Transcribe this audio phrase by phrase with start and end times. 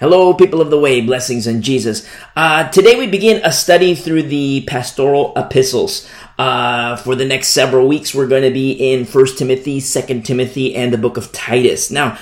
[0.00, 2.08] Hello, people of the way, blessings in Jesus.
[2.34, 6.08] Uh, today we begin a study through the pastoral epistles.
[6.38, 10.74] Uh, for the next several weeks, we're going to be in First Timothy, Second Timothy,
[10.74, 11.92] and the book of Titus.
[11.92, 12.18] Now,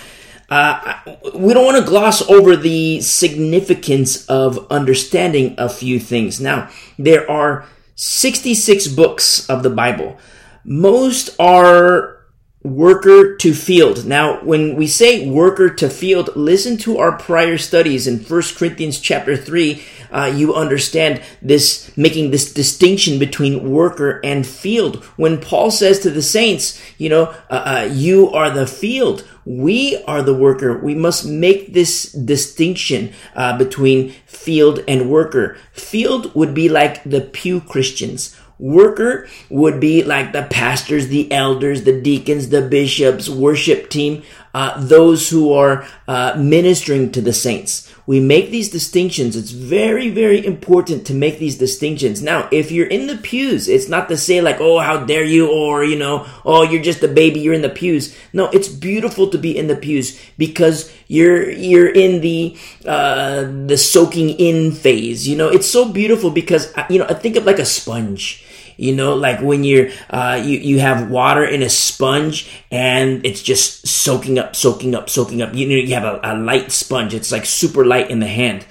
[0.51, 0.99] uh,
[1.35, 6.39] we don't want to gloss over the significance of understanding a few things.
[6.39, 6.69] Now,
[6.99, 7.65] there are
[7.95, 10.19] 66 books of the Bible.
[10.65, 12.20] Most are
[12.63, 14.05] worker to field.
[14.05, 19.01] Now, when we say worker to field, listen to our prior studies in 1 Corinthians
[19.01, 19.83] chapter 3.
[20.13, 25.03] Uh, you understand this, making this distinction between worker and field.
[25.17, 29.27] When Paul says to the saints, you know, uh, uh, you are the field.
[29.47, 30.79] We are the worker.
[30.79, 35.57] We must make this distinction uh, between field and worker.
[35.73, 41.85] Field would be like the pew Christians worker would be like the pastors, the elders,
[41.85, 47.93] the deacons, the bishops, worship team, uh, those who are uh, ministering to the saints.
[48.07, 49.37] We make these distinctions.
[49.37, 52.23] It's very, very important to make these distinctions.
[52.23, 55.49] Now, if you're in the pews, it's not to say like, oh, how dare you,
[55.49, 58.17] or, you know, oh, you're just a baby, you're in the pews.
[58.33, 63.79] No, it's beautiful to be in the pews because you're, you're in the, uh, the
[63.79, 65.29] soaking in phase.
[65.29, 68.45] You know, it's so beautiful because, uh, you know, I think of like a sponge
[68.81, 73.43] you know, like when you're, uh, you, you have water in a sponge and it's
[73.43, 75.55] just soaking up, soaking up, soaking up.
[75.55, 77.13] You know, you have a, a light sponge.
[77.13, 78.65] It's like super light in the hand.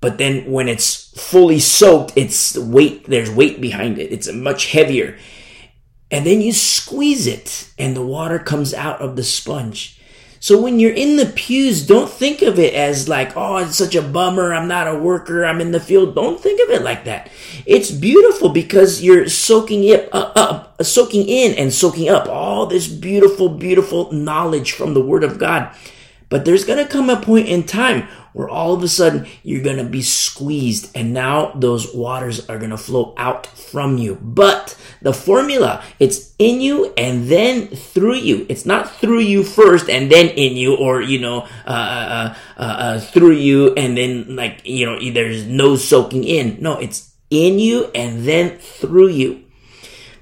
[0.00, 4.12] But then when it's fully soaked, it's weight, there's weight behind it.
[4.12, 5.16] It's much heavier.
[6.10, 9.95] And then you squeeze it and the water comes out of the sponge.
[10.46, 13.96] So when you're in the pews, don't think of it as like, oh, it's such
[13.96, 14.54] a bummer.
[14.54, 15.44] I'm not a worker.
[15.44, 16.14] I'm in the field.
[16.14, 17.28] Don't think of it like that.
[17.66, 22.66] It's beautiful because you're soaking it uh, up, up, soaking in and soaking up all
[22.66, 25.74] this beautiful, beautiful knowledge from the Word of God.
[26.28, 28.06] But there's going to come a point in time
[28.36, 32.58] where all of a sudden you're going to be squeezed and now those waters are
[32.58, 34.16] going to flow out from you.
[34.20, 38.44] But the formula, it's in you and then through you.
[38.50, 42.60] It's not through you first and then in you or, you know, uh, uh, uh,
[42.60, 46.58] uh through you and then like, you know, there's no soaking in.
[46.60, 49.45] No, it's in you and then through you.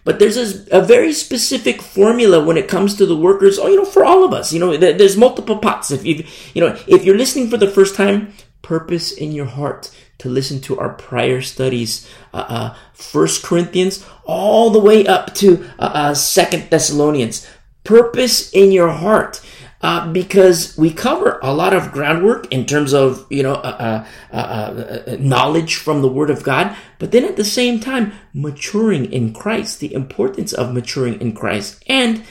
[0.04, 3.58] But there's a, a, very specific formula when it comes to the workers.
[3.58, 5.90] Oh, you know, for all of us, you know, there's multiple pots.
[5.90, 9.90] If you, you know, if you're listening for the first time, purpose in your heart
[10.18, 15.64] to listen to our prior studies, uh, uh, First Corinthians, all the way up to
[15.78, 17.48] uh, uh, Second Thessalonians.
[17.82, 19.40] Purpose in your heart
[19.84, 24.34] uh, because we cover a lot of groundwork in terms of you know uh uh,
[24.34, 29.12] uh, uh, knowledge from the Word of God, but then at the same time maturing
[29.12, 32.24] in Christ, the importance of maturing in Christ, and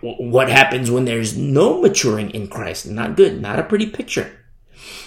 [0.00, 2.86] what happens when there's no maturing in Christ.
[2.86, 4.32] Not good, not a pretty picture.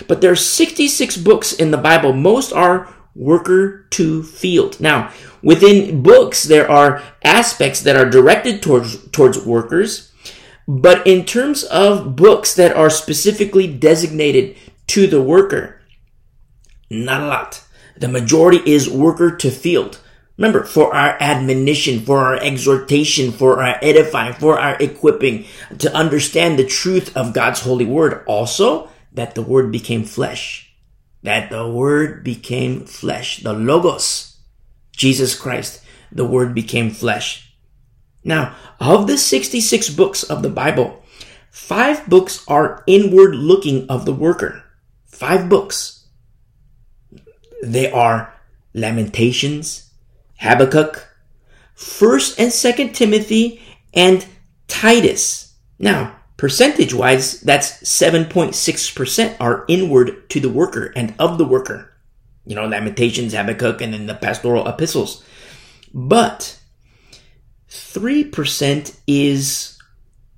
[0.08, 2.14] But there are 66 books in the Bible.
[2.14, 4.80] Most are worker to field.
[4.80, 5.12] Now,
[5.42, 10.12] within books, there are aspects that are directed towards towards workers
[10.68, 15.82] but in terms of books that are specifically designated to the worker,
[16.90, 17.64] not a lot.
[17.98, 20.00] The majority is worker to field.
[20.38, 25.46] Remember, for our admonition, for our exhortation, for our edifying, for our equipping,
[25.78, 28.24] to understand the truth of God's holy word.
[28.28, 30.74] Also, that the word became flesh.
[31.24, 33.44] That the word became flesh.
[33.44, 34.38] The Logos,
[34.92, 37.45] Jesus Christ, the word became flesh.
[38.26, 41.04] Now, of the 66 books of the Bible,
[41.52, 44.64] five books are inward looking of the worker.
[45.06, 46.08] Five books.
[47.62, 48.34] They are
[48.74, 49.92] Lamentations,
[50.40, 51.08] Habakkuk,
[51.78, 53.62] 1st and 2nd Timothy,
[53.94, 54.26] and
[54.68, 55.54] Titus.
[55.78, 61.94] Now, percentage wise, that's 7.6% are inward to the worker and of the worker.
[62.46, 65.24] You know, Lamentations, Habakkuk, and then the pastoral epistles.
[65.94, 66.60] But
[67.76, 69.78] 3% is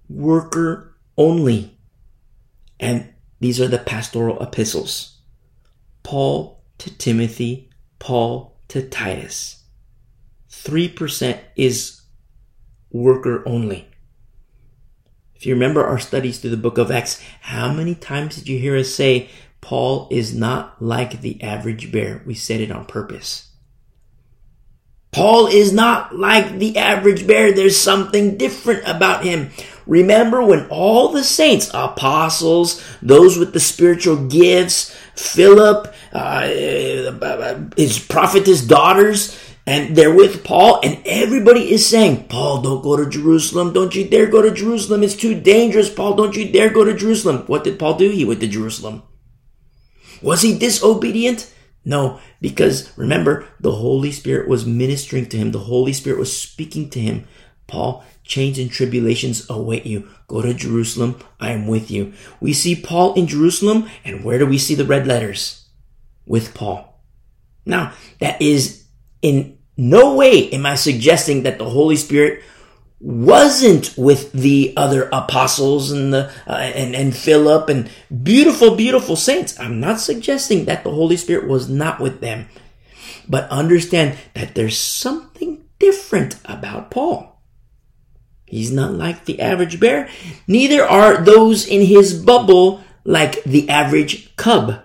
[0.09, 1.77] worker only.
[2.79, 5.19] And these are the pastoral epistles.
[6.03, 7.69] Paul to Timothy,
[7.99, 9.63] Paul to Titus.
[10.49, 12.01] 3% is
[12.91, 13.87] worker only.
[15.35, 18.57] If you remember our studies through the book of Acts, how many times did you
[18.57, 19.29] hear us say,
[19.61, 22.23] Paul is not like the average bear?
[22.25, 23.46] We said it on purpose.
[25.11, 27.51] Paul is not like the average bear.
[27.51, 29.51] There's something different about him.
[29.85, 36.47] Remember when all the saints, apostles, those with the spiritual gifts, Philip, uh,
[37.77, 43.09] his prophetess daughters, and they're with Paul, and everybody is saying, Paul, don't go to
[43.09, 43.73] Jerusalem.
[43.73, 45.03] Don't you dare go to Jerusalem.
[45.03, 45.89] It's too dangerous.
[45.89, 47.43] Paul, don't you dare go to Jerusalem.
[47.47, 48.09] What did Paul do?
[48.09, 49.03] He went to Jerusalem.
[50.21, 51.53] Was he disobedient?
[51.87, 55.53] No, because remember, the Holy Spirit was ministering to him.
[55.53, 57.25] The Holy Spirit was speaking to him.
[57.65, 60.09] Paul, chains and tribulations await you.
[60.27, 61.17] Go to Jerusalem.
[61.39, 62.11] I am with you.
[62.41, 65.69] We see Paul in Jerusalem, and where do we see the red letters?
[66.25, 67.01] With Paul.
[67.65, 68.83] Now, that is
[69.21, 72.43] in no way am I suggesting that the Holy Spirit
[72.99, 77.89] wasn't with the other apostles and the uh, and and Philip and
[78.23, 79.59] beautiful beautiful saints.
[79.59, 82.47] I'm not suggesting that the Holy Spirit was not with them.
[83.29, 87.41] But understand that there's something different about Paul.
[88.45, 90.09] He's not like the average bear.
[90.47, 94.81] Neither are those in his bubble like the average cub.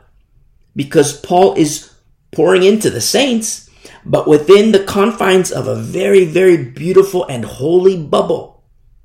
[0.75, 1.93] Because Paul is
[2.33, 3.71] pouring into the saints
[4.05, 8.53] but within the confines of a very, very beautiful and holy bubble.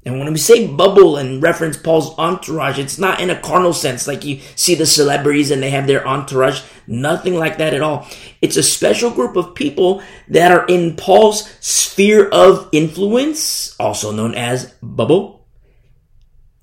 [0.05, 4.07] And when we say bubble and reference Paul's entourage, it's not in a carnal sense,
[4.07, 6.61] like you see the celebrities and they have their entourage.
[6.87, 8.07] Nothing like that at all.
[8.41, 14.33] It's a special group of people that are in Paul's sphere of influence, also known
[14.33, 15.45] as bubble.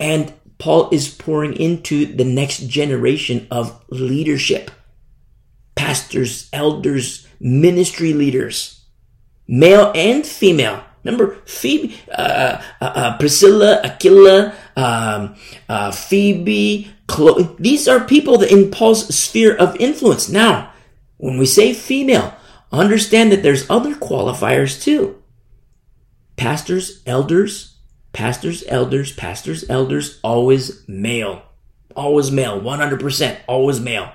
[0.01, 4.71] And Paul is pouring into the next generation of leadership.
[5.75, 8.81] Pastors, elders, ministry leaders,
[9.47, 10.83] male and female.
[11.05, 15.37] Remember, Phoebe, uh, uh, uh, Priscilla, Aquila, um,
[15.69, 17.55] uh, Phoebe, Chloe.
[17.59, 20.31] These are people that in Paul's sphere of influence.
[20.31, 20.73] Now,
[21.19, 22.35] when we say female,
[22.73, 25.23] understand that there's other qualifiers too.
[26.37, 27.77] Pastors, elders,
[28.15, 31.43] pastors, elders, pastors, elders, always male.
[31.95, 34.11] Always male, 100%, always male.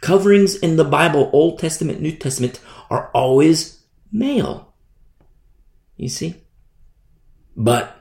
[0.00, 2.60] Coverings in the Bible, Old Testament, New Testament,
[2.90, 4.72] are always male.
[5.96, 6.36] You see?
[7.56, 7.96] But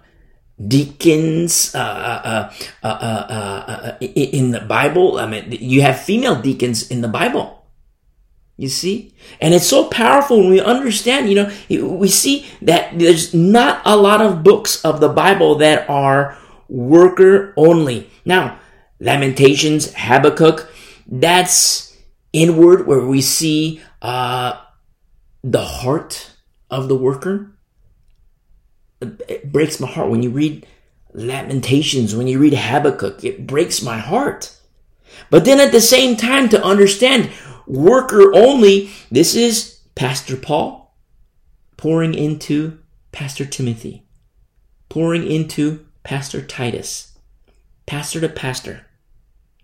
[0.65, 2.51] deacons uh,
[2.83, 7.65] uh, uh, in the Bible, I mean, you have female deacons in the Bible.
[8.57, 9.13] You see?
[9.39, 11.51] And it's so powerful when we understand, you know,
[11.97, 17.53] we see that there's not a lot of books of the Bible that are worker
[17.55, 18.09] only.
[18.25, 18.59] Now,
[18.99, 20.67] Lamentations, Habakkuk,
[21.05, 21.86] that's
[22.41, 24.61] inward where we see uh,
[25.43, 26.31] the heart
[26.69, 27.51] of the worker.
[29.01, 30.65] It breaks my heart when you read
[31.13, 34.55] Lamentations, when you read Habakkuk, it breaks my heart.
[35.29, 37.31] But then at the same time, to understand
[37.65, 40.95] worker only, this is Pastor Paul
[41.75, 42.79] pouring into
[43.11, 44.05] Pastor Timothy,
[44.89, 47.17] pouring into Pastor Titus,
[47.85, 48.85] pastor to pastor.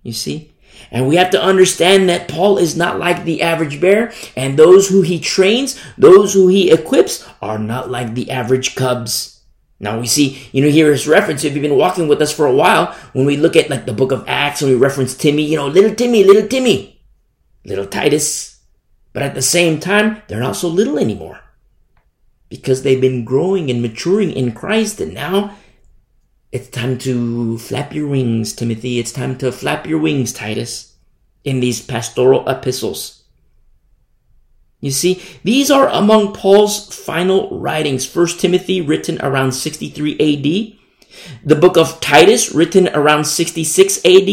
[0.02, 0.53] You see?
[0.92, 4.90] And we have to understand that Paul is not like the average bear, and those
[4.90, 9.42] who he trains, those who he equips, are not like the average cubs.
[9.80, 11.44] Now we see, you know, here is reference.
[11.44, 13.94] If you've been walking with us for a while, when we look at like the
[13.94, 17.02] book of Acts and we reference Timmy, you know, little Timmy, little Timmy,
[17.66, 18.62] little Titus.
[19.12, 21.40] But at the same time, they're not so little anymore.
[22.50, 25.56] Because they've been growing and maturing in Christ, and now
[26.54, 29.00] it's time to flap your wings, Timothy.
[29.00, 30.96] It's time to flap your wings, Titus,
[31.44, 33.24] in these pastoral epistles.
[34.80, 38.06] You see, these are among Paul's final writings.
[38.06, 40.78] First Timothy, written around 63 AD.
[41.44, 44.30] The book of Titus, written around 66 AD.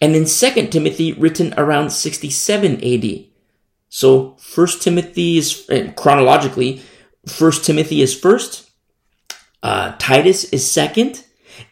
[0.00, 3.24] And then Second Timothy, written around 67 AD.
[3.90, 6.80] So First Timothy is, chronologically,
[7.26, 8.70] First Timothy is first.
[9.62, 11.22] Uh, Titus is second.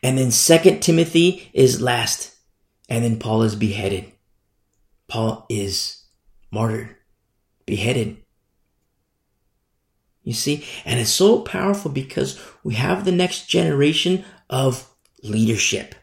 [0.03, 2.37] And then Second Timothy is last.
[2.89, 4.13] And then Paul is beheaded.
[5.09, 6.05] Paul is
[6.51, 6.97] martyred,
[7.67, 8.19] beheaded.
[10.23, 10.65] You see?
[10.85, 14.89] And it's so powerful because we have the next generation of
[15.23, 15.95] leadership.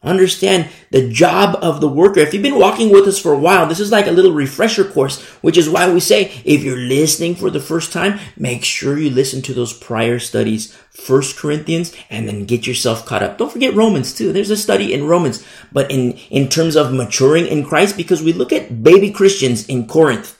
[0.00, 2.20] Understand the job of the worker.
[2.20, 4.84] If you've been walking with us for a while, this is like a little refresher
[4.84, 8.96] course, which is why we say if you're listening for the first time, make sure
[8.96, 13.38] you listen to those prior studies, First Corinthians, and then get yourself caught up.
[13.38, 14.32] Don't forget Romans too.
[14.32, 18.32] There's a study in Romans, but in, in terms of maturing in Christ, because we
[18.32, 20.38] look at baby Christians in Corinth.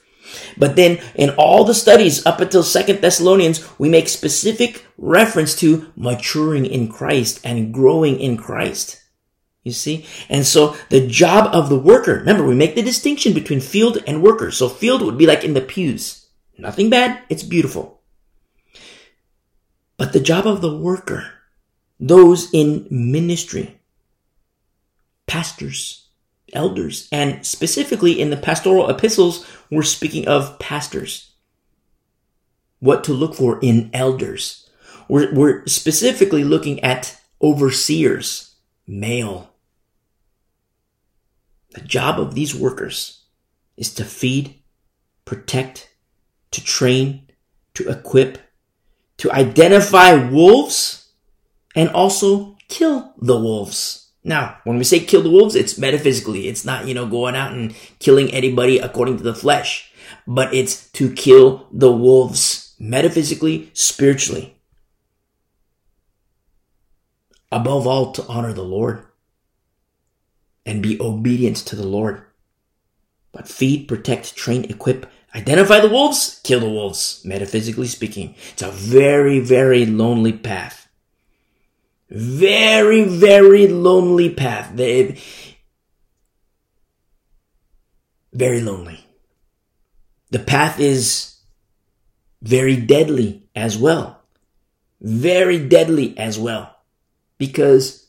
[0.57, 5.91] But then in all the studies up until Second Thessalonians, we make specific reference to
[5.97, 8.98] maturing in Christ and growing in Christ.
[9.65, 10.07] You see?
[10.29, 14.23] And so the job of the worker, remember, we make the distinction between field and
[14.23, 14.50] worker.
[14.50, 16.27] So field would be like in the pews.
[16.57, 17.23] Nothing bad.
[17.29, 18.00] It's beautiful.
[19.97, 21.33] But the job of the worker,
[22.00, 23.81] those in ministry,
[25.27, 26.09] pastors,
[26.53, 31.33] elders, and specifically in the pastoral epistles, we're speaking of pastors.
[32.81, 34.71] What to look for in elders.
[35.09, 38.48] We're, we're specifically looking at overseers,
[38.88, 39.54] male
[41.75, 43.26] The job of these workers
[43.76, 44.62] is to feed,
[45.26, 45.90] protect,
[46.50, 47.28] to train,
[47.75, 48.38] to equip,
[49.18, 51.12] to identify wolves,
[51.76, 54.11] and also kill the wolves.
[54.25, 56.49] Now, when we say kill the wolves, it's metaphysically.
[56.49, 59.92] It's not, you know, going out and killing anybody according to the flesh,
[60.26, 64.58] but it's to kill the wolves metaphysically, spiritually.
[67.50, 69.05] Above all, to honor the Lord
[70.67, 72.23] and be obedient to the Lord.
[73.33, 78.35] But feed, protect, train, equip, identify the wolves, kill the wolves, metaphysically speaking.
[78.52, 80.88] It's a very, very lonely path.
[82.11, 84.73] Very, very lonely path.
[84.73, 85.17] Very
[88.61, 89.05] lonely.
[90.31, 91.37] The path is
[92.43, 94.21] very deadly as well.
[95.00, 96.77] Very deadly as well.
[97.38, 98.09] Because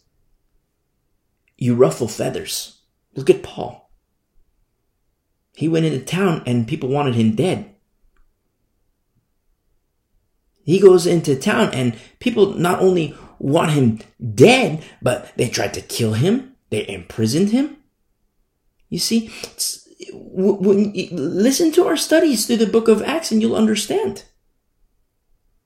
[1.58, 2.82] you ruffle feathers.
[3.16, 3.92] Look at Paul.
[5.54, 7.76] He went into town and people wanted him dead.
[10.64, 14.00] He goes into town and people not only want him
[14.36, 16.56] dead, but they tried to kill him.
[16.70, 17.78] They imprisoned him.
[18.90, 19.32] You see,
[20.14, 24.24] when you listen to our studies through the book of Acts and you'll understand.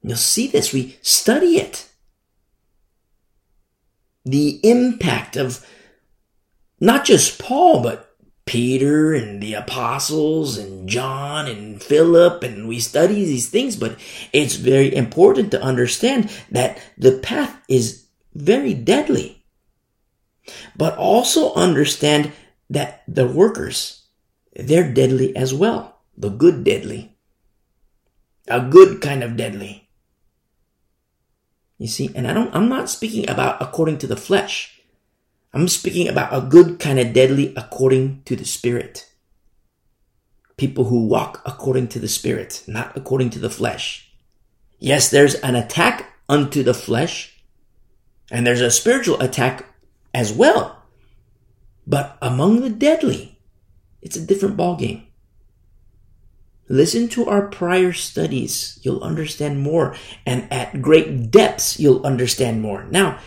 [0.01, 0.73] You'll see this.
[0.73, 1.89] We study it.
[4.25, 5.65] The impact of
[6.79, 8.13] not just Paul, but
[8.45, 13.97] Peter and the apostles and John and Philip and we study these things, but
[14.33, 19.45] it's very important to understand that the path is very deadly.
[20.75, 22.33] But also understand
[22.69, 24.03] that the workers
[24.55, 26.01] they're deadly as well.
[26.17, 27.17] The good deadly.
[28.47, 29.82] A good kind of deadly.
[31.83, 34.79] You see, and I don't, I'm not speaking about according to the flesh.
[35.53, 39.11] I'm speaking about a good kind of deadly according to the spirit.
[40.55, 44.13] People who walk according to the spirit, not according to the flesh.
[44.79, 47.43] Yes, there's an attack unto the flesh,
[48.31, 49.65] and there's a spiritual attack
[50.13, 50.83] as well.
[51.85, 53.41] But among the deadly,
[54.01, 55.07] it's a different ballgame.
[56.69, 58.79] Listen to our prior studies.
[58.83, 59.95] You'll understand more.
[60.25, 62.85] And at great depths, you'll understand more.
[62.85, 63.19] Now,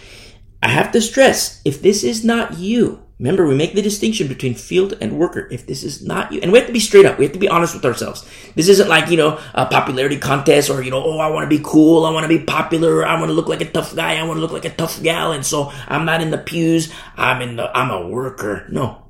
[0.62, 4.54] I have to stress, if this is not you, remember we make the distinction between
[4.54, 5.48] field and worker.
[5.50, 7.18] If this is not you, and we have to be straight up.
[7.18, 8.26] We have to be honest with ourselves.
[8.54, 11.56] This isn't like, you know, a popularity contest or, you know, oh, I want to
[11.56, 12.06] be cool.
[12.06, 13.06] I want to be popular.
[13.06, 14.16] I want to look like a tough guy.
[14.16, 15.32] I want to look like a tough gal.
[15.32, 16.92] And so I'm not in the pews.
[17.16, 18.66] I'm in the, I'm a worker.
[18.70, 19.08] No,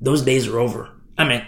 [0.00, 0.90] those days are over.
[1.16, 1.46] I mean,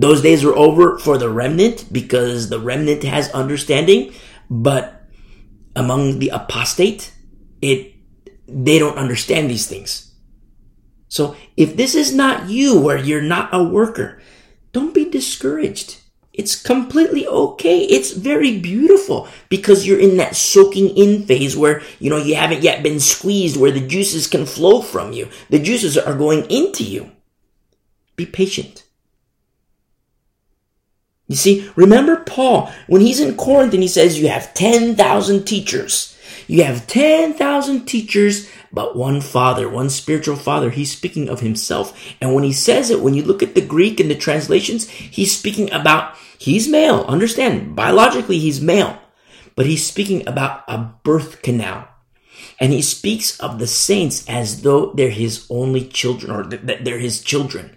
[0.00, 4.12] those days are over for the remnant because the remnant has understanding,
[4.50, 5.02] but
[5.74, 7.12] among the apostate,
[7.62, 7.94] it,
[8.46, 10.12] they don't understand these things.
[11.08, 14.20] So if this is not you where you're not a worker,
[14.72, 15.98] don't be discouraged.
[16.34, 17.80] It's completely okay.
[17.80, 22.62] It's very beautiful because you're in that soaking in phase where, you know, you haven't
[22.62, 25.30] yet been squeezed where the juices can flow from you.
[25.48, 27.12] The juices are going into you.
[28.16, 28.85] Be patient.
[31.28, 36.16] You see, remember Paul, when he's in Corinth and he says you have 10,000 teachers.
[36.46, 40.70] You have 10,000 teachers, but one father, one spiritual father.
[40.70, 41.98] He's speaking of himself.
[42.20, 45.36] And when he says it, when you look at the Greek and the translations, he's
[45.36, 47.04] speaking about, he's male.
[47.08, 48.98] Understand, biologically he's male,
[49.56, 51.88] but he's speaking about a birth canal.
[52.60, 56.98] And he speaks of the saints as though they're his only children or that they're
[56.98, 57.76] his children.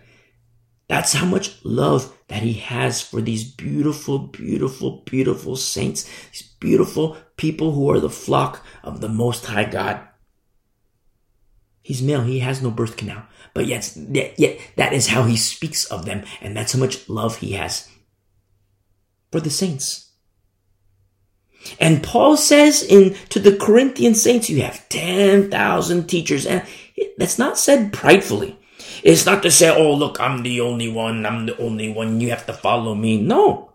[0.88, 7.18] That's how much love that he has for these beautiful, beautiful, beautiful saints, these beautiful
[7.38, 10.00] people who are the flock of the Most High God.
[11.82, 12.22] He's male.
[12.22, 13.24] He has no birth canal,
[13.56, 16.24] but yet, yet, that is how he speaks of them.
[16.40, 17.90] And that's how much love he has
[19.32, 20.12] for the saints.
[21.80, 26.46] And Paul says in to the Corinthian saints, you have 10,000 teachers.
[26.46, 26.64] And
[27.18, 28.59] that's not said pridefully.
[29.04, 32.30] It's not to say, oh, look, I'm the only one, I'm the only one, you
[32.30, 33.22] have to follow me.
[33.22, 33.72] No.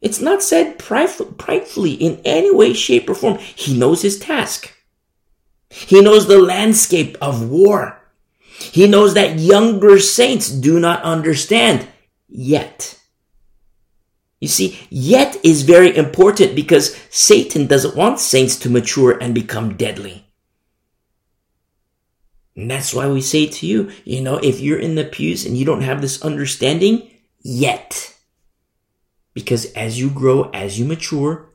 [0.00, 3.38] It's not said pridefully in any way, shape, or form.
[3.38, 4.74] He knows his task.
[5.70, 8.00] He knows the landscape of war.
[8.58, 11.88] He knows that younger saints do not understand
[12.28, 13.00] yet.
[14.40, 19.76] You see, yet is very important because Satan doesn't want saints to mature and become
[19.76, 20.23] deadly.
[22.56, 25.56] And that's why we say to you, you know, if you're in the pews and
[25.56, 28.14] you don't have this understanding yet,
[29.32, 31.50] because as you grow, as you mature,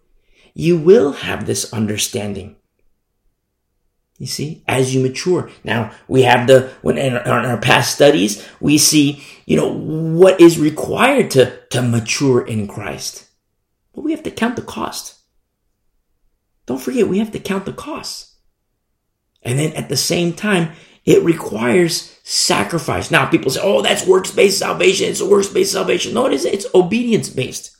[0.53, 2.57] you will have this understanding.
[4.17, 5.49] You see, as you mature.
[5.63, 9.71] Now we have the, when in our, in our past studies, we see, you know,
[9.73, 13.29] what is required to, to mature in Christ.
[13.93, 15.15] But we have to count the cost.
[16.65, 18.35] Don't forget, we have to count the costs.
[19.41, 20.73] And then at the same time,
[21.09, 23.09] it requires sacrifice.
[23.09, 25.09] Now people say, oh, that's works-based salvation.
[25.09, 26.13] It's a works-based salvation.
[26.13, 26.53] No, it isn't.
[26.53, 27.75] It's obedience-based.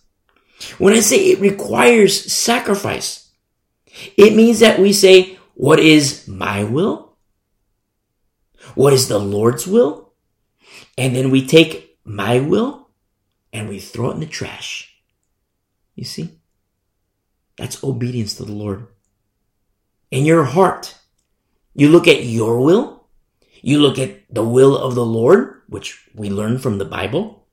[0.80, 3.30] When I say it requires sacrifice,
[4.18, 7.18] it means that we say, what is my will?
[8.74, 10.12] What is the Lord's will?
[10.98, 12.90] And then we take my will
[13.54, 14.92] and we throw it in the trash.
[15.94, 16.40] You see?
[17.58, 18.88] That's obedience to the Lord.
[20.10, 20.96] In your heart,
[21.76, 22.99] you look at your will,
[23.62, 27.46] you look at the will of the Lord, which we learn from the Bible,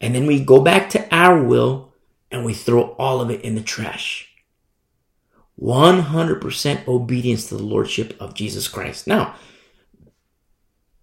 [0.00, 1.92] and then we go back to our will
[2.30, 4.28] and we throw all of it in the trash.
[5.60, 9.06] 100% obedience to the Lordship of Jesus Christ.
[9.06, 9.34] Now,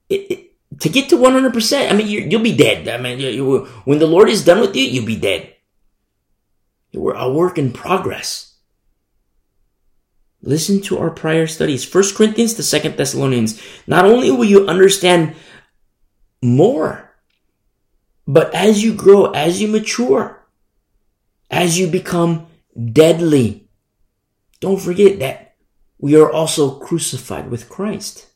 [0.09, 2.87] it, it, to get to 100%, I mean, you will be dead.
[2.87, 5.53] I mean, you, you, when the Lord is done with you, you'll be dead.
[6.93, 8.46] We're a work in progress.
[10.41, 13.61] Listen to our prior studies, First Corinthians to Second Thessalonians.
[13.87, 15.35] Not only will you understand
[16.41, 17.15] more,
[18.27, 20.45] but as you grow, as you mature,
[21.49, 22.47] as you become
[22.91, 23.69] deadly,
[24.59, 25.55] don't forget that
[25.97, 28.27] we are also crucified with Christ.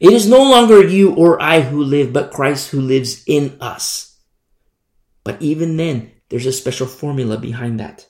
[0.00, 4.18] It is no longer you or I who live, but Christ who lives in us.
[5.24, 8.06] But even then, there's a special formula behind that.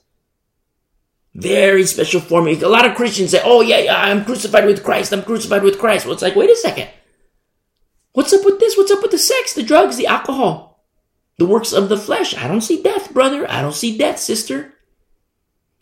[1.37, 2.65] Very special formula.
[2.65, 5.13] A lot of Christians say, oh yeah, yeah, I'm crucified with Christ.
[5.13, 6.05] I'm crucified with Christ.
[6.05, 6.89] Well, it's like, wait a second.
[8.13, 8.75] What's up with this?
[8.75, 10.83] What's up with the sex, the drugs, the alcohol,
[11.37, 12.35] the works of the flesh?
[12.35, 13.49] I don't see death, brother.
[13.49, 14.73] I don't see death, sister.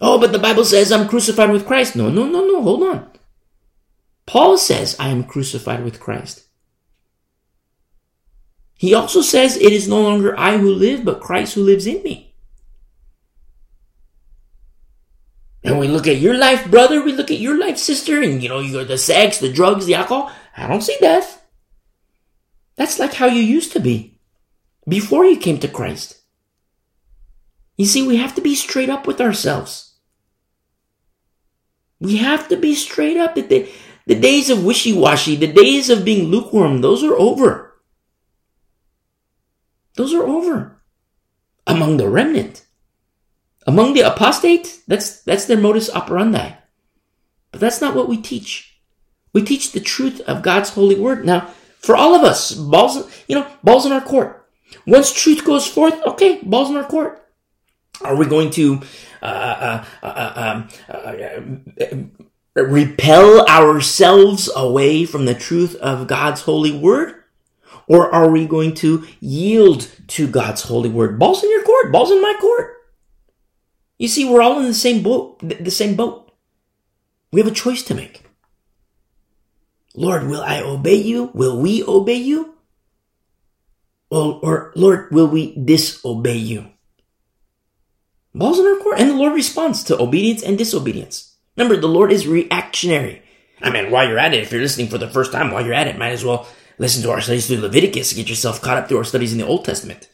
[0.01, 1.95] Oh, but the Bible says I'm crucified with Christ.
[1.95, 2.61] No, no, no, no.
[2.61, 3.09] Hold on.
[4.25, 6.43] Paul says I am crucified with Christ.
[8.73, 12.03] He also says it is no longer I who live, but Christ who lives in
[12.03, 12.34] me.
[15.65, 18.49] And we look at your life, brother, we look at your life, sister, and you
[18.49, 20.31] know, you got the sex, the drugs, the alcohol.
[20.55, 21.43] I don't see death.
[22.75, 24.19] That's like how you used to be
[24.87, 26.21] before you came to Christ.
[27.77, 29.95] You see, we have to be straight up with ourselves.
[31.99, 33.35] We have to be straight up.
[33.35, 33.69] The,
[34.05, 37.81] the days of wishy-washy, the days of being lukewarm, those are over.
[39.95, 40.83] Those are over.
[41.65, 42.64] Among the remnant.
[43.65, 46.53] Among the apostate, that's, that's their modus operandi.
[47.51, 48.79] But that's not what we teach.
[49.33, 51.25] We teach the truth of God's holy word.
[51.25, 54.47] Now, for all of us, balls, you know, balls in our court.
[54.85, 57.21] Once truth goes forth, okay, balls in our court.
[58.01, 58.81] Are we going to
[59.21, 60.67] uh, uh, uh,
[61.91, 62.11] um,
[62.55, 67.23] repel ourselves away from the truth of God's holy word?
[67.87, 71.19] Or are we going to yield to God's holy word?
[71.19, 72.74] Balls in your court, balls in my court.
[73.97, 76.31] You see, we're all in the same boat, the same boat.
[77.31, 78.23] We have a choice to make.
[79.95, 81.31] Lord, will I obey you?
[81.33, 82.55] Will we obey you?
[84.09, 86.67] Or, or Lord, will we disobey you?
[88.33, 88.99] Balls in our court.
[88.99, 91.37] And the Lord responds to obedience and disobedience.
[91.55, 93.21] Remember, the Lord is reactionary.
[93.61, 95.73] I mean, while you're at it, if you're listening for the first time, while you're
[95.73, 96.45] at it, might as well
[96.77, 99.47] listen to our studies through Leviticus get yourself caught up through our studies in the
[99.47, 100.09] Old Testament.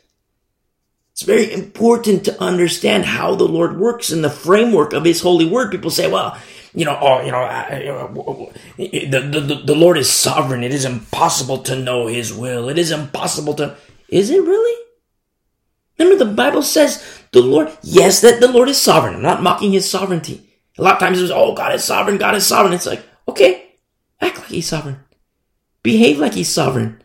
[1.14, 5.46] It's very important to understand how the Lord works in the framework of His holy
[5.46, 5.72] word.
[5.72, 6.38] People say, well,
[6.74, 10.64] you know, oh, you know, the, the, the Lord is sovereign.
[10.64, 12.70] It is impossible to know His will.
[12.70, 13.76] It is impossible to,
[14.08, 14.86] is it really?
[16.00, 19.16] Remember, the Bible says the Lord, yes, that the Lord is sovereign.
[19.16, 20.50] I'm not mocking His sovereignty.
[20.78, 22.74] A lot of times it's, oh, God is sovereign, God is sovereign.
[22.74, 23.76] It's like, okay,
[24.20, 25.02] act like He's sovereign.
[25.84, 27.01] Behave like he's sovereign.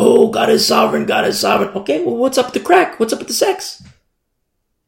[0.00, 1.06] Oh, God is sovereign.
[1.06, 1.70] God is sovereign.
[1.70, 3.00] Okay, well, what's up with the crack?
[3.00, 3.82] What's up with the sex?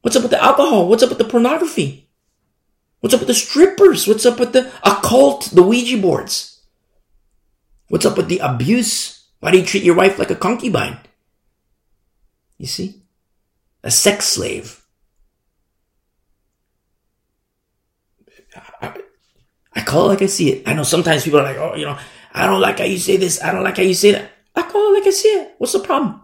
[0.03, 0.89] What's up with the alcohol?
[0.89, 2.09] What's up with the pornography?
[3.01, 4.07] What's up with the strippers?
[4.07, 6.61] What's up with the occult, the Ouija boards?
[7.89, 9.27] What's up with the abuse?
[9.41, 10.99] Why do you treat your wife like a concubine?
[12.57, 13.03] You see?
[13.83, 14.81] A sex slave.
[18.81, 18.95] I,
[19.75, 20.69] I call it like I see it.
[20.69, 21.99] I know sometimes people are like, oh, you know,
[22.33, 23.43] I don't like how you say this.
[23.43, 24.31] I don't like how you say that.
[24.55, 25.55] I call it like I see it.
[25.59, 26.21] What's the problem?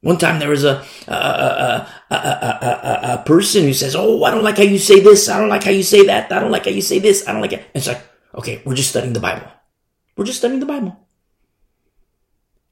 [0.00, 4.22] One time there was a a, a, a, a, a, a, person who says, "Oh,
[4.24, 5.28] I don't like how you say this.
[5.28, 6.30] I don't like how you say that.
[6.30, 7.26] I don't like how you say this.
[7.26, 8.02] I don't like it." And it's like,
[8.34, 9.48] okay, we're just studying the Bible.
[10.16, 10.96] We're just studying the Bible.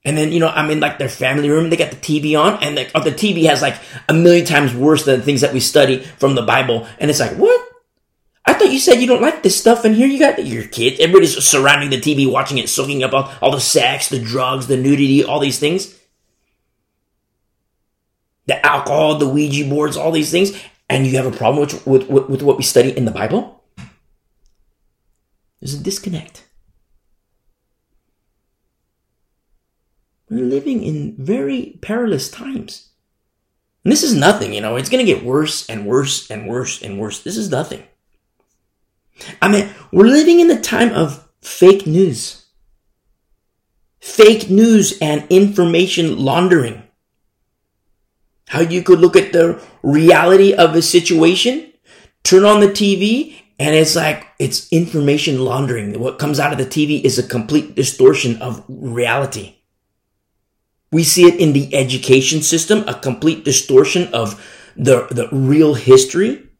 [0.04, 1.70] And then, you know, I'm in like their family room.
[1.70, 3.76] They got the TV on and the, oh, the TV has like
[4.08, 6.86] a million times worse than the things that we study from the Bible.
[6.98, 7.68] And it's like, what?
[8.46, 11.00] I thought you said you don't like this stuff, and here you got your kids.
[11.00, 14.76] Everybody's surrounding the TV, watching it, soaking up all, all the sex, the drugs, the
[14.76, 15.98] nudity, all these things.
[18.46, 20.60] The alcohol, the Ouija boards, all these things.
[20.90, 23.64] And you have a problem with, with, with, with what we study in the Bible?
[25.60, 26.44] There's a disconnect.
[30.28, 32.90] We're living in very perilous times.
[33.84, 36.82] And this is nothing, you know, it's going to get worse and worse and worse
[36.82, 37.22] and worse.
[37.22, 37.82] This is nothing.
[39.40, 42.46] I mean, we're living in the time of fake news.
[44.00, 46.82] Fake news and information laundering.
[48.48, 51.72] How you could look at the reality of a situation,
[52.22, 55.98] turn on the TV, and it's like, it's information laundering.
[55.98, 59.56] What comes out of the TV is a complete distortion of reality.
[60.92, 64.40] We see it in the education system, a complete distortion of
[64.76, 66.50] the, the real history.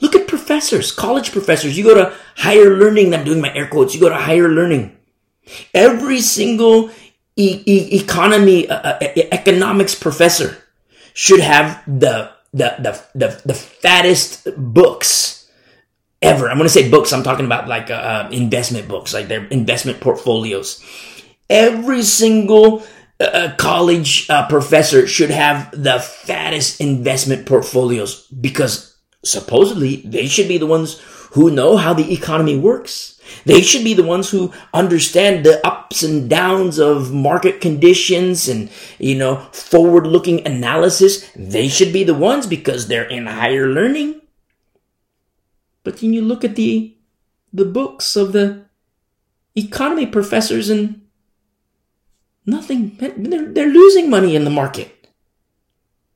[0.00, 1.76] Look at professors, college professors.
[1.76, 3.14] You go to higher learning.
[3.14, 3.94] I'm doing my air quotes.
[3.94, 4.96] You go to higher learning.
[5.74, 6.90] Every single
[7.36, 8.98] e- e- economy, uh, uh,
[9.32, 10.56] economics professor
[11.12, 15.50] should have the, the, the, the, the fattest books
[16.22, 16.48] ever.
[16.48, 17.12] I'm going to say books.
[17.12, 20.82] I'm talking about like, uh, uh, investment books, like their investment portfolios.
[21.50, 22.84] Every single
[23.18, 30.58] uh, college uh, professor should have the fattest investment portfolios because supposedly they should be
[30.58, 31.00] the ones
[31.32, 33.20] who know how the economy works.
[33.44, 38.70] They should be the ones who understand the ups and downs of market conditions and,
[38.98, 41.30] you know, forward looking analysis.
[41.36, 44.20] They should be the ones because they're in higher learning.
[45.84, 46.96] But then you look at the,
[47.52, 48.64] the books of the
[49.54, 51.02] economy professors and
[52.44, 54.99] nothing, they're, they're losing money in the market.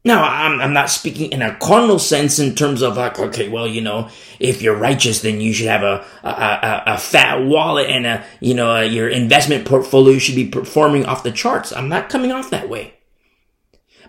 [0.07, 3.67] Now, I'm, I'm not speaking in a carnal sense in terms of like, okay, well,
[3.67, 7.89] you know, if you're righteous, then you should have a, a, a, a fat wallet
[7.89, 11.73] and a, you know, a, your investment portfolio should be performing off the charts.
[11.73, 12.95] I'm not coming off that way.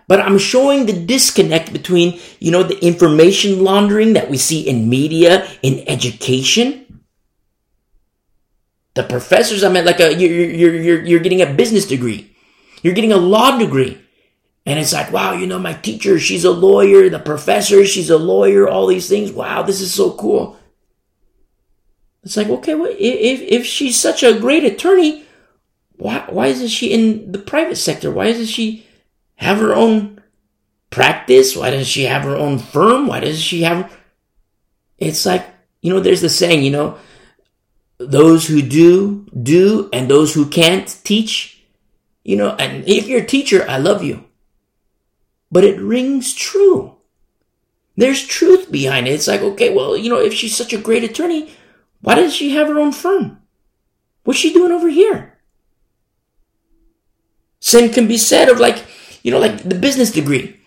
[0.06, 4.90] But I'm showing the disconnect between, you know, the information laundering that we see in
[4.90, 7.02] media, in education.
[8.94, 12.36] The professors, I mean, like uh, a, you're, you're, you're, you're getting a business degree.
[12.82, 14.02] You're getting a law degree.
[14.66, 18.18] And it's like, wow, you know, my teacher, she's a lawyer, the professor, she's a
[18.18, 19.30] lawyer, all these things.
[19.30, 20.58] Wow, this is so cool.
[22.24, 25.24] It's like, okay, well, if, if she's such a great attorney,
[25.94, 28.10] why, why isn't she in the private sector?
[28.10, 28.84] Why doesn't she
[29.36, 30.20] have her own
[30.90, 31.54] practice?
[31.54, 33.06] Why doesn't she have her own firm?
[33.06, 33.96] Why doesn't she have,
[34.98, 35.46] it's like,
[35.80, 36.98] you know, there's the saying, you know,
[37.98, 41.64] those who do, do, and those who can't teach,
[42.24, 44.25] you know, and if you're a teacher, I love you
[45.50, 46.96] but it rings true.
[47.96, 49.12] There's truth behind it.
[49.12, 51.50] It's like, okay, well, you know, if she's such a great attorney,
[52.02, 53.40] why does she have her own firm?
[54.24, 55.38] What's she doing over here?
[57.60, 58.84] Same can be said of like,
[59.22, 60.60] you know, like the business degree.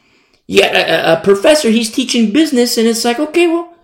[0.47, 3.75] Yeah, a, a professor, he's teaching business, and it's like, okay, well,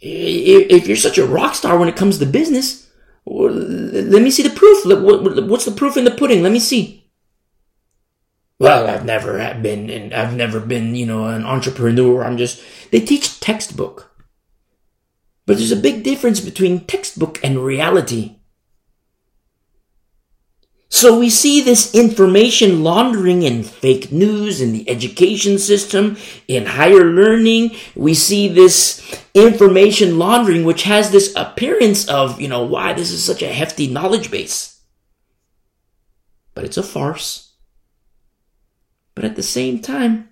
[0.00, 2.90] if, you're such a rock star when it comes to business,
[3.24, 4.84] let me see the proof.
[5.48, 6.42] What's the proof in the pudding?
[6.42, 6.97] Let me see
[8.58, 12.24] well, I've never been, and I've never been, you know, an entrepreneur.
[12.24, 14.10] I'm just, they teach textbook.
[15.46, 18.36] But there's a big difference between textbook and reality.
[20.90, 26.16] So we see this information laundering in fake news in the education system,
[26.48, 27.76] in higher learning.
[27.94, 33.22] We see this information laundering, which has this appearance of, you know, why this is
[33.22, 34.80] such a hefty knowledge base.
[36.54, 37.47] But it's a farce.
[39.18, 40.28] But at the same time,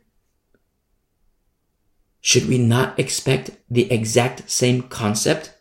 [2.20, 5.52] should we not expect the exact same concept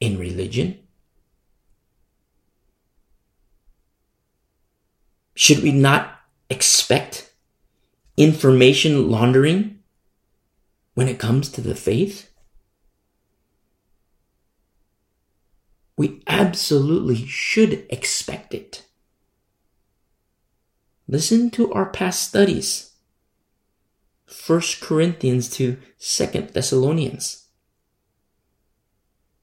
[0.00, 0.76] in religion?
[5.36, 6.18] Should we not
[6.50, 7.32] expect
[8.16, 9.78] information laundering
[10.94, 12.28] when it comes to the faith?
[15.96, 18.85] We absolutely should expect it.
[21.08, 22.92] Listen to our past studies.
[24.46, 27.46] 1 Corinthians to 2 Thessalonians.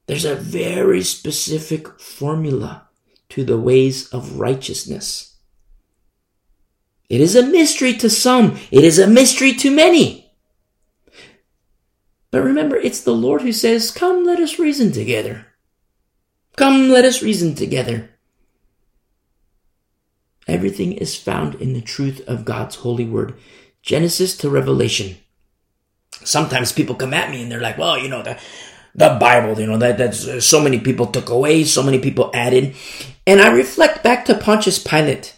[0.08, 2.90] There's a very specific formula
[3.30, 5.38] to the ways of righteousness.
[7.10, 8.58] It is a mystery to some.
[8.72, 10.32] It is a mystery to many.
[12.32, 15.48] But remember, it's the Lord who says, Come, let us reason together.
[16.56, 18.10] Come, let us reason together.
[20.48, 23.36] Everything is found in the truth of God's holy word,
[23.82, 25.18] Genesis to Revelation.
[26.24, 28.40] Sometimes people come at me and they're like, well, you know, the,
[28.96, 32.30] the Bible, you know, that that's uh, so many people took away, so many people
[32.34, 32.76] added.
[33.26, 35.38] And I reflect back to Pontius Pilate.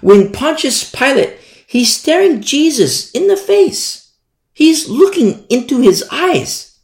[0.00, 4.12] When Pontius Pilate, he's staring Jesus in the face.
[4.52, 6.78] He's looking into his eyes.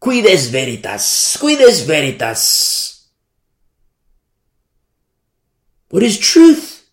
[0.00, 2.97] Quid est veritas, quid est veritas.
[5.90, 6.90] What is truth?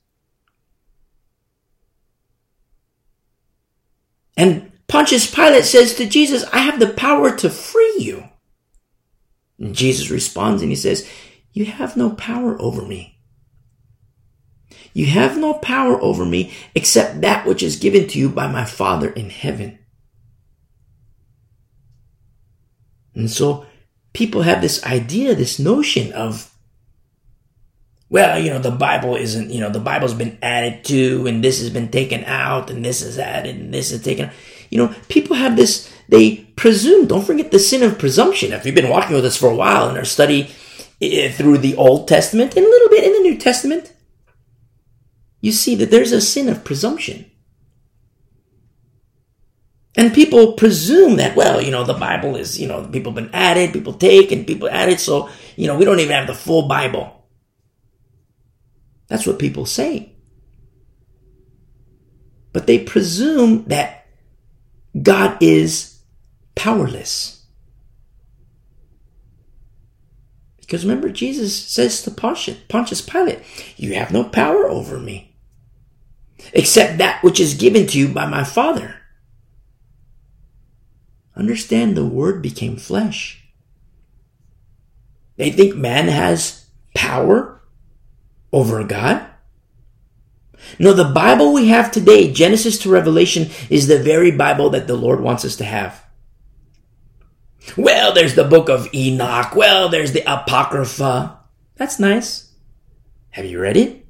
[4.38, 8.30] And Pontius Pilate says to Jesus, I have the power to free you.
[9.60, 11.10] And Jesus responds and he says,
[11.54, 13.20] You have no power over me.
[14.94, 18.64] You have no power over me except that which is given to you by my
[18.64, 19.80] Father in heaven.
[23.14, 23.66] And so
[24.14, 26.55] people have this idea, this notion of,
[28.10, 31.60] well, you know, the Bible isn't, you know, the Bible's been added to and this
[31.60, 34.34] has been taken out and this is added and this is taken out.
[34.70, 38.54] You know, people have this, they presume, don't forget the sin of presumption.
[38.54, 40.44] If you've been walking with us for a while in our study
[41.02, 43.94] through the Old Testament and a little bit in the New Testament,
[45.42, 47.30] you see that there's a sin of presumption.
[49.98, 53.34] And people presume that, well, you know, the Bible is, you know, people have been
[53.34, 56.68] added, people take, and people added, so, you know, we don't even have the full
[56.68, 57.25] Bible.
[59.08, 60.14] That's what people say.
[62.54, 64.08] But they presume that
[65.02, 66.00] God is
[66.56, 67.46] powerless.
[70.60, 73.40] Because remember, Jesus says to Pontius Pilate,
[73.78, 75.36] You have no power over me,
[76.54, 78.96] except that which is given to you by my Father.
[81.36, 83.44] Understand the Word became flesh.
[85.38, 86.66] They think man has
[86.96, 87.55] power
[88.56, 89.28] over God.
[90.80, 94.96] No, the Bible we have today, Genesis to Revelation, is the very Bible that the
[94.96, 96.04] Lord wants us to have.
[97.76, 99.56] Well, there's the book of Enoch.
[99.56, 101.38] Well, there's the Apocrypha.
[101.76, 102.54] That's nice.
[103.32, 104.05] Have you read it?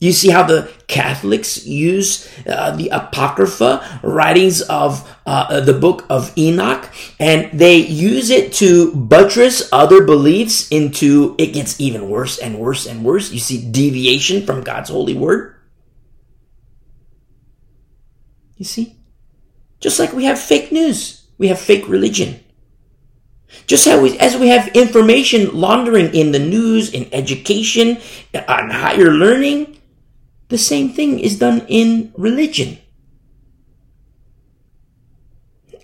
[0.00, 6.32] You see how the Catholics use uh, the Apocrypha, writings of uh, the book of
[6.38, 12.58] Enoch, and they use it to buttress other beliefs into it gets even worse and
[12.58, 13.30] worse and worse.
[13.30, 15.54] You see deviation from God's holy word.
[18.56, 18.96] You see?
[19.80, 22.40] Just like we have fake news, we have fake religion.
[23.66, 27.98] Just we, as we have information laundering in the news, in education,
[28.48, 29.79] on higher learning,
[30.50, 32.78] the same thing is done in religion.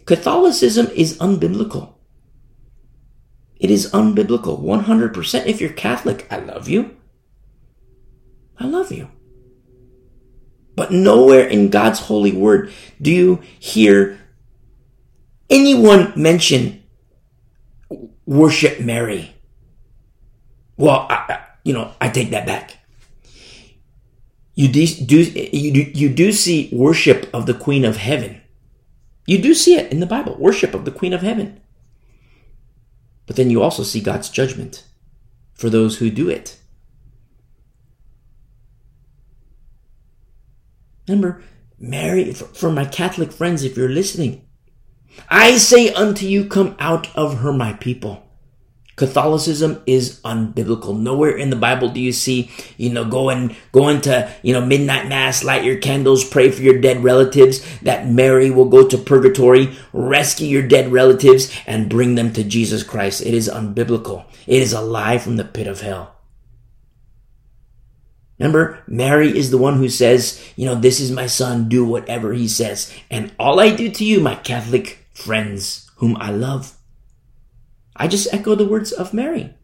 [0.05, 1.95] Catholicism is unbiblical.
[3.59, 4.61] It is unbiblical.
[4.61, 5.47] 100%.
[5.47, 6.97] If you're Catholic, I love you.
[8.59, 9.09] I love you.
[10.77, 14.21] But nowhere in God's holy word do you hear
[15.49, 16.83] anyone mention
[18.27, 19.35] worship Mary.
[20.77, 22.76] Well, I, you know, I take that back.
[24.57, 28.41] You do, you do, you do see worship of the Queen of Heaven.
[29.27, 31.61] You do see it in the Bible, worship of the Queen of Heaven.
[33.27, 34.85] But then you also see God's judgment
[35.53, 36.59] for those who do it.
[41.07, 41.43] Remember,
[41.79, 44.47] Mary, for my Catholic friends, if you're listening,
[45.29, 48.26] I say unto you, come out of her, my people.
[48.97, 50.99] Catholicism is unbiblical.
[50.99, 54.65] Nowhere in the Bible do you see, you know, go and go into, you know,
[54.65, 58.97] midnight mass, light your candles, pray for your dead relatives, that Mary will go to
[58.97, 63.21] purgatory, rescue your dead relatives, and bring them to Jesus Christ.
[63.21, 64.25] It is unbiblical.
[64.47, 66.15] It is a lie from the pit of hell.
[68.39, 72.33] Remember, Mary is the one who says, you know, this is my son, do whatever
[72.33, 72.93] he says.
[73.11, 76.76] And all I do to you, my Catholic friends, whom I love,
[77.99, 79.55] I just echo the words of Mary.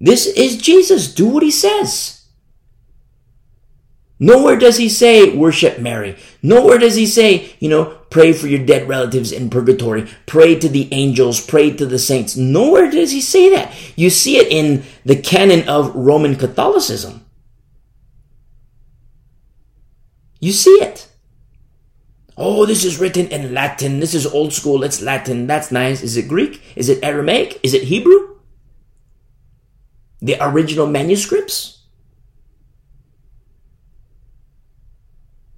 [0.00, 1.12] This is Jesus.
[1.12, 2.20] Do what he says.
[4.18, 6.16] Nowhere does he say worship Mary.
[6.42, 10.08] Nowhere does he say, you know, pray for your dead relatives in purgatory.
[10.26, 11.44] Pray to the angels.
[11.44, 12.36] Pray to the saints.
[12.36, 13.72] Nowhere does he say that.
[13.96, 17.24] You see it in the canon of Roman Catholicism.
[20.38, 20.89] You see it.
[22.42, 24.00] Oh, this is written in Latin.
[24.00, 24.82] This is old school.
[24.82, 25.46] It's Latin.
[25.46, 26.02] That's nice.
[26.02, 26.62] Is it Greek?
[26.74, 27.60] Is it Aramaic?
[27.62, 28.38] Is it Hebrew?
[30.22, 31.82] The original manuscripts?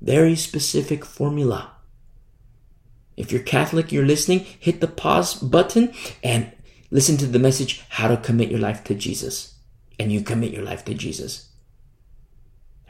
[0.00, 1.70] Very specific formula.
[3.16, 6.50] If you're Catholic, you're listening, hit the pause button and
[6.90, 9.54] listen to the message how to commit your life to Jesus.
[10.00, 11.51] And you commit your life to Jesus.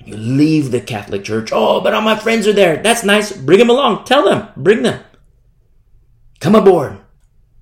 [0.04, 1.50] You leave the Catholic Church.
[1.52, 2.82] Oh, but all my friends are there.
[2.82, 3.32] That's nice.
[3.32, 4.04] Bring them along.
[4.04, 4.48] Tell them.
[4.56, 5.02] Bring them.
[6.40, 6.98] Come aboard.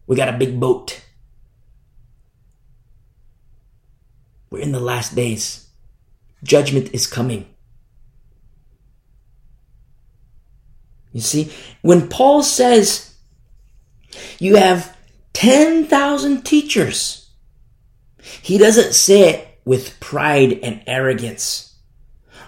[0.07, 1.03] We got a big boat.
[4.51, 5.69] We're in the last days.
[6.43, 7.47] Judgment is coming.
[11.13, 13.15] You see, when Paul says
[14.39, 14.97] you have
[15.35, 17.31] 10,000 teachers,
[18.43, 21.70] he doesn't say it with pride and arrogance.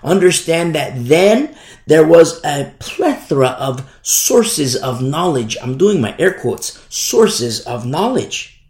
[0.05, 1.55] Understand that then
[1.87, 5.57] there was a plethora of sources of knowledge.
[5.63, 8.65] I'm doing my air quotes, sources of knowledge.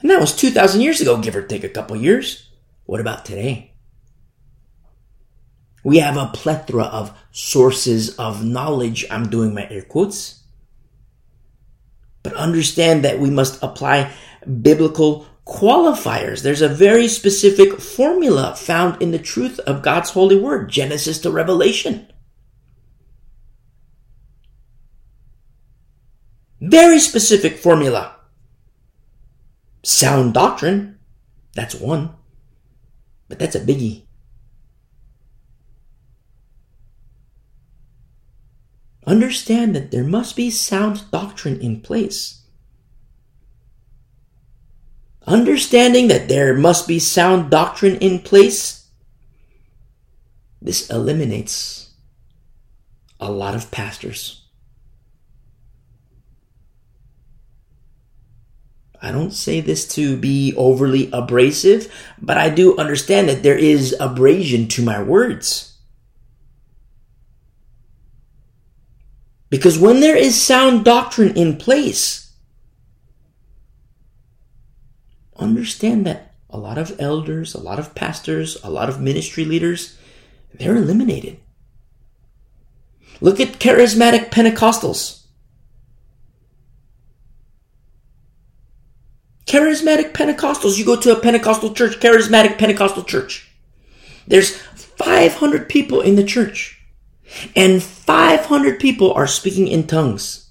[0.00, 2.50] And that was 2,000 years ago, give or take a couple years.
[2.84, 3.72] What about today?
[5.84, 9.04] We have a plethora of sources of knowledge.
[9.10, 10.42] I'm doing my air quotes.
[12.22, 14.12] But understand that we must apply
[14.62, 16.42] biblical qualifiers.
[16.42, 21.30] There's a very specific formula found in the truth of God's holy word, Genesis to
[21.30, 22.12] Revelation.
[26.60, 28.16] Very specific formula.
[29.84, 30.98] Sound doctrine.
[31.54, 32.14] That's one.
[33.28, 34.06] But that's a biggie.
[39.06, 42.45] Understand that there must be sound doctrine in place.
[45.26, 48.86] Understanding that there must be sound doctrine in place,
[50.62, 51.90] this eliminates
[53.18, 54.42] a lot of pastors.
[59.02, 63.94] I don't say this to be overly abrasive, but I do understand that there is
[64.00, 65.76] abrasion to my words.
[69.48, 72.25] Because when there is sound doctrine in place,
[75.38, 79.98] understand that a lot of elders, a lot of pastors, a lot of ministry leaders,
[80.54, 81.38] they're eliminated.
[83.20, 85.24] Look at charismatic Pentecostals.
[89.46, 90.78] Charismatic Pentecostals.
[90.78, 93.50] You go to a Pentecostal church, charismatic Pentecostal church.
[94.26, 96.76] There's 500 people in the church
[97.54, 100.50] and 500 people are speaking in tongues.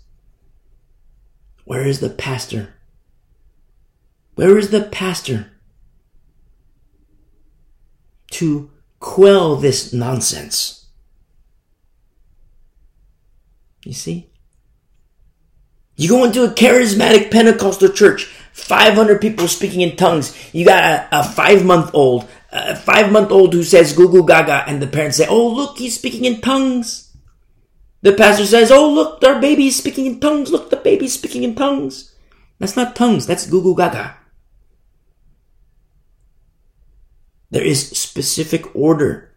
[1.64, 2.75] Where is the pastor?
[4.36, 5.52] Where is the pastor
[8.32, 8.70] to
[9.00, 10.88] quell this nonsense?
[13.86, 14.30] You see?
[15.96, 20.36] You go into a charismatic Pentecostal church, 500 people speaking in tongues.
[20.54, 24.26] You got a, a five month old, a five month old who says goo goo
[24.26, 27.16] gaga, and the parents say, Oh, look, he's speaking in tongues.
[28.02, 30.52] The pastor says, Oh, look, our baby is speaking in tongues.
[30.52, 32.14] Look, the baby is speaking in tongues.
[32.60, 34.18] That's not tongues, that's goo goo gaga.
[37.56, 39.32] There is specific order.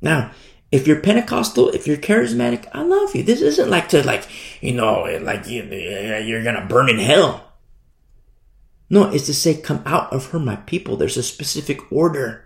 [0.00, 0.30] Now,
[0.70, 3.24] if you're Pentecostal, if you're charismatic, I love you.
[3.24, 4.28] This isn't like to like,
[4.60, 7.52] you know, like you, you're gonna burn in hell.
[8.88, 10.96] No, it's to say, come out of her, my people.
[10.96, 12.44] There's a specific order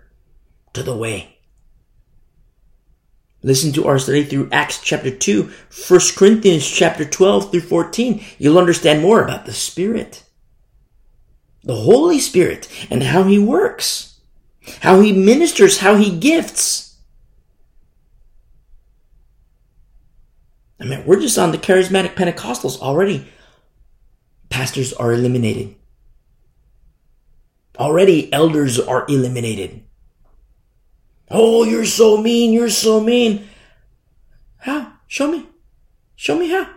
[0.73, 1.37] to the way.
[3.43, 5.43] Listen to our study through Acts chapter 2,
[5.87, 8.25] 1 Corinthians chapter 12 through 14.
[8.39, 10.23] You'll understand more about the Spirit.
[11.63, 14.13] The Holy Spirit and how He works.
[14.81, 16.97] How He ministers, how He gifts.
[20.79, 23.27] I mean, we're just on the charismatic Pentecostals already.
[24.49, 25.75] Pastors are eliminated.
[27.77, 29.83] Already elders are eliminated.
[31.29, 33.47] Oh, you're so mean, you're so mean.
[34.57, 34.93] How?
[35.07, 35.47] Show me.
[36.15, 36.69] Show me how.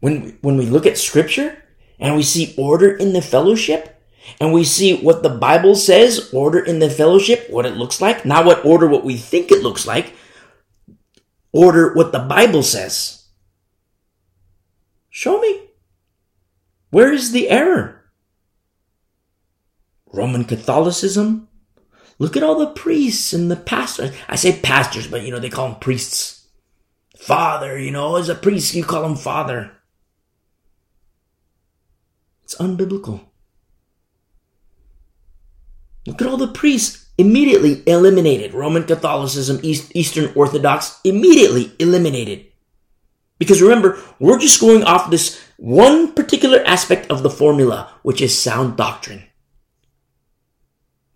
[0.00, 1.62] When, when we look at scripture
[1.98, 4.01] and we see order in the fellowship
[4.40, 8.24] and we see what the Bible says, order in the fellowship, what it looks like,
[8.24, 10.14] not what order what we think it looks like,
[11.52, 13.26] order what the Bible says.
[15.10, 15.60] Show me.
[16.90, 18.04] Where is the error?
[20.12, 21.48] Roman Catholicism.
[22.18, 24.14] Look at all the priests and the pastors.
[24.28, 26.46] I say pastors, but you know, they call them priests.
[27.18, 29.72] Father, you know, as a priest, you call him father.
[32.44, 33.31] It's unbiblical.
[36.06, 38.54] Look at all the priests immediately eliminated.
[38.54, 42.46] Roman Catholicism, East, Eastern Orthodox, immediately eliminated.
[43.38, 48.36] Because remember, we're just going off this one particular aspect of the formula, which is
[48.36, 49.24] sound doctrine.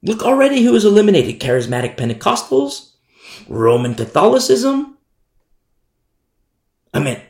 [0.03, 2.93] Look already who is eliminated charismatic Pentecostals,
[3.49, 4.99] Roman Catholicism.
[6.95, 7.21] I mean,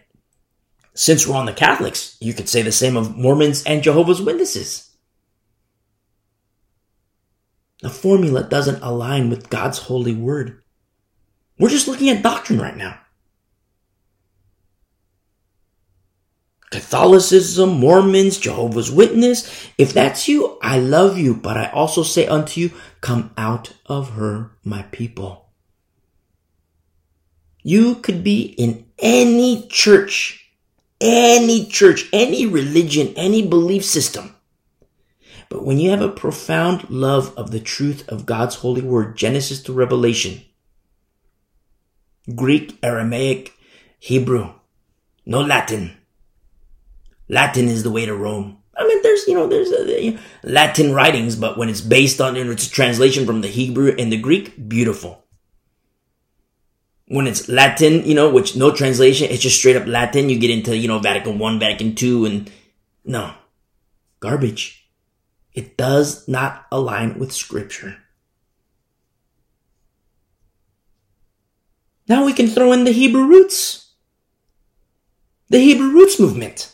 [0.94, 4.85] since we're on the Catholics, you could say the same of Mormons and Jehovah's Witnesses.
[7.86, 10.60] The formula doesn't align with God's holy word.
[11.56, 12.98] We're just looking at doctrine right now.
[16.72, 19.70] Catholicism, Mormons, Jehovah's Witness.
[19.78, 22.72] If that's you, I love you, but I also say unto you,
[23.02, 25.50] come out of her, my people.
[27.62, 30.50] You could be in any church,
[31.00, 34.35] any church, any religion, any belief system.
[35.48, 39.62] But when you have a profound love of the truth of God's holy word, Genesis
[39.64, 40.42] to Revelation,
[42.34, 43.52] Greek, Aramaic,
[43.98, 44.52] Hebrew,
[45.24, 45.96] no Latin.
[47.28, 48.58] Latin is the way to Rome.
[48.76, 52.36] I mean, there's, you know, there's uh, know, Latin writings, but when it's based on
[52.36, 55.24] its a translation from the Hebrew and the Greek, beautiful.
[57.08, 60.28] When it's Latin, you know, which no translation, it's just straight up Latin.
[60.28, 62.50] You get into, you know, Vatican 1, Vatican 2, and
[63.04, 63.32] no.
[64.20, 64.85] Garbage.
[65.56, 67.96] It does not align with scripture.
[72.06, 73.94] Now we can throw in the Hebrew roots.
[75.48, 76.72] The Hebrew roots movement.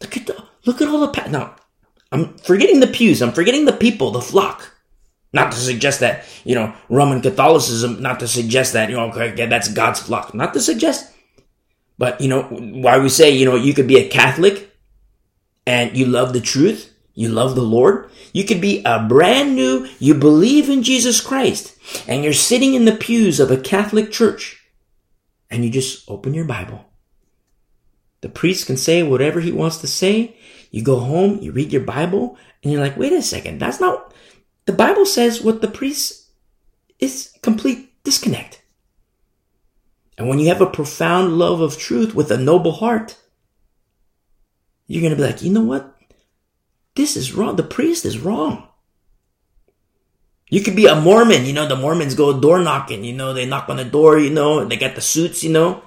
[0.00, 1.56] Look at the, look at all the, pa- now,
[2.12, 3.20] I'm forgetting the pews.
[3.20, 4.74] I'm forgetting the people, the flock.
[5.32, 9.46] Not to suggest that, you know, Roman Catholicism, not to suggest that, you know, okay,
[9.46, 10.34] that's God's flock.
[10.34, 11.12] Not to suggest.
[11.98, 14.67] But, you know, why we say, you know, you could be a Catholic
[15.68, 18.10] and you love the truth, you love the Lord.
[18.32, 21.76] You could be a brand new, you believe in Jesus Christ,
[22.08, 24.64] and you're sitting in the pews of a Catholic church,
[25.50, 26.86] and you just open your Bible.
[28.22, 30.38] The priest can say whatever he wants to say.
[30.70, 34.14] You go home, you read your Bible, and you're like, wait a second, that's not,
[34.64, 36.30] the Bible says what the priest
[36.98, 38.62] is complete disconnect.
[40.16, 43.18] And when you have a profound love of truth with a noble heart,
[44.88, 45.94] you're going to be like, you know what?
[46.96, 47.54] This is wrong.
[47.54, 48.66] The priest is wrong.
[50.50, 53.44] You could be a Mormon, you know, the Mormons go door knocking, you know, they
[53.44, 55.82] knock on the door, you know, they get the suits, you know.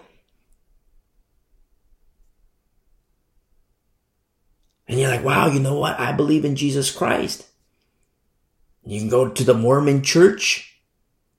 [4.88, 6.00] And you're like, wow, you know what?
[6.00, 7.48] I believe in Jesus Christ.
[8.86, 10.71] You can go to the Mormon church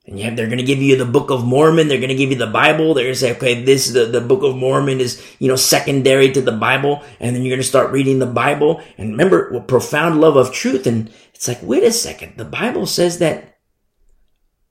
[0.04, 1.86] and have, they're going to give you the Book of Mormon.
[1.86, 2.92] They're going to give you the Bible.
[2.92, 6.32] They're going to say, okay, this, the, the Book of Mormon is, you know, secondary
[6.32, 7.04] to the Bible.
[7.20, 8.82] And then you're going to start reading the Bible.
[8.98, 10.88] And remember, with profound love of truth.
[10.88, 12.36] And it's like, wait a second.
[12.36, 13.58] The Bible says that,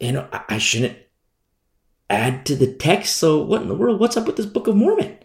[0.01, 0.97] you know, I, I shouldn't
[2.09, 3.15] add to the text.
[3.15, 4.01] So what in the world?
[4.01, 5.17] What's up with this Book of Mormon?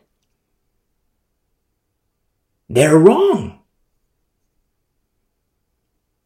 [2.69, 3.61] They're wrong.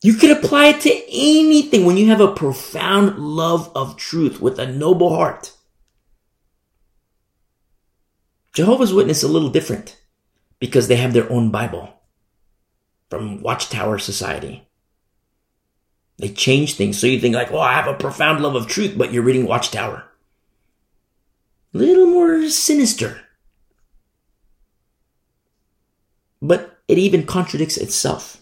[0.03, 4.59] You could apply it to anything when you have a profound love of truth with
[4.59, 5.53] a noble heart.
[8.55, 10.01] Jehovah's Witness is a little different
[10.59, 11.94] because they have their own Bible
[13.11, 14.66] from Watchtower Society.
[16.18, 18.94] They change things so you think like, oh, I have a profound love of truth,
[18.96, 20.05] but you're reading Watchtower.
[21.74, 23.20] A little more sinister.
[26.42, 28.39] But it even contradicts itself.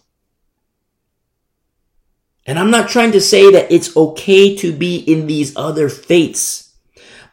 [2.49, 6.75] And I'm not trying to say that it's okay to be in these other faiths.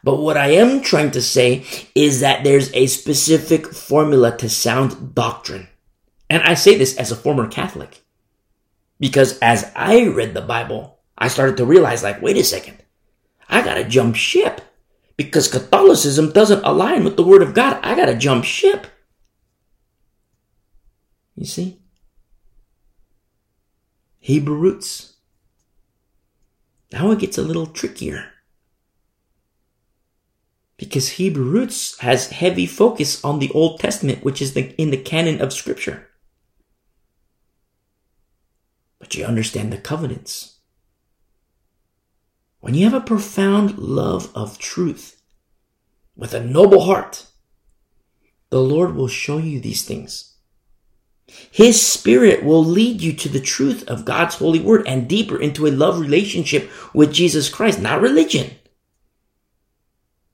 [0.04, 1.64] But what I am trying to say
[1.94, 5.68] is that there's a specific formula to sound doctrine.
[6.28, 8.04] And I say this as a former Catholic.
[9.00, 12.76] Because as I read the Bible, I started to realize like, wait a second.
[13.48, 14.60] I gotta jump ship.
[15.16, 17.80] Because Catholicism doesn't align with the Word of God.
[17.82, 18.86] I gotta jump ship.
[21.36, 21.80] You see?
[24.26, 25.18] Hebrew roots.
[26.90, 28.32] Now it gets a little trickier.
[30.76, 34.96] Because Hebrew roots has heavy focus on the Old Testament, which is the, in the
[34.96, 36.08] canon of Scripture.
[38.98, 40.58] But you understand the covenants.
[42.58, 45.22] When you have a profound love of truth
[46.16, 47.26] with a noble heart,
[48.50, 50.35] the Lord will show you these things.
[51.28, 55.66] His spirit will lead you to the truth of God's holy word and deeper into
[55.66, 58.52] a love relationship with Jesus Christ, not religion.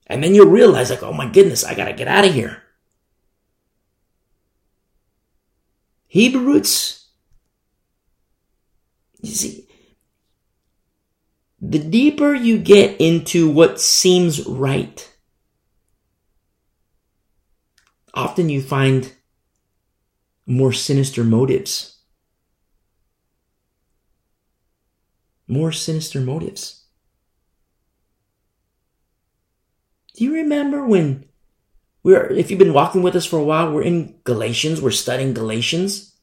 [0.07, 2.63] And then you'll realize, like, oh my goodness, I gotta get out of here.
[6.09, 7.07] Hebrew roots,
[9.23, 9.67] you see,
[11.59, 15.11] the deeper you get into what seems right,
[18.13, 19.15] often you find
[20.47, 21.99] more sinister motives.
[25.47, 26.85] More sinister motives.
[30.15, 31.27] Do you remember when
[32.03, 35.35] we're, if you've been walking with us for a while, we're in Galatians, we're studying
[35.35, 36.15] Galatians.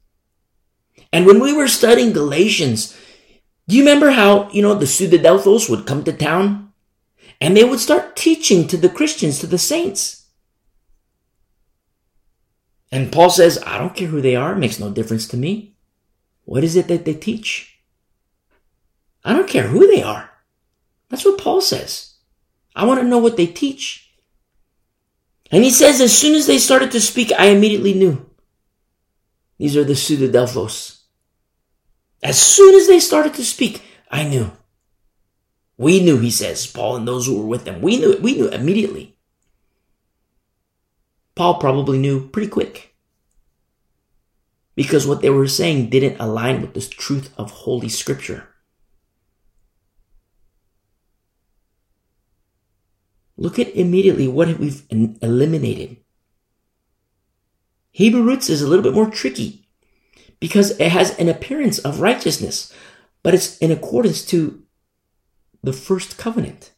[1.11, 2.95] And when we were studying Galatians,
[3.67, 6.69] do you remember how, you know, the Pseudo would come to town
[7.41, 10.18] And they would start teaching to the Christians, to the saints.
[12.91, 14.53] And Paul says, I don't care who they are.
[14.53, 15.75] It makes no difference to me.
[16.45, 17.79] What is it that they teach?
[19.23, 20.29] I don't care who they are.
[21.09, 22.15] That's what Paul says.
[22.75, 24.11] I want to know what they teach.
[25.51, 28.29] And he says, as soon as they started to speak, I immediately knew.
[29.57, 31.01] These are the pseudodelphos.
[32.23, 34.51] As soon as they started to speak, I knew.
[35.77, 37.81] We knew, he says, Paul and those who were with them.
[37.81, 38.21] We knew it.
[38.21, 39.08] We knew immediately.
[41.39, 42.93] Paul probably knew pretty quick.
[44.75, 48.49] Because what they were saying didn't align with the truth of Holy Scripture.
[53.37, 56.03] Look at immediately what we've eliminated.
[57.91, 59.69] Hebrew roots is a little bit more tricky
[60.41, 62.73] because it has an appearance of righteousness,
[63.23, 64.61] but it's in accordance to
[65.63, 66.73] the first covenant.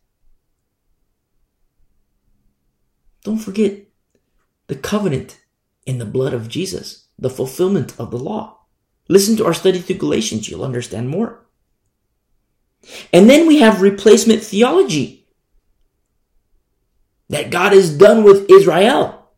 [3.24, 3.88] Don't forget
[4.72, 5.38] the covenant
[5.86, 8.59] in the blood of Jesus, the fulfillment of the law.
[9.09, 11.45] Listen to our study through Galatians, you'll understand more.
[13.11, 15.28] And then we have replacement theology.
[17.28, 19.30] That God is done with Israel.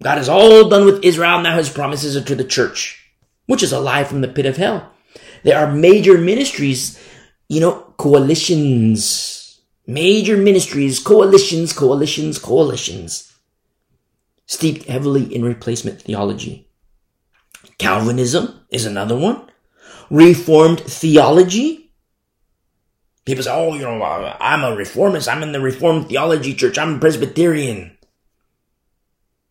[0.00, 1.40] God is all done with Israel.
[1.40, 3.10] Now his promises are to the church,
[3.46, 4.92] which is a lie from the pit of hell.
[5.42, 6.96] There are major ministries,
[7.48, 13.28] you know, coalitions, major ministries, coalitions, coalitions, coalitions
[14.48, 16.68] steeped heavily in replacement theology.
[17.78, 19.48] Calvinism is another one.
[20.10, 21.92] Reformed theology.
[23.24, 24.02] People say, oh, you know,
[24.40, 25.28] I'm a reformist.
[25.28, 26.78] I'm in the Reformed theology church.
[26.78, 27.96] I'm Presbyterian.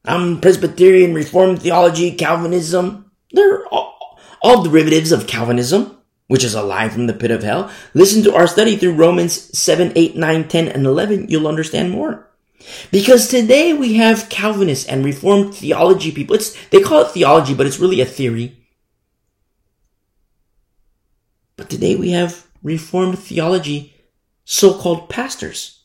[0.04, 3.12] I'm Presbyterian, Reformed theology, Calvinism.
[3.34, 5.96] They're all, all derivatives of Calvinism,
[6.26, 7.70] which is a lie from the pit of hell.
[7.94, 11.30] Listen to our study through Romans 7, 8, 9, 10, and 11.
[11.30, 12.27] You'll understand more.
[12.92, 16.36] Because today we have Calvinist and Reformed theology people.
[16.36, 18.58] It's, they call it theology, but it's really a theory.
[21.56, 23.94] But today we have Reformed theology
[24.46, 25.84] so-called pastors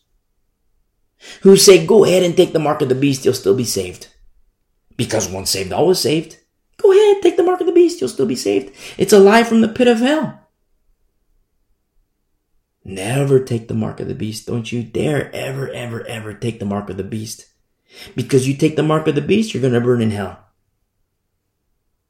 [1.43, 4.09] who say, go ahead and take the mark of the beast, you'll still be saved.
[4.97, 6.39] Because once saved, always saved.
[6.79, 8.75] Go ahead, take the mark of the beast, you'll still be saved.
[8.99, 10.42] It's a lie from the pit of hell.
[12.85, 14.47] Never take the mark of the beast.
[14.47, 17.47] Don't you dare ever, ever, ever take the mark of the beast.
[18.17, 20.39] Because you take the mark of the beast, you're going to burn in hell.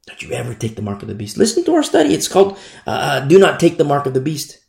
[0.07, 1.37] Don't you ever take the mark of the beast.
[1.37, 2.13] Listen to our study.
[2.13, 2.57] It's called
[2.87, 4.59] uh, uh Do Not Take the Mark of the Beast.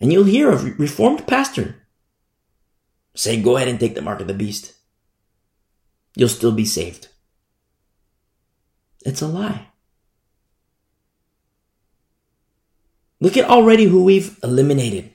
[0.00, 1.76] And you'll hear a reformed pastor
[3.14, 4.74] say, Go ahead and take the mark of the beast.
[6.16, 7.08] You'll still be saved.
[9.04, 9.68] It's a lie.
[13.20, 15.13] Look at already who we've eliminated.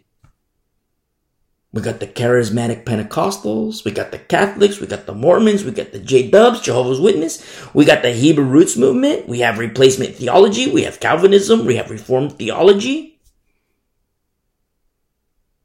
[1.72, 5.92] We got the charismatic Pentecostals, we got the Catholics, we got the Mormons, we got
[5.92, 7.46] the J Dubs, Jehovah's Witness,
[7.76, 11.92] we got the Hebrew Roots movement, we have replacement theology, we have Calvinism, we have
[11.92, 13.20] Reformed theology.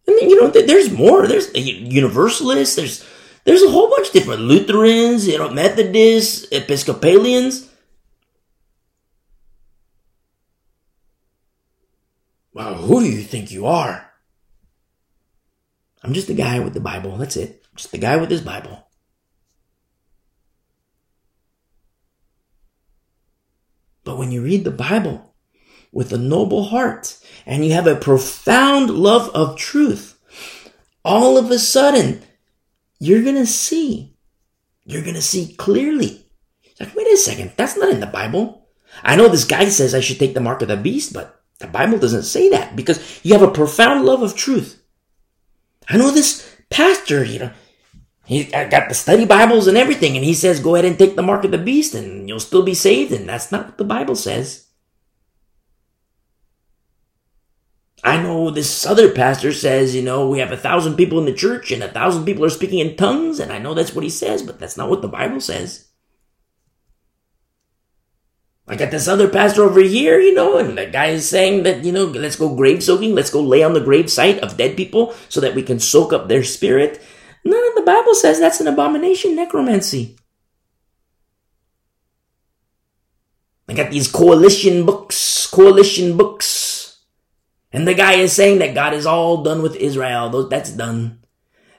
[0.06, 1.26] And then, you know, there's more.
[1.26, 3.02] There's Universalists, there's
[3.44, 7.70] there's a whole bunch of different Lutherans, you know, Methodists, Episcopalians.
[12.52, 14.13] Well, who do you think you are?
[16.04, 17.16] I'm just a guy with the Bible.
[17.16, 17.64] That's it.
[17.74, 18.86] Just the guy with his Bible.
[24.04, 25.34] But when you read the Bible
[25.92, 30.20] with a noble heart and you have a profound love of truth,
[31.02, 32.22] all of a sudden
[32.98, 34.14] you're going to see.
[34.84, 36.26] You're going to see clearly.
[36.78, 37.52] Like, wait a second.
[37.56, 38.68] That's not in the Bible.
[39.02, 41.66] I know this guy says I should take the mark of the beast, but the
[41.66, 44.83] Bible doesn't say that because you have a profound love of truth.
[45.88, 47.52] I know this pastor, you know,
[48.26, 51.22] he got the study Bibles and everything, and he says, go ahead and take the
[51.22, 53.12] mark of the beast and you'll still be saved.
[53.12, 54.68] And that's not what the Bible says.
[58.02, 61.32] I know this other pastor says, you know, we have a thousand people in the
[61.32, 64.10] church and a thousand people are speaking in tongues, and I know that's what he
[64.10, 65.88] says, but that's not what the Bible says.
[68.66, 71.84] I got this other pastor over here, you know, and the guy is saying that,
[71.84, 74.74] you know, let's go grave soaking, let's go lay on the grave site of dead
[74.76, 77.02] people so that we can soak up their spirit.
[77.44, 80.16] None of the Bible says that's an abomination, necromancy.
[83.68, 87.02] I got these coalition books, coalition books.
[87.70, 90.30] And the guy is saying that God is all done with Israel.
[90.48, 91.20] That's done.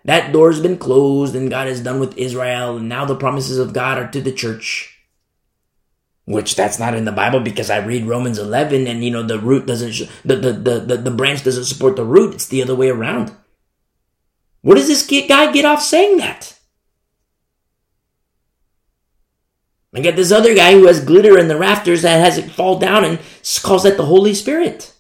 [0.04, 2.78] That door's been closed and God is done with Israel.
[2.78, 4.95] And now the promises of God are to the church
[6.26, 9.40] which that's not in the Bible because I read Romans 11 and you know the
[9.40, 12.76] root doesn't the, the the the, the branch doesn't support the root it's the other
[12.76, 13.32] way around
[14.62, 16.58] Where does this guy get off saying that?
[19.96, 22.80] I get this other guy who has glitter in the rafters that has it fall
[22.80, 23.20] down and
[23.64, 24.94] calls that the Holy Spirit.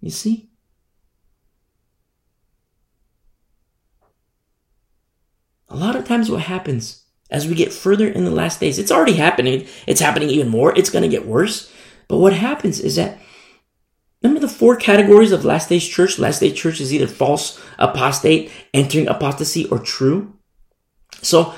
[0.00, 0.50] You see?
[5.68, 7.01] A lot of times, what happens
[7.32, 9.66] as we get further in the last days, it's already happening.
[9.86, 10.76] It's happening even more.
[10.76, 11.72] It's going to get worse.
[12.06, 13.18] But what happens is that
[14.22, 16.18] remember the four categories of last days church?
[16.18, 20.34] Last day church is either false, apostate, entering apostasy, or true.
[21.22, 21.54] So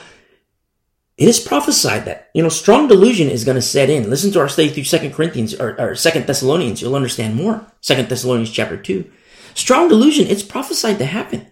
[1.16, 4.08] it is prophesied that you know strong delusion is going to set in.
[4.08, 6.80] Listen to our study through Second Corinthians or, or Second Thessalonians.
[6.80, 7.66] You'll understand more.
[7.80, 9.10] Second Thessalonians chapter two.
[9.54, 10.28] Strong delusion.
[10.28, 11.48] It's prophesied to happen.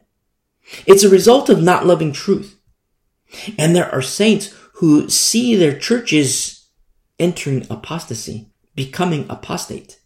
[0.87, 2.57] It's a result of not loving truth.
[3.59, 6.69] And there are saints who see their churches
[7.19, 9.99] entering apostasy, becoming apostate.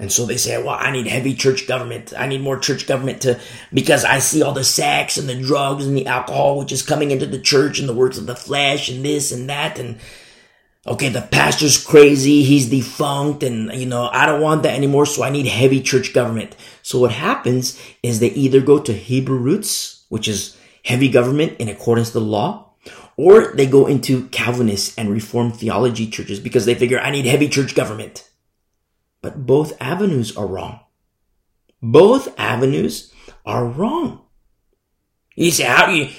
[0.00, 2.12] And so they say, well, I need heavy church government.
[2.16, 3.38] I need more church government to,
[3.72, 7.10] because I see all the sex and the drugs and the alcohol, which is coming
[7.10, 9.78] into the church and the works of the flesh and this and that.
[9.78, 10.00] And
[10.86, 12.42] okay, the pastor's crazy.
[12.42, 15.06] He's defunct and, you know, I don't want that anymore.
[15.06, 16.56] So I need heavy church government.
[16.82, 21.68] So what happens is they either go to Hebrew roots, which is heavy government in
[21.68, 22.74] accordance to the law,
[23.16, 27.48] or they go into Calvinist and Reformed theology churches because they figure I need heavy
[27.48, 28.28] church government.
[29.20, 30.80] But both avenues are wrong.
[31.80, 33.12] Both avenues
[33.46, 34.24] are wrong.
[35.34, 36.10] You say, how you,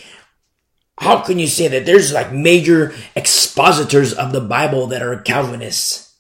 [0.97, 6.16] how can you say that there's like major expositors of the Bible that are Calvinists?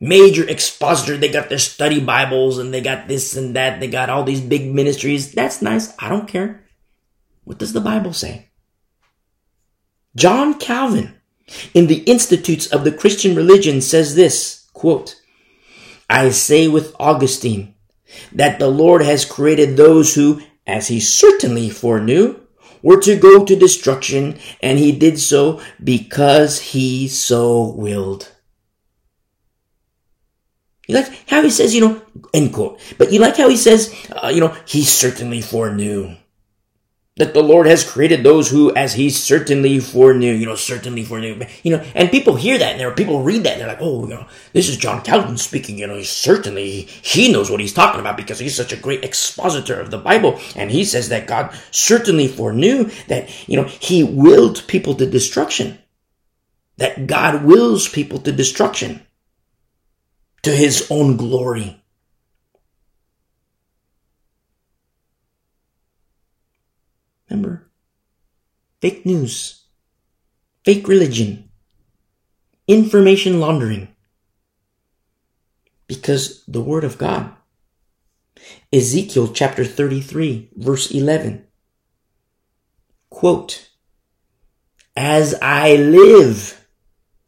[0.00, 3.80] Major expositor, they got their study Bibles and they got this and that.
[3.80, 5.32] They got all these big ministries.
[5.32, 5.94] That's nice.
[5.98, 6.63] I don't care.
[7.44, 8.48] What does the Bible say?
[10.16, 11.14] John Calvin
[11.74, 15.20] in the Institutes of the Christian Religion says this, quote,
[16.08, 17.74] I say with Augustine
[18.32, 22.40] that the Lord has created those who, as he certainly foreknew,
[22.82, 28.30] were to go to destruction, and he did so because he so willed.
[30.86, 32.02] You like how he says, you know,
[32.34, 32.78] end quote.
[32.98, 33.92] But you like how he says,
[34.22, 36.14] uh, you know, he certainly foreknew
[37.16, 41.46] that the Lord has created those who, as He certainly foreknew, you know, certainly foreknew,
[41.62, 43.80] you know, and people hear that and there are people read that and they're like,
[43.80, 47.60] oh, you know, this is John Calvin speaking, you know, he certainly, he knows what
[47.60, 50.40] he's talking about because he's such a great expositor of the Bible.
[50.56, 55.78] And he says that God certainly foreknew that, you know, he willed people to destruction.
[56.78, 59.06] That God wills people to destruction
[60.42, 61.83] to his own glory.
[67.34, 67.68] Remember?
[68.80, 69.64] Fake news,
[70.64, 71.50] fake religion,
[72.68, 73.88] information laundering.
[75.88, 77.32] Because the Word of God.
[78.72, 81.44] Ezekiel chapter 33, verse 11.
[83.10, 83.68] Quote,
[84.94, 86.68] As I live,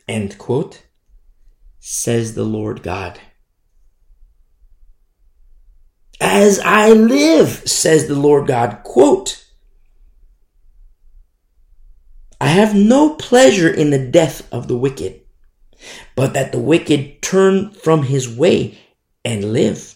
[0.07, 0.87] end quote,
[1.81, 3.19] says the Lord God.
[6.21, 9.46] As I live, says the Lord God, quote,
[12.41, 15.23] I have no pleasure in the death of the wicked,
[16.15, 18.79] but that the wicked turn from his way
[19.25, 19.95] and live.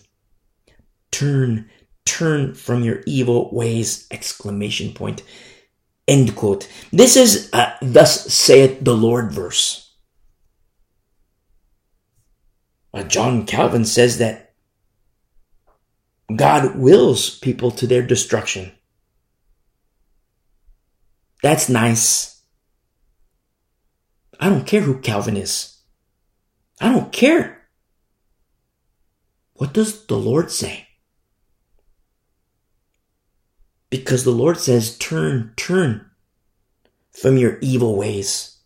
[1.11, 1.71] Turn,
[2.07, 4.07] turn from your evil ways!
[4.11, 5.23] Exclamation point.
[6.09, 6.69] End quote.
[6.93, 9.95] This is a thus saith the Lord verse.
[12.93, 14.55] Uh, John Calvin says that
[16.35, 18.73] God wills people to their destruction.
[21.43, 22.43] That's nice.
[24.39, 25.79] I don't care who Calvin is.
[26.81, 27.69] I don't care.
[29.55, 30.89] What does the Lord say?
[33.91, 36.11] Because the Lord says, turn, turn
[37.11, 38.59] from your evil ways.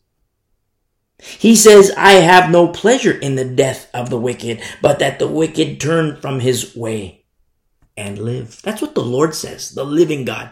[1.19, 5.27] He says, I have no pleasure in the death of the wicked, but that the
[5.27, 7.25] wicked turn from his way
[7.97, 8.61] and live.
[8.63, 10.51] That's what the Lord says, the living God.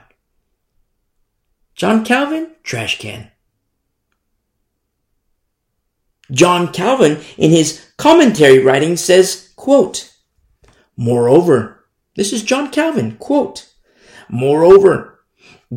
[1.75, 3.31] John Calvin, trash can.
[6.31, 10.13] John Calvin, in his commentary writing, says, quote,
[10.97, 11.85] Moreover,
[12.17, 13.73] this is John Calvin, quote,
[14.29, 15.21] Moreover,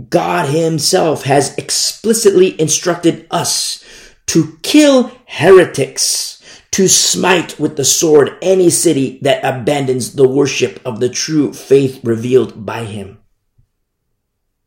[0.10, 3.84] God himself has explicitly instructed us
[4.28, 6.42] to kill heretics,
[6.72, 12.02] to smite with the sword any city that abandons the worship of the true faith
[12.04, 13.20] revealed by him.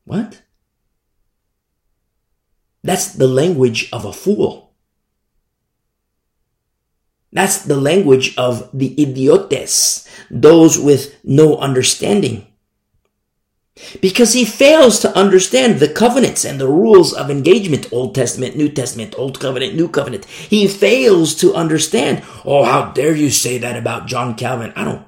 [0.04, 0.42] What?
[2.88, 4.72] That's the language of a fool.
[7.30, 12.46] That's the language of the idiotes, those with no understanding.
[14.00, 18.70] Because he fails to understand the covenants and the rules of engagement, Old Testament, New
[18.70, 20.24] Testament, Old Covenant, New Covenant.
[20.24, 22.24] He fails to understand.
[22.46, 24.72] Oh, how dare you say that about John Calvin?
[24.74, 25.06] I don't,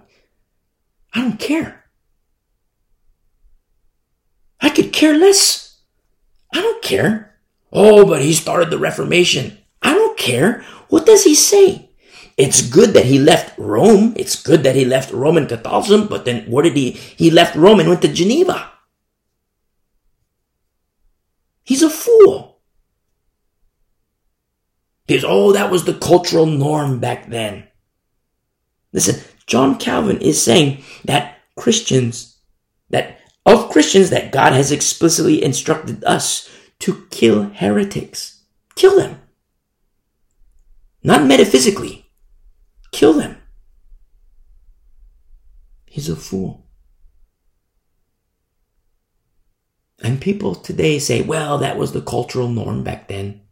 [1.15, 1.87] I don't care.
[4.61, 5.81] I could care less.
[6.53, 7.30] I don't care.
[7.73, 9.59] Oh, but he started the Reformation.
[9.83, 10.63] I don't care.
[10.89, 11.91] What does he say?
[12.37, 14.15] It's good that he left Rome.
[14.17, 16.93] It's good that he left Roman Catholicism, but then what did he?
[16.93, 18.71] He left Rome and went to Geneva.
[21.63, 22.61] He's a fool.
[25.07, 27.69] Because, oh, that was the cultural norm back then.
[28.93, 32.39] Listen, John Calvin is saying that Christians,
[32.91, 36.50] that of Christians, that God has explicitly instructed us
[36.81, 38.43] to kill heretics.
[38.75, 39.21] Kill them.
[41.03, 42.11] Not metaphysically.
[42.93, 43.37] Kill them.
[45.87, 46.67] He's a fool.
[50.03, 53.43] And people today say, well, that was the cultural norm back then.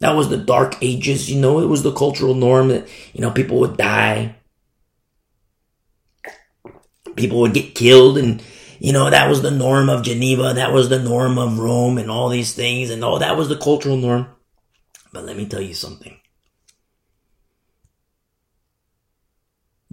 [0.00, 3.30] That was the dark ages, you know, it was the cultural norm that, you know,
[3.30, 4.34] people would die.
[7.14, 8.42] People would get killed and,
[8.82, 12.10] you know, that was the norm of Geneva, that was the norm of Rome and
[12.10, 14.26] all these things and all that was the cultural norm.
[15.12, 16.18] But let me tell you something.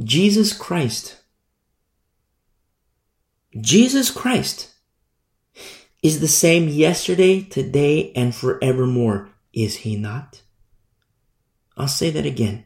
[0.04, 1.18] Jesus Christ,
[3.62, 4.74] Jesus Christ
[6.02, 9.30] is the same yesterday, today, and forevermore.
[9.54, 10.42] Is he not?
[11.78, 12.66] I'll say that again.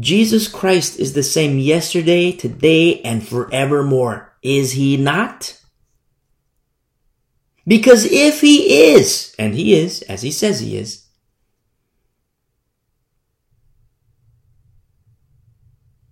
[0.00, 4.27] Jesus Christ is the same yesterday, today, and forevermore.
[4.42, 5.60] Is he not?
[7.66, 11.06] Because if he is, and he is, as he says he is,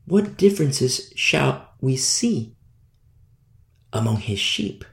[0.05, 2.57] what differences shall we see
[3.93, 4.85] among his sheep?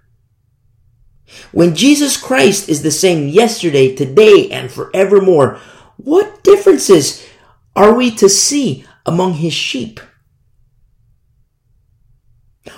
[1.52, 5.60] When Jesus Christ is the same yesterday, today, and forevermore,
[5.98, 7.28] what differences
[7.76, 10.00] are we to see among his sheep?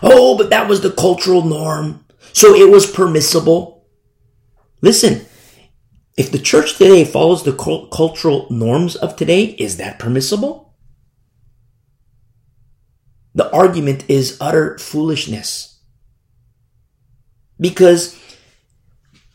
[0.02, 3.86] Oh, but that was the cultural norm, so it was permissible.
[4.82, 5.26] Listen,
[6.18, 10.74] if the church today follows the cultural norms of today, is that permissible?
[13.34, 15.80] The argument is utter foolishness.
[17.60, 18.18] Because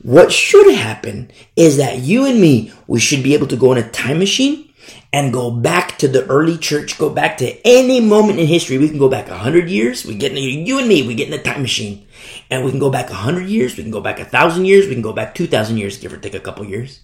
[0.03, 3.79] what should happen is that you and me, we should be able to go in
[3.79, 4.70] a time machine
[5.13, 8.79] and go back to the early church, go back to any moment in history.
[8.79, 10.05] We can go back a hundred years.
[10.05, 12.07] We get in, you and me, we get in the time machine
[12.51, 13.77] and we can go back a hundred years.
[13.77, 14.87] We can go back a thousand years.
[14.87, 17.01] We can go back two thousand years, give or take a couple years.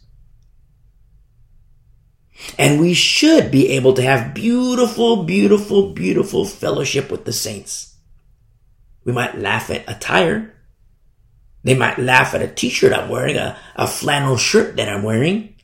[2.59, 7.97] And we should be able to have beautiful, beautiful, beautiful fellowship with the saints.
[9.05, 10.53] We might laugh at attire.
[11.65, 15.56] They might laugh at a t-shirt I'm wearing, a, a flannel shirt that I'm wearing.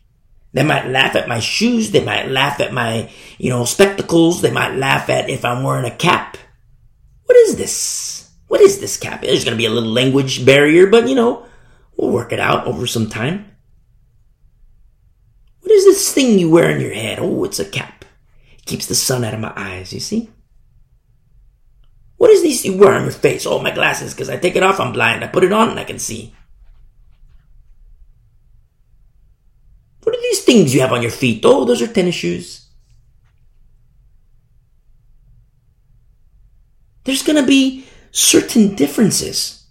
[0.52, 1.90] They might laugh at my shoes.
[1.90, 4.42] They might laugh at my, you know, spectacles.
[4.42, 6.36] They might laugh at if I'm wearing a cap.
[7.24, 8.30] What is this?
[8.48, 9.22] What is this cap?
[9.22, 11.46] There's going to be a little language barrier, but you know,
[11.96, 13.46] we'll work it out over some time.
[15.60, 17.18] What is this thing you wear on your head?
[17.18, 18.04] Oh, it's a cap.
[18.52, 20.28] It keeps the sun out of my eyes, you see?
[22.18, 23.46] What is this you wear on your face?
[23.46, 25.24] Oh, my glasses, because I take it off, I'm blind.
[25.24, 26.34] I put it on and I can see.
[30.02, 31.42] What are these things you have on your feet?
[31.44, 32.68] Oh, those are tennis shoes.
[37.04, 39.66] There's going to be certain differences.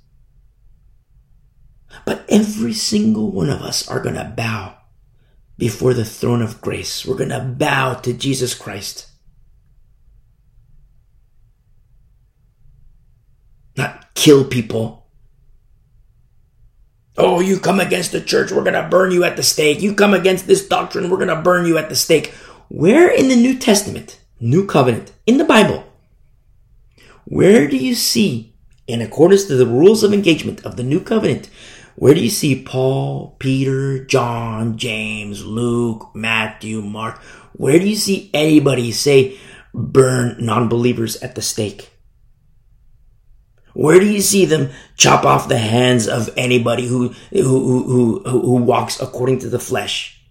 [2.06, 4.78] But every single one of us are going to bow
[5.58, 7.06] before the throne of grace.
[7.06, 9.08] We're going to bow to Jesus Christ.
[13.78, 15.01] Not kill people.
[17.18, 19.82] Oh, you come against the church, we're going to burn you at the stake.
[19.82, 22.34] You come against this doctrine, we're going to burn you at the stake.
[22.70, 25.84] Where in the New Testament, New Covenant, in the Bible,
[27.26, 28.56] where do you see,
[28.88, 31.50] in accordance to the rules of engagement of the New Covenant,
[31.96, 37.22] where do you see Paul, Peter, John, James, Luke, Matthew, Mark?
[37.54, 39.38] Where do you see anybody say
[39.74, 41.91] burn non-believers at the stake?
[43.74, 48.42] Where do you see them chop off the hands of anybody who, who, who, who,
[48.42, 50.22] who walks according to the flesh?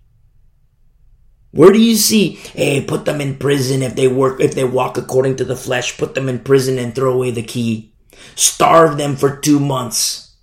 [1.52, 4.96] Where do you see, hey, put them in prison if they work, if they walk
[4.96, 7.92] according to the flesh, put them in prison and throw away the key.
[8.36, 10.36] Starve them for two months.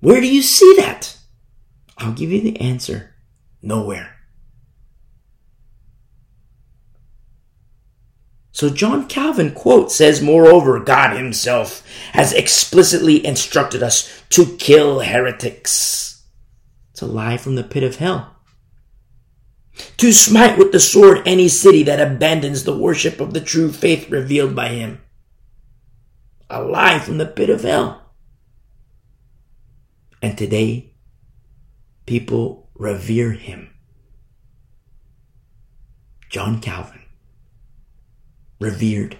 [0.00, 1.16] Where do you see that?
[1.98, 3.14] I'll give you the answer.
[3.60, 4.13] Nowhere.
[8.54, 16.22] So John Calvin quote says, moreover, God himself has explicitly instructed us to kill heretics.
[16.92, 18.36] It's a lie from the pit of hell.
[19.96, 24.08] To smite with the sword any city that abandons the worship of the true faith
[24.08, 25.02] revealed by him.
[26.48, 28.12] A lie from the pit of hell.
[30.22, 30.94] And today,
[32.06, 33.70] people revere him.
[36.30, 37.03] John Calvin
[38.60, 39.18] revered.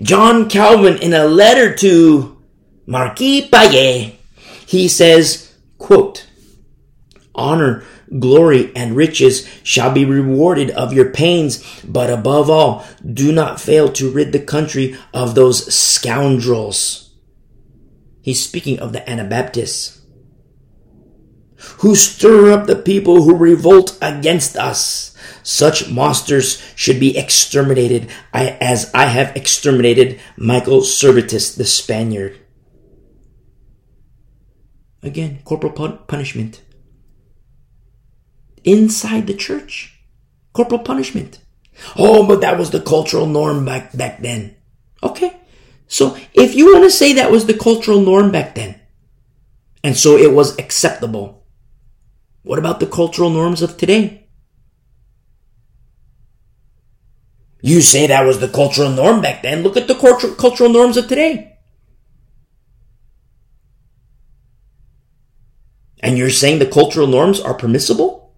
[0.00, 2.42] John Calvin, in a letter to
[2.86, 4.18] Marquis Paet,
[4.66, 6.26] he says, quote,
[7.34, 7.84] honor,
[8.18, 13.90] glory, and riches shall be rewarded of your pains, but above all, do not fail
[13.92, 17.14] to rid the country of those scoundrels.
[18.22, 20.00] He's speaking of the Anabaptists
[21.78, 25.11] who stir up the people who revolt against us.
[25.42, 32.38] Such monsters should be exterminated as I have exterminated Michael Servetus the Spaniard.
[35.02, 36.62] Again, corporal punishment.
[38.62, 39.98] Inside the church.
[40.52, 41.40] Corporal punishment.
[41.96, 44.54] Oh, but that was the cultural norm back, back then.
[45.02, 45.40] Okay.
[45.88, 48.80] So if you want to say that was the cultural norm back then,
[49.82, 51.44] and so it was acceptable,
[52.42, 54.21] what about the cultural norms of today?
[57.62, 59.62] You say that was the cultural norm back then.
[59.62, 61.56] Look at the cultural, norms of today.
[66.00, 68.34] And you're saying the cultural norms are permissible?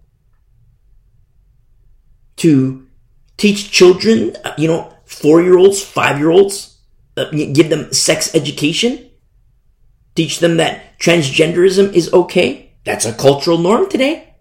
[2.37, 2.85] To
[3.37, 6.77] teach children, uh, you know, four year olds, five year olds,
[7.17, 9.09] uh, give them sex education?
[10.13, 12.73] Teach them that transgenderism is okay?
[12.83, 14.35] That's a cultural norm today.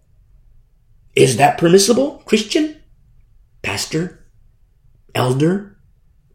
[1.16, 2.82] Is that permissible, Christian?
[3.62, 4.23] Pastor?
[5.14, 5.76] Elder,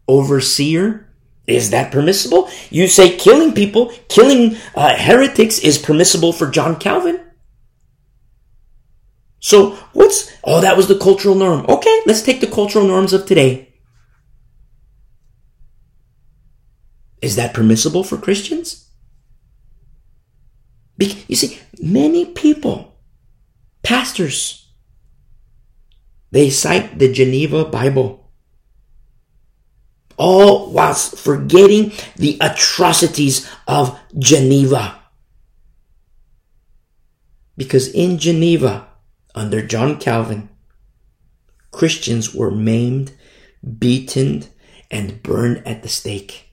[0.08, 1.06] overseer.
[1.48, 2.50] Is that permissible?
[2.70, 7.20] You say killing people, killing uh, heretics is permissible for John Calvin.
[9.40, 11.66] So what's, oh, that was the cultural norm.
[11.68, 13.74] Okay, let's take the cultural norms of today.
[17.22, 18.86] Is that permissible for Christians?
[21.00, 23.00] you see, many people,
[23.84, 24.70] pastors,
[26.32, 28.19] they cite the Geneva Bible
[30.20, 35.00] all whilst forgetting the atrocities of Geneva.
[37.58, 38.88] Because in Geneva,
[39.34, 40.50] under John Calvin,
[41.72, 43.14] Christians were maimed,
[43.64, 44.44] beaten,
[44.92, 46.50] and burned at the stake.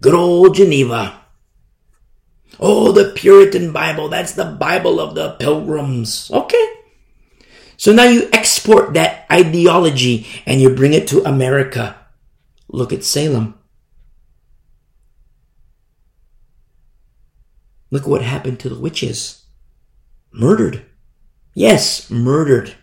[0.00, 1.20] Good old Geneva.
[2.58, 4.08] Oh, the Puritan Bible.
[4.08, 6.30] That's the Bible of the pilgrims.
[6.30, 6.69] Okay.
[7.80, 11.96] So now you export that ideology and you bring it to America.
[12.68, 13.58] Look at Salem.
[17.90, 19.46] Look what happened to the witches.
[20.30, 20.84] Murdered.
[21.54, 22.74] Yes, murdered.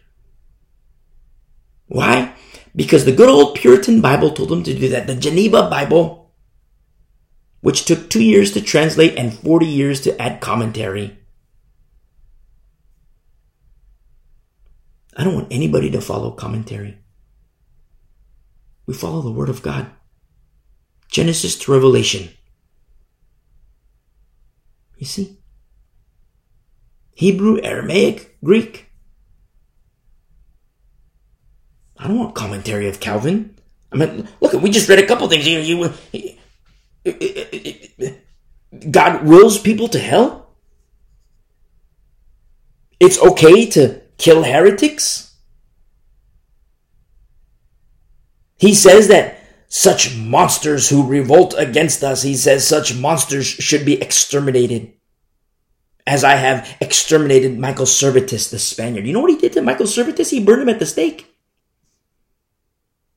[1.85, 2.33] Why?
[2.75, 5.05] Because the good old Puritan Bible told them to do that.
[5.05, 6.31] The Geneva Bible,
[7.61, 11.19] which took two years to translate and 40 years to add commentary.
[15.17, 16.99] I don't want anybody to follow commentary.
[18.85, 19.89] We follow the Word of God.
[21.09, 22.29] Genesis to Revelation.
[24.97, 25.39] You see?
[27.15, 28.91] Hebrew, Aramaic, Greek.
[31.97, 33.57] I don't want commentary of Calvin.
[33.91, 35.47] I mean, look, we just read a couple things.
[35.47, 35.93] You,
[38.91, 40.49] God wills people to hell.
[42.99, 45.35] It's okay to kill heretics?
[48.57, 54.01] He says that such monsters who revolt against us, he says such monsters should be
[54.01, 54.93] exterminated.
[56.05, 59.05] As I have exterminated Michael Servetus, the Spaniard.
[59.05, 60.31] You know what he did to Michael Servetus?
[60.31, 61.35] He burned him at the stake.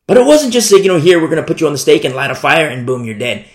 [0.09, 1.79] But it wasn't just like, you know, here, we're going to put you on the
[1.79, 3.47] stake and light a fire and boom, you're dead.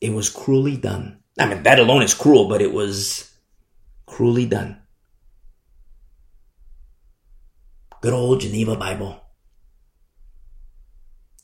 [0.00, 1.18] It was cruelly done.
[1.38, 3.32] I mean, that alone is cruel, but it was
[4.06, 4.80] cruelly done.
[8.00, 9.22] Good old Geneva Bible.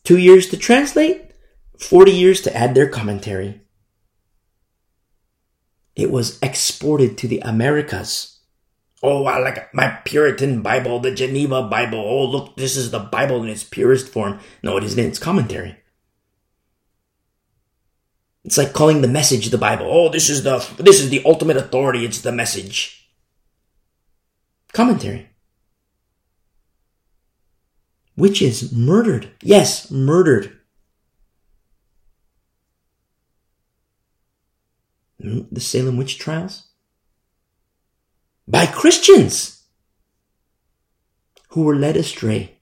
[0.04, 1.30] Two years to translate,
[1.78, 3.62] 40 years to add their commentary.
[5.94, 8.40] It was exported to the Americas.
[9.02, 11.98] Oh, I like my Puritan Bible, the Geneva Bible.
[11.98, 14.38] Oh, look, this is the Bible in its purest form.
[14.62, 15.04] No, it isn't.
[15.04, 15.76] It's commentary.
[18.44, 19.86] It's like calling the message the Bible.
[19.88, 22.04] Oh, this is the, this is the ultimate authority.
[22.04, 23.08] It's the message.
[24.72, 25.31] Commentary.
[28.16, 29.30] Witches murdered.
[29.42, 30.58] Yes, murdered.
[35.20, 36.68] Hmm, the Salem witch trials?
[38.46, 39.62] By Christians
[41.48, 42.58] who were led astray.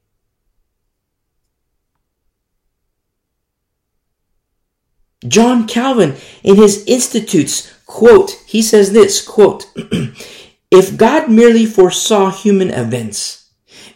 [5.27, 9.67] John Calvin in his Institutes, quote, he says this, quote,
[10.71, 13.40] if God merely foresaw human events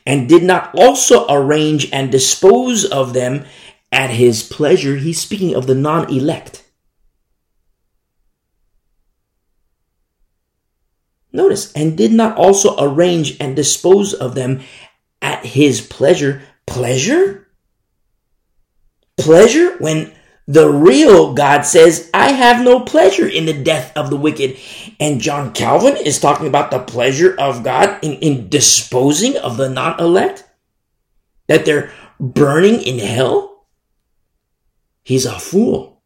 [0.07, 3.45] and did not also arrange and dispose of them
[3.91, 6.63] at his pleasure, he's speaking of the non-elect.
[11.33, 14.61] Notice, and did not also arrange and dispose of them
[15.21, 16.43] at his pleasure.
[16.67, 17.49] Pleasure?
[19.17, 20.13] Pleasure when
[20.47, 24.59] the real God says, I have no pleasure in the death of the wicked.
[25.01, 29.69] And John Calvin is talking about the pleasure of God in, in disposing of the
[29.69, 30.45] not elect?
[31.49, 31.91] That they're
[32.21, 33.67] burning in hell?
[35.03, 36.03] He's a fool.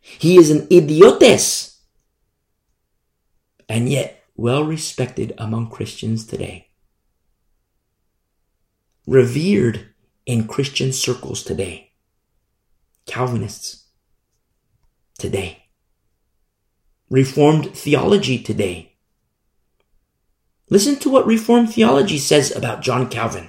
[0.00, 1.80] He is an idiotes.
[3.68, 6.70] And yet, well respected among Christians today.
[9.06, 9.88] Revered
[10.26, 11.92] in Christian circles today.
[13.06, 13.86] Calvinists
[15.18, 15.67] today.
[17.10, 18.96] Reformed theology today.
[20.70, 23.48] Listen to what Reformed theology says about John Calvin.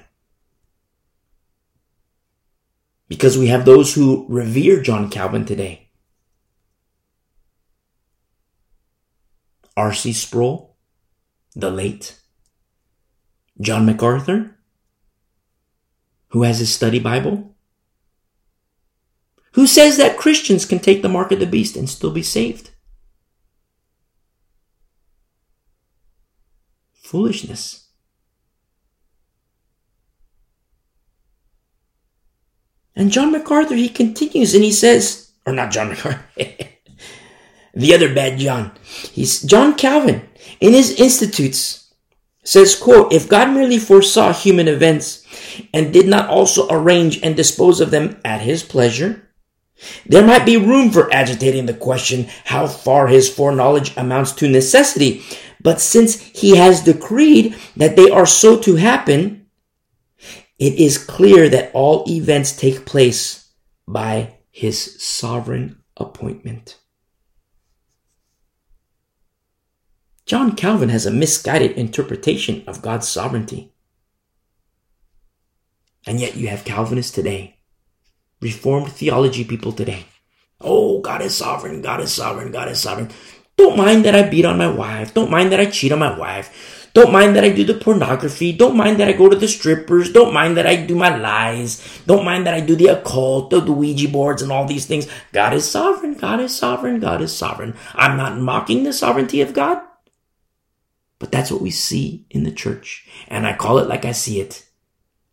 [3.08, 5.88] Because we have those who revere John Calvin today.
[9.76, 10.12] R.C.
[10.12, 10.76] Sproul,
[11.54, 12.20] the late.
[13.60, 14.56] John MacArthur,
[16.28, 17.54] who has his study Bible.
[19.52, 22.69] Who says that Christians can take the mark of the beast and still be saved?
[27.10, 27.88] Foolishness.
[32.94, 36.24] And John MacArthur, he continues and he says, or not John MacArthur,
[37.74, 38.70] the other bad John.
[38.84, 40.22] He's John Calvin
[40.60, 41.92] in his Institutes
[42.44, 45.26] says, quote, if God merely foresaw human events
[45.74, 49.29] and did not also arrange and dispose of them at his pleasure,
[50.06, 55.22] there might be room for agitating the question how far his foreknowledge amounts to necessity,
[55.60, 59.46] but since he has decreed that they are so to happen,
[60.58, 63.52] it is clear that all events take place
[63.88, 66.78] by his sovereign appointment.
[70.26, 73.72] John Calvin has a misguided interpretation of God's sovereignty.
[76.06, 77.59] And yet you have Calvinists today
[78.40, 80.06] Reformed theology people today.
[80.60, 83.10] Oh, God is sovereign, God is sovereign, God is sovereign.
[83.56, 85.12] Don't mind that I beat on my wife.
[85.12, 86.88] Don't mind that I cheat on my wife.
[86.92, 88.52] Don't mind that I do the pornography.
[88.52, 90.12] Don't mind that I go to the strippers.
[90.12, 92.00] Don't mind that I do my lies.
[92.06, 95.06] Don't mind that I do the occult, the Ouija boards, and all these things.
[95.32, 96.14] God is sovereign.
[96.14, 96.98] God is sovereign.
[96.98, 97.76] God is sovereign.
[97.94, 99.82] I'm not mocking the sovereignty of God.
[101.18, 103.06] But that's what we see in the church.
[103.28, 104.66] And I call it like I see it.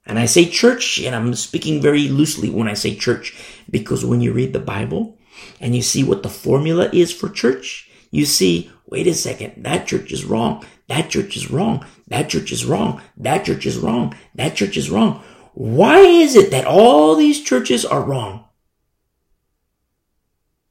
[0.07, 3.35] And I say church, and I'm speaking very loosely when I say church,
[3.69, 5.17] because when you read the Bible
[5.59, 9.85] and you see what the formula is for church, you see, wait a second, that
[9.85, 10.65] church is wrong.
[10.87, 11.85] That church is wrong.
[12.07, 13.01] That church is wrong.
[13.17, 14.15] That church is wrong.
[14.33, 15.21] That church is wrong.
[15.53, 18.45] Why is it that all these churches are wrong?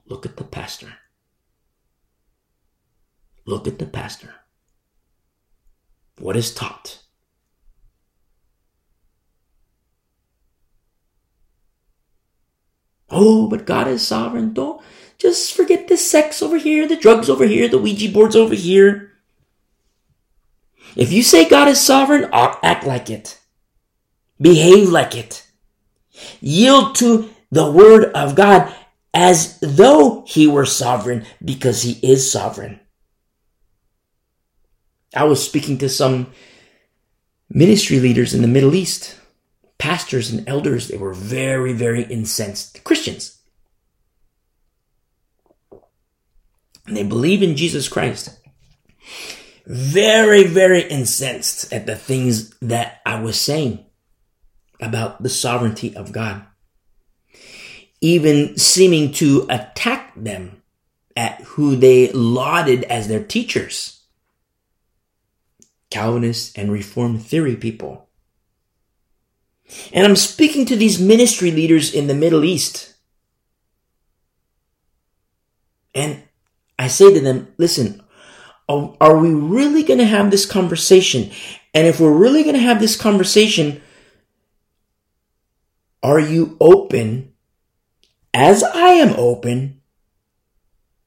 [0.06, 0.94] Look at the pastor.
[3.44, 4.32] Look at the pastor.
[6.18, 7.02] What is taught?
[13.10, 14.52] Oh, but God is sovereign.
[14.52, 14.82] Don't
[15.18, 19.12] just forget the sex over here, the drugs over here, the Ouija boards over here.
[20.96, 23.38] If you say God is sovereign, act like it.
[24.40, 25.46] Behave like it.
[26.40, 28.74] Yield to the word of God
[29.14, 32.80] as though he were sovereign because he is sovereign.
[35.14, 36.32] I was speaking to some
[37.48, 39.18] ministry leaders in the Middle East
[39.78, 42.82] pastors and elders, they were very, very incensed.
[42.84, 43.40] Christians.
[46.86, 48.38] And they believe in Jesus Christ.
[49.66, 53.84] Very, very incensed at the things that I was saying
[54.80, 56.44] about the sovereignty of God.
[58.00, 60.62] Even seeming to attack them
[61.16, 64.04] at who they lauded as their teachers.
[65.90, 68.05] Calvinists and Reformed theory people
[69.92, 72.94] and I'm speaking to these ministry leaders in the Middle East.
[75.94, 76.22] And
[76.78, 78.02] I say to them, listen,
[78.68, 81.30] are we really going to have this conversation?
[81.72, 83.80] And if we're really going to have this conversation,
[86.02, 87.32] are you open,
[88.34, 89.80] as I am open,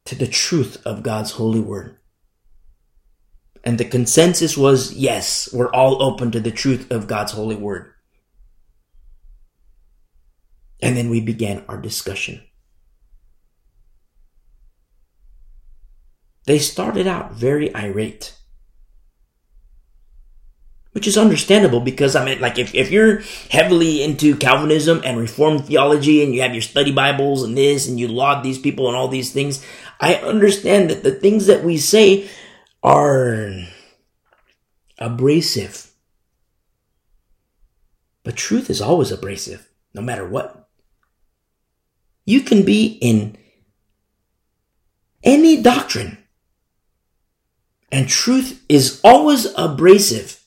[0.06, 1.98] to the truth of God's holy word?
[3.64, 7.94] And the consensus was yes, we're all open to the truth of God's holy word.
[10.82, 12.42] And then we began our discussion.
[16.46, 18.36] They started out very irate.
[20.94, 23.22] Which is understandable because I mean, like, if, if you're
[23.52, 28.00] heavily into Calvinism and Reformed theology and you have your study Bibles and this and
[28.00, 29.64] you laud these people and all these things,
[30.00, 32.28] I understand that the things that we say
[32.82, 33.54] are
[34.98, 35.92] abrasive.
[38.24, 40.59] But truth is always abrasive, no matter what.
[42.30, 43.36] You can be in
[45.24, 46.20] any doctrine
[47.92, 50.46] and truth is always abrasive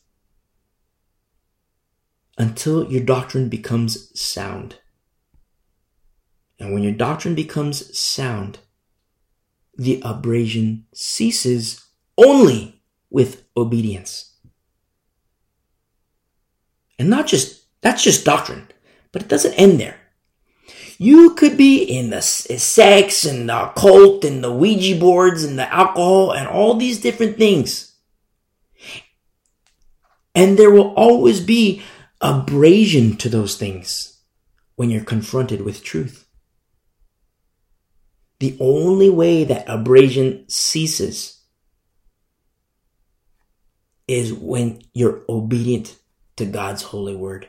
[2.38, 4.76] until your doctrine becomes sound.
[6.60, 8.60] And when your doctrine becomes sound,
[9.76, 11.84] the abrasion ceases
[12.16, 12.80] only
[13.10, 14.36] with obedience.
[16.96, 18.68] And not just, that's just doctrine,
[19.10, 20.01] but it doesn't end there.
[20.98, 25.58] You could be in the eh, sex and the cult and the Ouija boards and
[25.58, 27.92] the alcohol and all these different things.
[30.34, 31.82] And there will always be
[32.20, 34.20] abrasion to those things
[34.76, 36.26] when you're confronted with truth.
[38.40, 41.42] The only way that abrasion ceases
[44.08, 45.96] is when you're obedient
[46.36, 47.48] to God's holy word.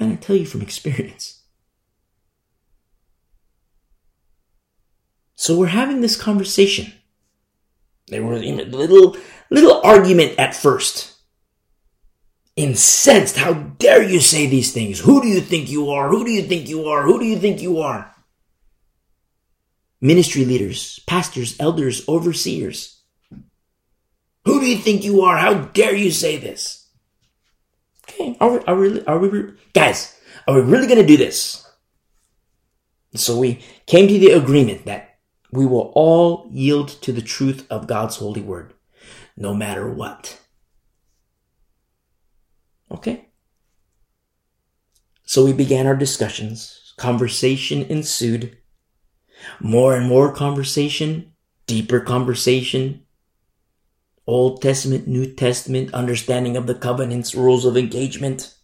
[0.00, 1.37] And I tell you from experience.
[5.38, 6.92] So we're having this conversation.
[8.08, 9.16] There was even a little,
[9.50, 11.14] little argument at first.
[12.56, 13.36] Incensed.
[13.36, 14.98] How dare you say these things?
[14.98, 16.08] Who do you think you are?
[16.08, 17.04] Who do you think you are?
[17.04, 18.12] Who do you think you are?
[20.00, 23.00] Ministry leaders, pastors, elders, overseers.
[24.44, 25.38] Who do you think you are?
[25.38, 26.88] How dare you say this?
[28.08, 30.18] Okay, are we, are we, are we, guys,
[30.48, 31.64] are we really going to do this?
[33.14, 35.17] So we came to the agreement that
[35.50, 38.74] we will all yield to the truth of God's holy word,
[39.36, 40.40] no matter what.
[42.90, 43.28] Okay?
[45.24, 46.94] So we began our discussions.
[46.96, 48.58] Conversation ensued.
[49.60, 51.32] More and more conversation,
[51.66, 53.04] deeper conversation.
[54.26, 58.54] Old Testament, New Testament, understanding of the covenants, rules of engagement.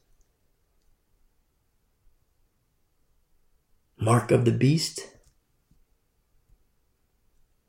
[3.98, 5.13] Mark of the beast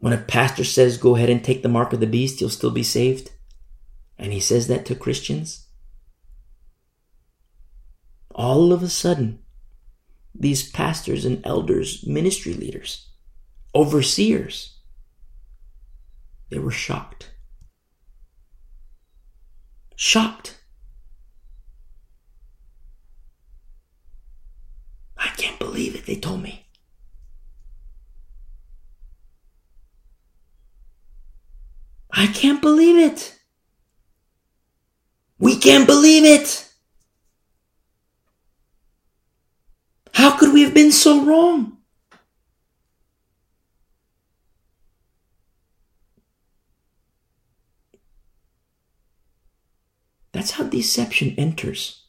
[0.06, 2.70] when a pastor says, go ahead and take the mark of the beast, you'll still
[2.70, 3.32] be saved.
[4.20, 5.66] And he says that to Christians.
[8.30, 9.40] All of a sudden,
[10.36, 13.08] these pastors and elders, ministry leaders,
[13.74, 14.78] overseers,
[16.52, 17.32] they were shocked.
[19.96, 20.62] Shocked.
[25.18, 26.65] I can't believe it, they told me.
[32.16, 33.38] I can't believe it.
[35.38, 36.72] We can't believe it.
[40.14, 41.78] How could we have been so wrong?
[50.32, 52.06] That's how deception enters.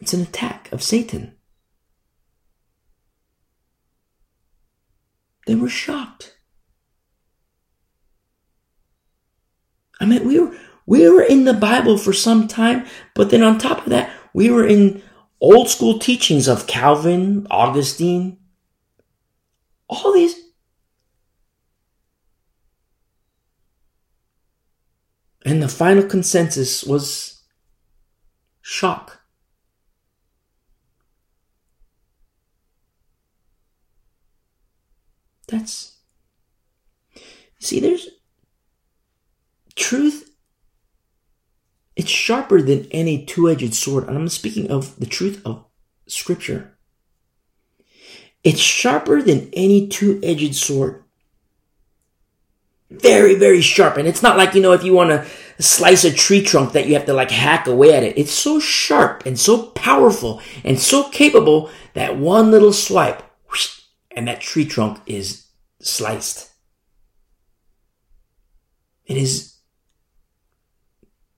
[0.00, 1.35] It's an attack of Satan.
[5.46, 6.36] They were shocked.
[10.00, 10.56] I mean, we were,
[10.86, 14.50] we were in the Bible for some time, but then on top of that, we
[14.50, 15.02] were in
[15.40, 18.38] old school teachings of Calvin, Augustine,
[19.88, 20.34] all these.
[25.44, 27.42] And the final consensus was
[28.62, 29.20] shock.
[35.48, 35.98] That's.
[37.58, 38.08] See, there's.
[39.74, 40.30] Truth.
[41.96, 44.08] It's sharper than any two edged sword.
[44.08, 45.64] And I'm speaking of the truth of
[46.06, 46.76] Scripture.
[48.44, 51.02] It's sharper than any two edged sword.
[52.90, 53.96] Very, very sharp.
[53.96, 55.26] And it's not like, you know, if you want to
[55.58, 58.18] slice a tree trunk that you have to like hack away at it.
[58.18, 63.22] It's so sharp and so powerful and so capable that one little swipe
[64.16, 65.46] and that tree trunk is
[65.80, 66.50] sliced.
[69.04, 69.58] It is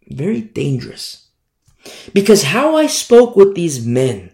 [0.09, 1.29] very dangerous.
[2.15, 4.31] Because how I spoke with these men,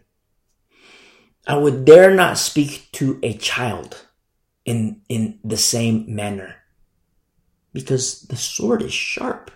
[1.47, 4.07] I would dare not speak to a child
[4.65, 6.57] in, in the same manner.
[7.73, 9.51] Because the sword is sharp.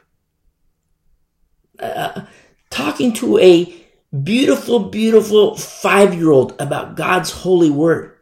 [1.79, 2.23] Uh,
[2.71, 3.87] talking to a
[4.25, 8.18] beautiful, beautiful five year old about God's holy word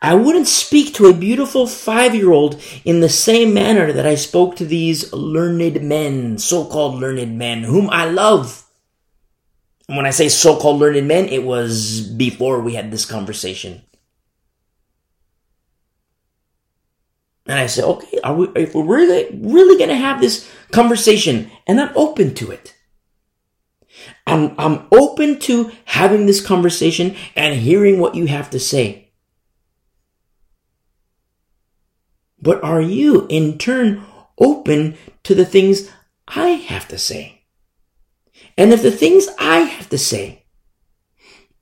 [0.00, 4.14] I wouldn't speak to a beautiful five year old in the same manner that I
[4.14, 8.64] spoke to these learned men, so called learned men, whom I love.
[9.88, 13.82] And when I say so called learned men, it was before we had this conversation.
[17.46, 21.50] And I said, okay, are we, if we're really, really going to have this conversation,
[21.66, 22.74] and I'm open to it.
[24.26, 29.03] I'm, I'm open to having this conversation and hearing what you have to say.
[32.44, 34.04] But are you in turn
[34.38, 35.90] open to the things
[36.28, 37.40] I have to say?
[38.58, 40.44] And if the things I have to say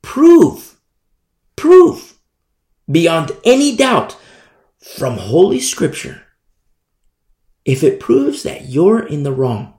[0.02, 0.80] prove,
[1.54, 2.18] prove
[2.90, 4.16] beyond any doubt
[4.80, 6.22] from Holy Scripture,
[7.64, 9.74] if it proves that you're in the wrong,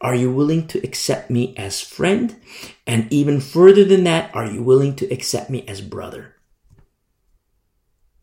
[0.00, 2.36] are you willing to accept me as friend?
[2.86, 6.36] And even further than that, are you willing to accept me as brother?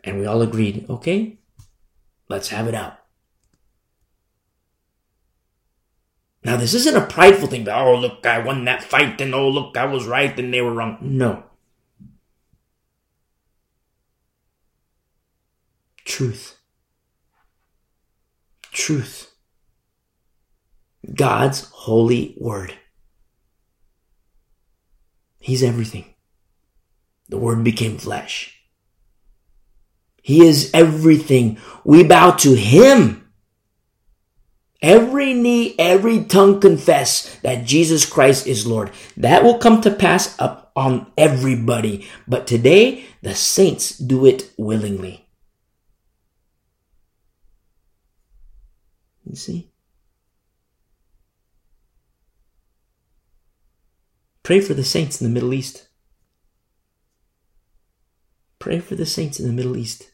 [0.05, 1.39] And we all agreed, okay,
[2.29, 2.99] let's have it out.
[6.43, 9.49] Now, this isn't a prideful thing, but oh, look, I won that fight, and oh,
[9.49, 10.99] look, I was right, and they were wrong.
[11.01, 11.43] No.
[16.05, 16.59] Truth.
[18.71, 19.31] Truth.
[21.15, 22.75] God's holy word.
[25.39, 26.13] He's everything.
[27.29, 28.54] The word became flesh.
[30.25, 31.59] He is everything.
[31.83, 33.29] We bow to Him.
[34.81, 38.89] Every knee, every tongue confess that Jesus Christ is Lord.
[39.17, 42.07] That will come to pass up on everybody.
[42.27, 45.27] But today, the saints do it willingly.
[49.25, 49.69] You see?
[54.41, 55.87] Pray for the saints in the Middle East.
[58.57, 60.09] Pray for the saints in the Middle East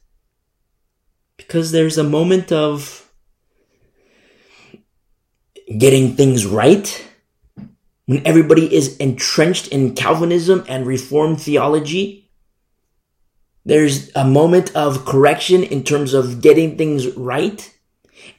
[1.42, 3.12] because there's a moment of
[5.78, 7.08] getting things right
[8.06, 12.30] when everybody is entrenched in Calvinism and Reformed theology.
[13.64, 17.74] There's a moment of correction in terms of getting things right.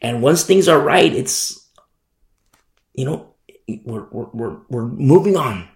[0.01, 1.71] And once things are right, it's,
[2.93, 3.35] you know,
[3.85, 5.69] we're, we're, we're, we're moving on.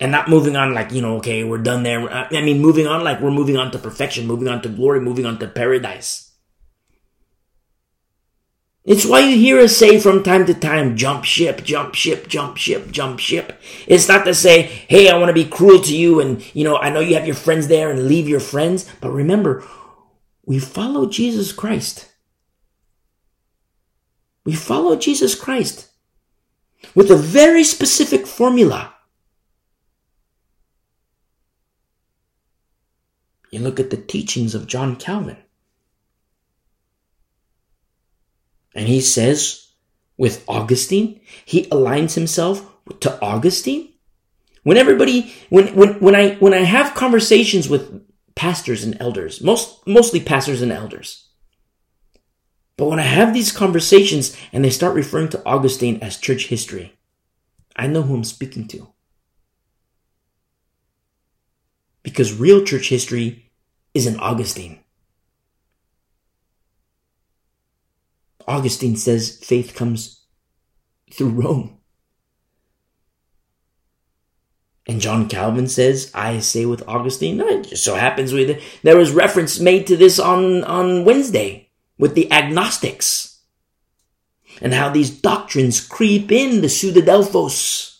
[0.00, 2.08] And not moving on like, you know, okay, we're done there.
[2.08, 5.26] I mean, moving on like we're moving on to perfection, moving on to glory, moving
[5.26, 6.27] on to paradise.
[8.88, 12.56] It's why you hear us say from time to time, jump ship, jump ship, jump
[12.56, 13.60] ship, jump ship.
[13.86, 16.78] It's not to say, hey, I want to be cruel to you and, you know,
[16.78, 18.90] I know you have your friends there and leave your friends.
[19.02, 19.62] But remember,
[20.46, 22.10] we follow Jesus Christ.
[24.46, 25.90] We follow Jesus Christ
[26.94, 28.94] with a very specific formula.
[33.50, 35.36] You look at the teachings of John Calvin.
[38.78, 39.72] And he says,
[40.16, 42.64] with Augustine, he aligns himself
[43.00, 43.92] to Augustine.
[44.62, 48.06] When everybody, when, when, when I, when I have conversations with
[48.36, 51.28] pastors and elders, most, mostly pastors and elders,
[52.76, 56.96] but when I have these conversations and they start referring to Augustine as church history,
[57.74, 58.86] I know who I'm speaking to.
[62.04, 63.50] Because real church history
[63.92, 64.78] is in Augustine.
[68.48, 70.24] Augustine says faith comes
[71.12, 71.78] through Rome.
[74.86, 79.12] And John Calvin says, I say with Augustine, it just so happens we, there was
[79.12, 81.68] reference made to this on, on Wednesday
[81.98, 83.42] with the agnostics
[84.62, 87.98] and how these doctrines creep in the pseudadelphos.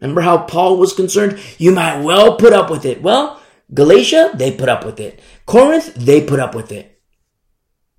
[0.00, 1.38] Remember how Paul was concerned?
[1.58, 3.02] You might well put up with it.
[3.02, 3.40] Well,
[3.72, 5.20] Galatia, they put up with it.
[5.46, 6.95] Corinth, they put up with it.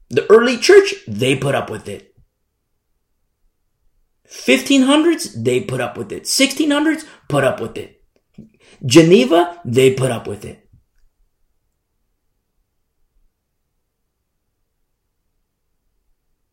[0.09, 2.15] The early church, they put up with it.
[4.29, 6.23] 1500s, they put up with it.
[6.23, 8.03] 1600s, put up with it.
[8.85, 10.69] Geneva, they put up with it.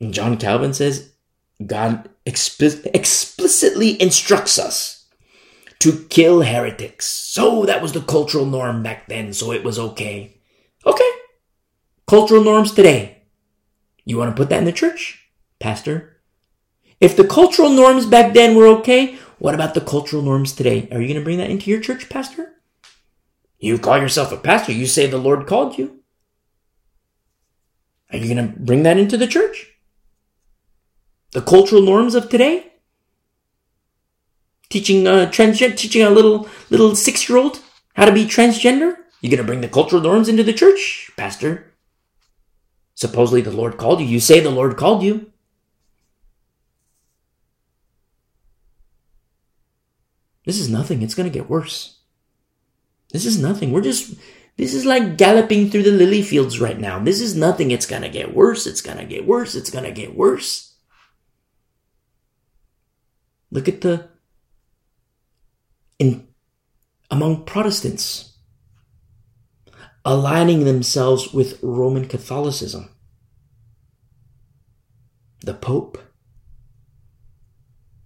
[0.01, 1.13] And John Calvin says,
[1.65, 5.07] God expi- explicitly instructs us
[5.81, 7.07] to kill heretics.
[7.07, 10.41] So that was the cultural norm back then, so it was okay.
[10.87, 11.11] Okay.
[12.07, 13.14] Cultural norms today.
[14.05, 15.29] You want to put that in the church,
[15.59, 16.21] Pastor?
[17.01, 20.89] If the cultural norms back then were okay, what about the cultural norms today?
[20.93, 22.55] Are you going to bring that into your church, Pastor?
[23.59, 24.73] You call yourself a pastor.
[24.73, 26.01] You say the Lord called you.
[28.13, 29.73] Are you going to bring that into the church?
[31.33, 32.73] The cultural norms of today?
[34.69, 37.61] Teaching uh, a transgender, teaching a little little six year old
[37.95, 38.97] how to be transgender?
[39.21, 41.74] You going to bring the cultural norms into the church, Pastor?
[42.95, 44.07] Supposedly the Lord called you.
[44.07, 45.31] You say the Lord called you.
[50.45, 51.03] This is nothing.
[51.03, 51.99] It's going to get worse.
[53.11, 53.73] This is nothing.
[53.73, 54.15] We're just,
[54.57, 56.99] this is like galloping through the lily fields right now.
[56.99, 57.71] This is nothing.
[57.71, 58.67] It's going to get worse.
[58.67, 59.55] It's going to get worse.
[59.55, 60.75] It's going to get worse.
[63.51, 64.09] Look at the,
[65.99, 66.27] in,
[67.11, 68.34] among Protestants,
[70.05, 72.91] aligning themselves with Roman Catholicism.
[75.41, 75.99] The Pope.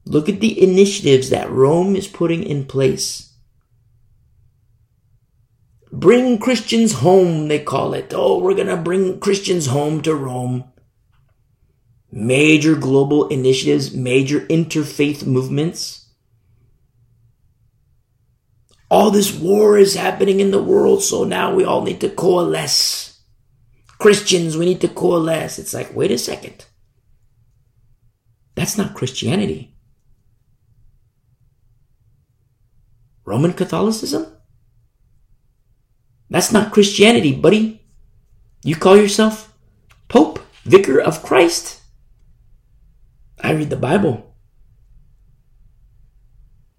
[0.04, 3.34] Look at the initiatives that Rome is putting in place.
[5.90, 8.12] Bring Christians home, they call it.
[8.14, 10.64] Oh, we're going to bring Christians home to Rome.
[12.10, 16.07] Major global initiatives, major interfaith movements.
[18.90, 23.20] All this war is happening in the world, so now we all need to coalesce.
[23.98, 25.58] Christians, we need to coalesce.
[25.58, 26.64] It's like, wait a second.
[28.54, 29.74] That's not Christianity.
[33.24, 34.26] Roman Catholicism?
[36.30, 37.82] That's not Christianity, buddy.
[38.64, 39.54] You call yourself
[40.08, 41.82] Pope, Vicar of Christ?
[43.40, 44.27] I read the Bible.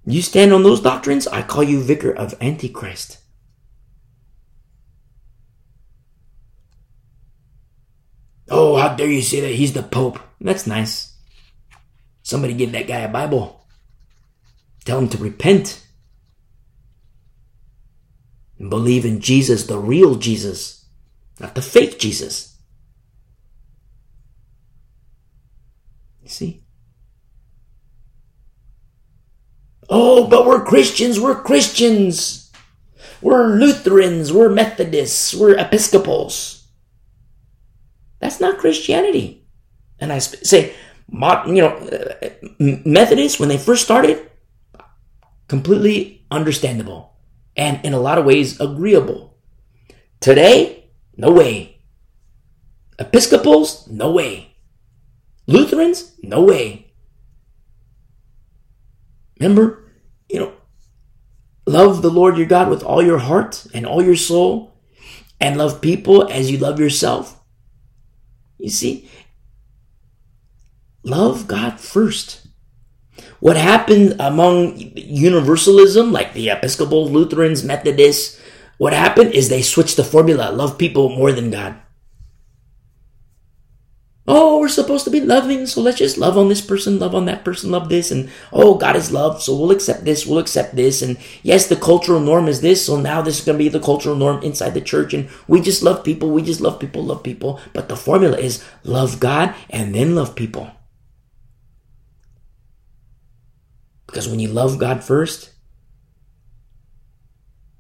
[0.05, 3.19] You stand on those doctrines, I call you vicar of Antichrist.
[8.49, 10.19] Oh, how dare you say that he's the Pope?
[10.41, 11.15] That's nice.
[12.23, 13.67] Somebody give that guy a Bible.
[14.85, 15.85] Tell him to repent.
[18.57, 20.85] And believe in Jesus, the real Jesus,
[21.39, 22.57] not the fake Jesus.
[26.21, 26.63] You see?
[29.89, 32.51] Oh, but we're Christians, we're Christians.
[33.21, 36.67] We're Lutherans, we're Methodists, we're Episcopals.
[38.19, 39.45] That's not Christianity.
[39.99, 40.73] And I say,
[41.11, 42.29] you know, uh,
[42.59, 44.29] Methodists, when they first started,
[45.47, 47.17] completely understandable
[47.57, 49.37] and in a lot of ways agreeable.
[50.21, 51.81] Today, no way.
[52.99, 54.55] Episcopals, no way.
[55.47, 56.88] Lutherans, no way.
[59.39, 59.83] Remember,
[60.29, 60.53] you know,
[61.65, 64.75] love the Lord your God with all your heart and all your soul,
[65.39, 67.41] and love people as you love yourself.
[68.57, 69.09] You see,
[71.03, 72.47] love God first.
[73.39, 78.39] What happened among universalism, like the Episcopal, Lutherans, Methodists,
[78.77, 81.75] what happened is they switched the formula love people more than God.
[84.31, 87.25] Oh, we're supposed to be loving, so let's just love on this person, love on
[87.25, 90.75] that person, love this, and oh, God is love, so we'll accept this, we'll accept
[90.75, 93.69] this, and yes, the cultural norm is this, so now this is going to be
[93.69, 97.03] the cultural norm inside the church, and we just love people, we just love people,
[97.03, 100.69] love people, but the formula is love God and then love people.
[104.05, 105.53] Because when you love God first,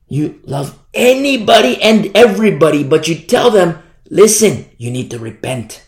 [0.07, 5.85] you love anybody and everybody, but you tell them, listen, you need to repent.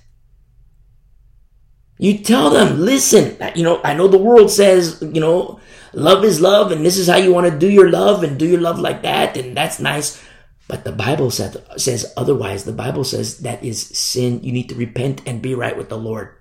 [2.02, 5.60] You tell them, listen, you know, I know the world says, you know,
[5.94, 8.48] love is love and this is how you want to do your love and do
[8.48, 10.20] your love like that and that's nice.
[10.68, 12.64] But the Bible says, says otherwise.
[12.64, 14.42] The Bible says that is sin.
[14.42, 16.34] You need to repent and be right with the Lord.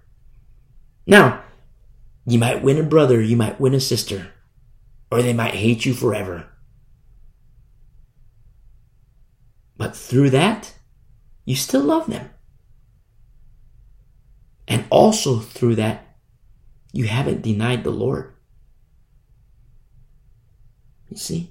[1.06, 1.44] Now,
[2.24, 4.32] you might win a brother, you might win a sister,
[5.12, 6.48] or they might hate you forever.
[9.76, 10.72] But through that,
[11.44, 12.30] you still love them.
[14.70, 16.06] And also through that,
[16.92, 18.32] you haven't denied the Lord.
[21.08, 21.50] You see?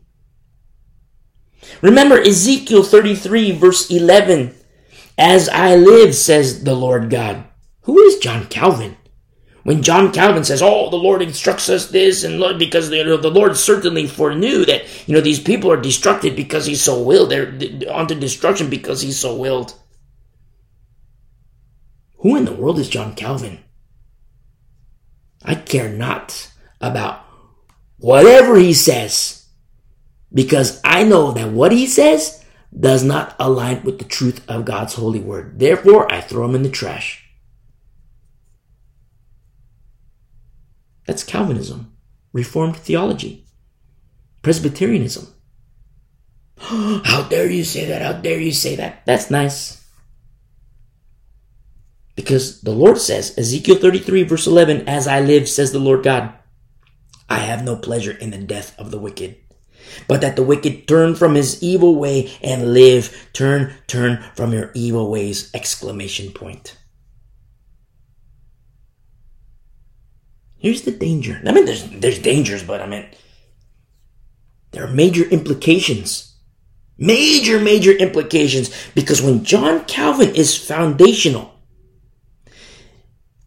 [1.81, 4.55] Remember Ezekiel 33, verse 11.
[5.17, 7.43] As I live, says the Lord God.
[7.81, 8.95] Who is John Calvin?
[9.63, 13.29] When John Calvin says, "Oh, the Lord instructs us this," and Lord, because know, the
[13.29, 17.53] Lord certainly foreknew that you know these people are destructed because He's so willed, they're
[17.91, 19.73] onto destruction because He's so willed.
[22.19, 23.59] Who in the world is John Calvin?
[25.43, 26.51] I care not
[26.81, 27.25] about
[27.97, 29.47] whatever he says
[30.33, 32.43] because I know that what he says
[32.77, 35.59] does not align with the truth of God's holy word.
[35.59, 37.25] Therefore, I throw him in the trash.
[41.07, 41.95] That's Calvinism,
[42.33, 43.45] Reformed theology,
[44.43, 45.27] Presbyterianism.
[46.57, 48.01] How dare you say that?
[48.01, 49.03] How dare you say that?
[49.05, 49.78] That's nice.
[52.19, 56.33] Because the Lord says, Ezekiel 33, verse 11, As I live, says the Lord God,
[57.29, 59.37] I have no pleasure in the death of the wicked,
[60.05, 63.29] but that the wicked turn from his evil way and live.
[63.31, 65.49] Turn, turn from your evil ways!
[65.53, 66.75] Exclamation point.
[70.57, 71.41] Here's the danger.
[71.45, 73.05] I mean, there's, there's dangers, but I mean,
[74.71, 76.35] there are major implications.
[76.97, 81.55] Major, major implications because when John Calvin is foundational,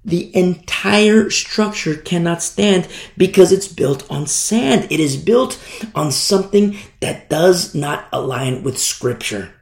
[0.05, 4.91] the entire structure cannot stand because it's built on sand.
[4.91, 5.63] It is built
[5.95, 9.55] on something that does not align with scripture.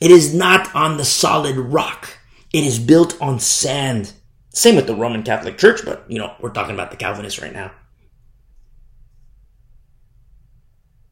[0.00, 2.18] It is not on the solid rock.
[2.52, 4.12] It is built on sand.
[4.50, 7.52] Same with the Roman Catholic Church, but you know, we're talking about the Calvinists right
[7.52, 7.72] now.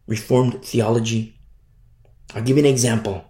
[0.07, 1.41] Reformed theology.
[2.35, 3.25] I'll give you an example.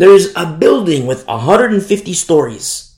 [0.00, 2.96] There's a building with 150 stories.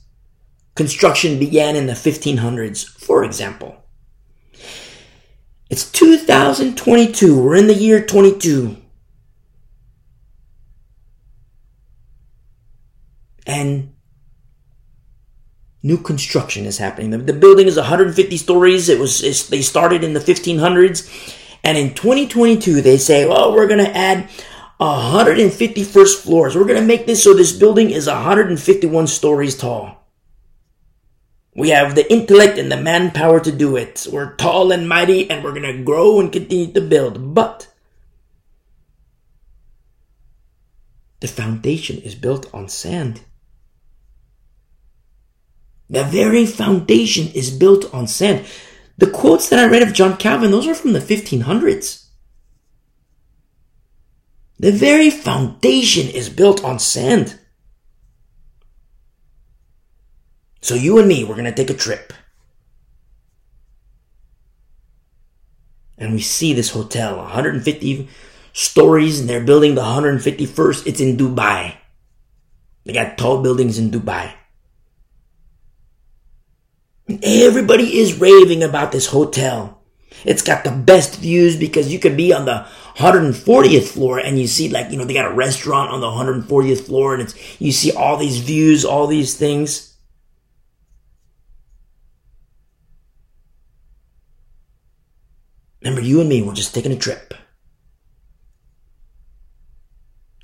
[0.73, 3.75] Construction began in the 1500s, for example.
[5.69, 7.43] It's 2022.
[7.43, 8.77] We're in the year 22.
[13.45, 13.93] And
[15.83, 17.09] new construction is happening.
[17.09, 18.87] The, the building is 150 stories.
[18.87, 19.19] It was
[19.49, 21.35] they started in the 1500s,
[21.65, 24.29] and in 2022 they say, "Well, we're going to add
[24.83, 26.55] 151st floors.
[26.55, 30.03] We're going to make this so this building is 151 stories tall.
[31.55, 34.07] We have the intellect and the manpower to do it.
[34.11, 37.33] We're tall and mighty and we're going to grow and continue to build.
[37.33, 37.67] But
[41.19, 43.21] the foundation is built on sand.
[45.89, 48.45] The very foundation is built on sand.
[48.97, 52.02] The quotes that I read of John Calvin, those are from the 1500s.
[54.63, 57.37] The very foundation is built on sand.
[60.61, 62.13] So you and me, we're going to take a trip.
[65.97, 68.07] And we see this hotel, 150
[68.53, 70.87] stories, and they're building the 151st.
[70.87, 71.75] It's in Dubai.
[72.85, 74.31] They got tall buildings in Dubai.
[77.09, 79.82] And everybody is raving about this hotel.
[80.25, 84.47] It's got the best views because you can be on the 140th floor and you
[84.47, 87.71] see like, you know, they got a restaurant on the 140th floor and it's, you
[87.71, 89.95] see all these views, all these things.
[95.81, 97.33] Remember, you and me, we're just taking a trip.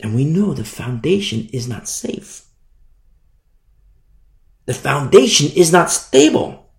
[0.02, 2.46] And we know the foundation is not safe.
[4.66, 6.70] The foundation is not stable.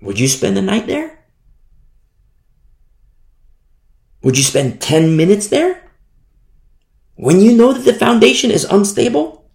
[0.00, 1.15] Would you spend the night there?
[4.26, 5.88] Would you spend 10 minutes there?
[7.14, 9.48] When you know that the foundation is unstable?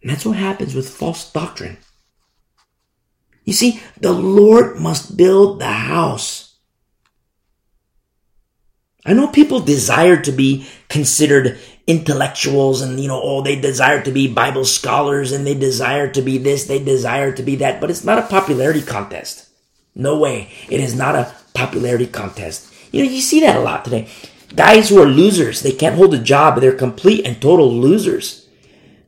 [0.00, 1.76] And that's what happens with false doctrine.
[3.44, 6.56] You see, the Lord must build the house.
[9.04, 14.10] I know people desire to be considered intellectuals and, you know, oh, they desire to
[14.10, 17.90] be Bible scholars and they desire to be this, they desire to be that, but
[17.90, 19.50] it's not a popularity contest.
[19.94, 20.50] No way.
[20.70, 22.72] It is not a popularity contest.
[22.92, 24.08] You know, you see that a lot today.
[24.54, 28.46] Guys who are losers, they can't hold a job, they're complete and total losers.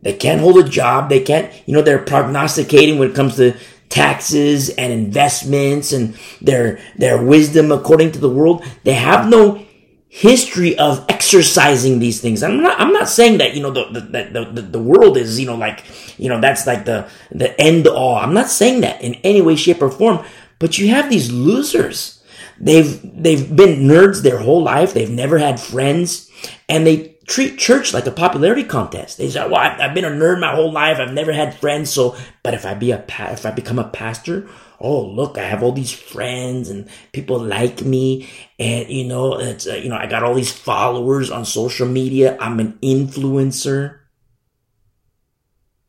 [0.03, 3.57] They can't hold a job, they can't, you know, they're prognosticating when it comes to
[3.89, 8.65] taxes and investments and their their wisdom according to the world.
[8.85, 9.65] They have no
[10.09, 12.43] history of exercising these things.
[12.43, 15.47] I'm not I'm not saying that, you know, the the, the, the world is, you
[15.47, 15.85] know, like,
[16.19, 18.17] you know, that's like the the end all.
[18.17, 20.25] I'm not saying that in any way, shape, or form.
[20.59, 22.18] But you have these losers
[22.61, 24.95] They've, they've been nerds their whole life.
[24.95, 26.31] They've never had friends
[26.69, 29.19] and they treat church like a popularity contest.
[29.19, 30.99] They say, well, I've been a nerd my whole life.
[30.99, 31.91] I've never had friends.
[31.91, 34.49] So, but if I be a, if I become a pastor,
[34.81, 38.29] oh, look, I have all these friends and people like me.
[38.59, 42.37] And, you know, it's, uh, you know, I got all these followers on social media.
[42.41, 43.99] I'm an influencer.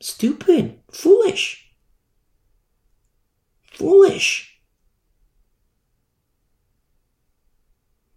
[0.02, 0.80] Stupid.
[0.92, 1.72] Foolish.
[3.72, 4.49] Foolish.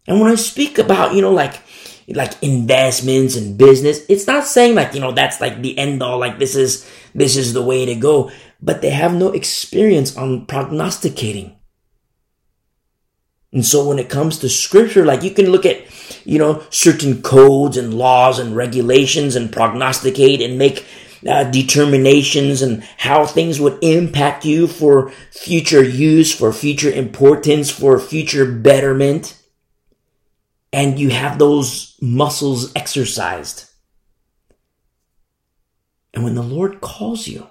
[0.07, 1.61] And when I speak about, you know, like,
[2.09, 6.19] like investments and business, it's not saying like, you know, that's like the end all,
[6.19, 8.31] like this is, this is the way to go,
[8.61, 11.57] but they have no experience on prognosticating.
[13.53, 15.85] And so when it comes to scripture, like you can look at,
[16.27, 20.87] you know, certain codes and laws and regulations and prognosticate and make
[21.29, 27.99] uh, determinations and how things would impact you for future use, for future importance, for
[28.01, 29.39] future betterment.
[30.73, 33.71] And you have those muscles exercised.
[36.15, 37.49] And when the Lord calls you,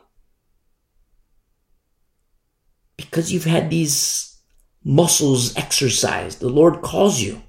[2.97, 4.39] because you've had these
[4.83, 7.41] muscles exercised, the Lord calls you.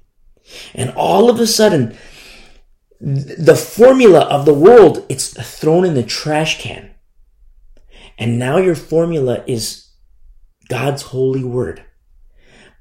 [0.73, 1.97] And all of a sudden,
[2.99, 6.91] the formula of the world, it's thrown in the trash can.
[8.17, 9.89] And now your formula is
[10.69, 11.83] God's holy word.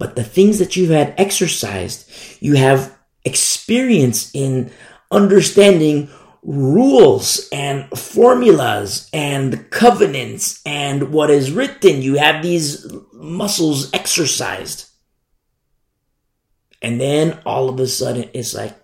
[0.02, 2.10] But the things that you've had exercised,
[2.40, 2.92] you have
[3.24, 4.72] experience in
[5.12, 6.10] understanding
[6.42, 12.02] rules and formulas and covenants and what is written.
[12.02, 14.90] You have these muscles exercised.
[16.82, 18.74] And then all of a sudden it's like,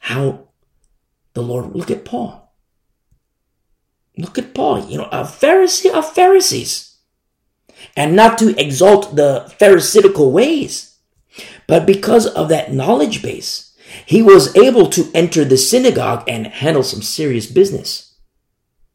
[0.00, 0.48] how
[1.34, 2.52] the Lord, look at Paul.
[4.18, 6.93] Look at Paul, you know, a Pharisee of Pharisees.
[7.96, 10.98] And not to exalt the Pharisaical ways,
[11.66, 13.74] but because of that knowledge base,
[14.06, 18.14] he was able to enter the synagogue and handle some serious business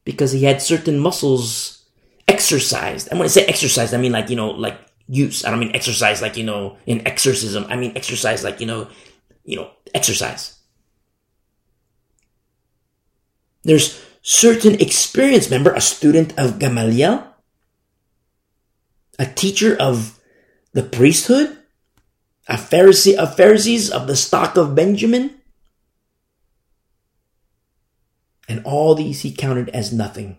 [0.03, 1.85] because he had certain muscles
[2.27, 3.07] exercised.
[3.09, 4.77] And when I say exercised, I mean like, you know, like
[5.07, 5.45] use.
[5.45, 7.65] I don't mean exercise like, you know, in exorcism.
[7.69, 8.87] I mean exercise like, you know,
[9.43, 10.57] you know, exercise.
[13.63, 15.49] There's certain experience.
[15.49, 17.28] Remember, a student of Gamaliel,
[19.19, 20.17] a teacher of
[20.71, 21.57] the priesthood,
[22.47, 25.35] a Pharisee of Pharisees of the stock of Benjamin.
[28.47, 30.37] And all these he counted as nothing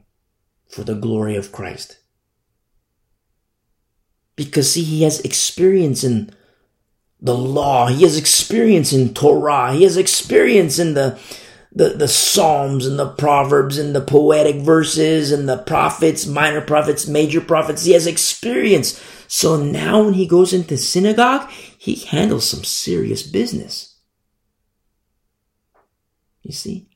[0.68, 1.98] for the glory of Christ.
[4.34, 6.34] Because see, he has experience in
[7.20, 7.88] the law.
[7.88, 9.74] He has experience in Torah.
[9.74, 11.18] He has experience in the,
[11.72, 17.06] the, the Psalms and the Proverbs and the poetic verses and the prophets, minor prophets,
[17.06, 17.84] major prophets.
[17.84, 19.00] He has experience.
[19.28, 23.96] So now when he goes into synagogue, he handles some serious business.
[26.42, 26.88] You see?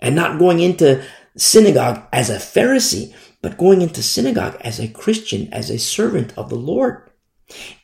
[0.00, 1.04] And not going into
[1.36, 6.48] synagogue as a Pharisee, but going into synagogue as a Christian, as a servant of
[6.48, 7.08] the Lord.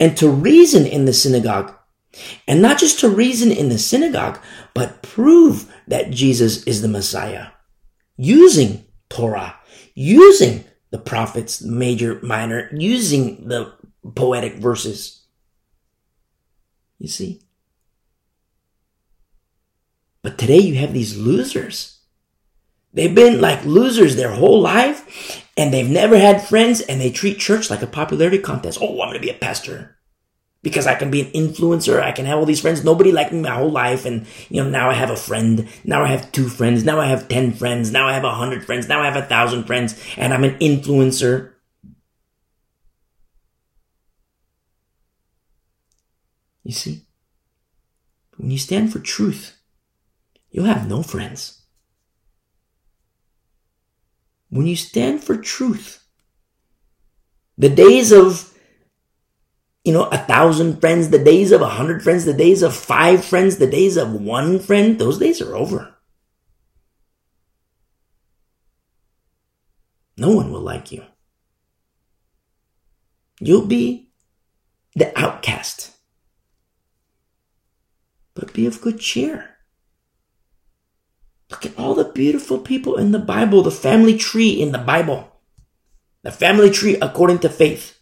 [0.00, 1.78] And to reason in the synagogue
[2.46, 4.38] and not just to reason in the synagogue,
[4.78, 7.48] but prove that Jesus is the Messiah.
[8.16, 9.56] Using Torah,
[9.92, 13.72] using the prophets, major, minor, using the
[14.14, 15.26] poetic verses.
[17.00, 17.42] You see?
[20.22, 21.98] But today you have these losers.
[22.92, 27.40] They've been like losers their whole life and they've never had friends and they treat
[27.40, 28.78] church like a popularity contest.
[28.80, 29.97] Oh, I'm going to be a pastor
[30.62, 32.02] because I can be an influencer.
[32.02, 32.82] I can have all these friends.
[32.82, 34.05] Nobody liked me my whole life.
[34.05, 35.68] And, you know, now I have a friend.
[35.85, 36.85] Now I have two friends.
[36.85, 37.93] Now I have 10 friends.
[37.93, 38.89] Now I have a hundred friends.
[38.89, 41.52] Now I have a thousand friends and I'm an influencer.
[46.64, 47.06] You see,
[48.36, 49.56] when you stand for truth,
[50.51, 51.62] you'll have no friends.
[54.51, 56.05] When you stand for truth,
[57.56, 58.47] the days of
[59.89, 63.24] you know, a thousand friends, the days of a hundred friends, the days of five
[63.24, 65.94] friends, the days of one friend, those days are over.
[70.19, 71.06] No one will like you.
[73.40, 74.12] You'll be
[74.94, 75.97] the outcast.
[78.35, 79.56] But be of good cheer.
[81.51, 85.32] Look at all the beautiful people in the Bible, the family tree in the Bible,
[86.24, 87.97] the family tree according to faith.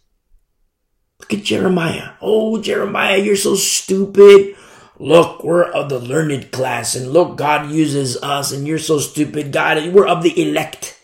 [1.29, 2.11] Look at Jeremiah.
[2.21, 4.55] Oh, Jeremiah, you're so stupid.
[4.97, 9.51] Look, we're of the learned class, and look, God uses us, and you're so stupid.
[9.51, 10.97] God, we're of the elect.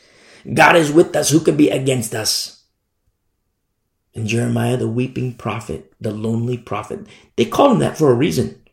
[0.51, 1.29] God is with us.
[1.29, 2.63] Who could be against us?
[4.15, 7.05] And Jeremiah, the weeping prophet, the lonely prophet,
[7.35, 8.63] they called him that for a reason.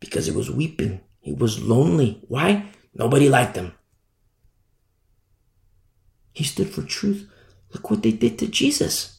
[0.00, 1.00] Because he was weeping.
[1.20, 2.22] He was lonely.
[2.28, 2.66] Why?
[2.94, 3.72] Nobody liked him.
[6.32, 7.26] He stood for truth.
[7.72, 9.18] Look what they did to Jesus.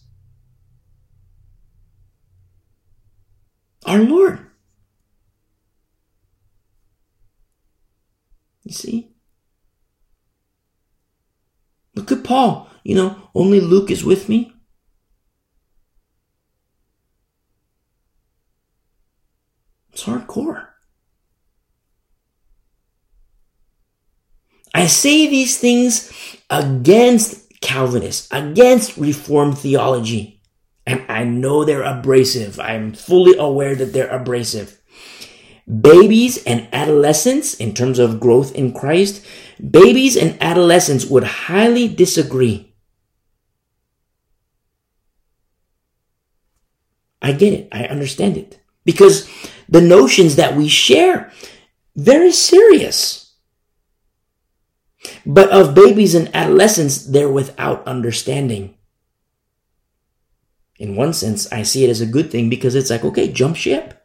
[3.84, 4.40] our Lord.
[8.64, 9.10] You see?
[11.96, 12.70] Look at Paul.
[12.84, 14.54] You know, only Luke is with me.
[19.92, 20.68] It's hardcore.
[24.74, 26.12] I say these things
[26.50, 30.33] against Calvinists, against Reformed theology.
[30.86, 32.60] And I know they're abrasive.
[32.60, 34.80] I'm fully aware that they're abrasive.
[35.66, 39.26] Babies and adolescents, in terms of growth in Christ,
[39.72, 42.74] babies and adolescents would highly disagree.
[47.22, 47.70] I get it.
[47.72, 48.60] I understand it.
[48.84, 49.30] Because
[49.70, 51.32] the notions that we share,
[51.96, 53.34] very serious.
[55.26, 58.76] But of babies and adolescents, they're without understanding.
[60.80, 63.56] In one sense, I see it as a good thing because it's like, okay, jump
[63.56, 64.04] ship.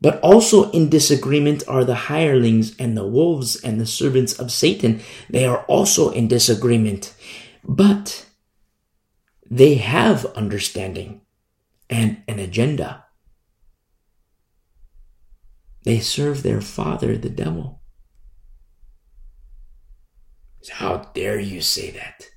[0.00, 5.00] But also in disagreement are the hirelings and the wolves and the servants of Satan.
[5.30, 7.14] They are also in disagreement.
[7.62, 8.26] But
[9.48, 11.20] they have understanding
[11.88, 13.04] and an agenda.
[15.84, 17.82] They serve their father, the devil.
[20.70, 22.31] How dare you say that?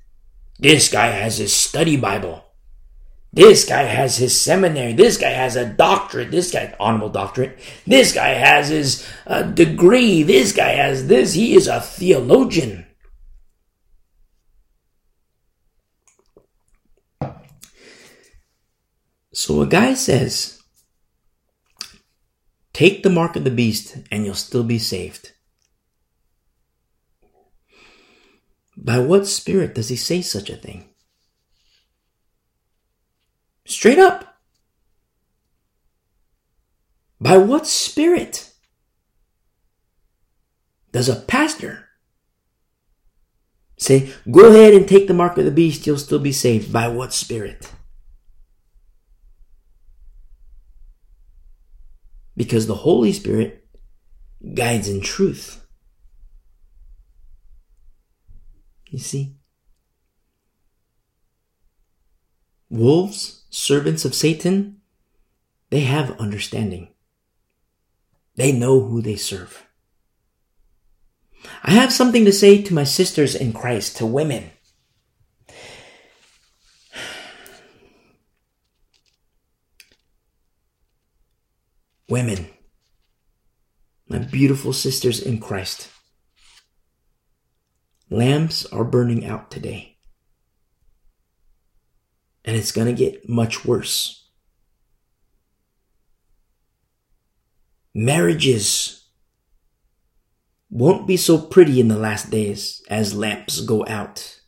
[0.60, 2.44] This guy has his study Bible.
[3.34, 4.94] This guy has his seminary.
[4.94, 6.32] This guy has a doctorate.
[6.32, 7.60] This guy, honorable doctorate.
[7.86, 10.24] This guy has his uh, degree.
[10.24, 11.34] This guy has this.
[11.34, 12.86] He is a theologian.
[19.34, 20.64] So a guy says,
[22.72, 25.34] take the mark of the beast and you'll still be saved.
[28.78, 30.90] By what spirit does he say such a thing?
[33.66, 34.38] Straight up.
[37.20, 38.52] By what spirit
[40.92, 41.88] does a pastor
[43.78, 46.72] say, go ahead and take the mark of the beast, you'll still be saved?
[46.72, 47.72] By what spirit?
[52.38, 53.66] Because the Holy Spirit
[54.54, 55.65] guides in truth.
[58.90, 59.36] You see?
[62.70, 64.82] Wolves servants of Satan,
[65.70, 66.90] they have understanding.
[68.36, 69.66] They know who they serve.
[71.64, 74.52] I have something to say to my sisters in Christ, to women.
[82.10, 82.48] Women,
[84.08, 85.90] my beautiful sisters in Christ,
[88.10, 89.96] lamps are burning out today
[92.46, 94.30] and it's going to get much worse.
[97.94, 99.08] Marriages
[100.70, 104.40] won't be so pretty in the last days as lamps go out.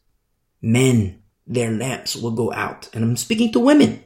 [0.61, 2.89] Men, their lamps will go out.
[2.93, 4.03] And I'm speaking to women.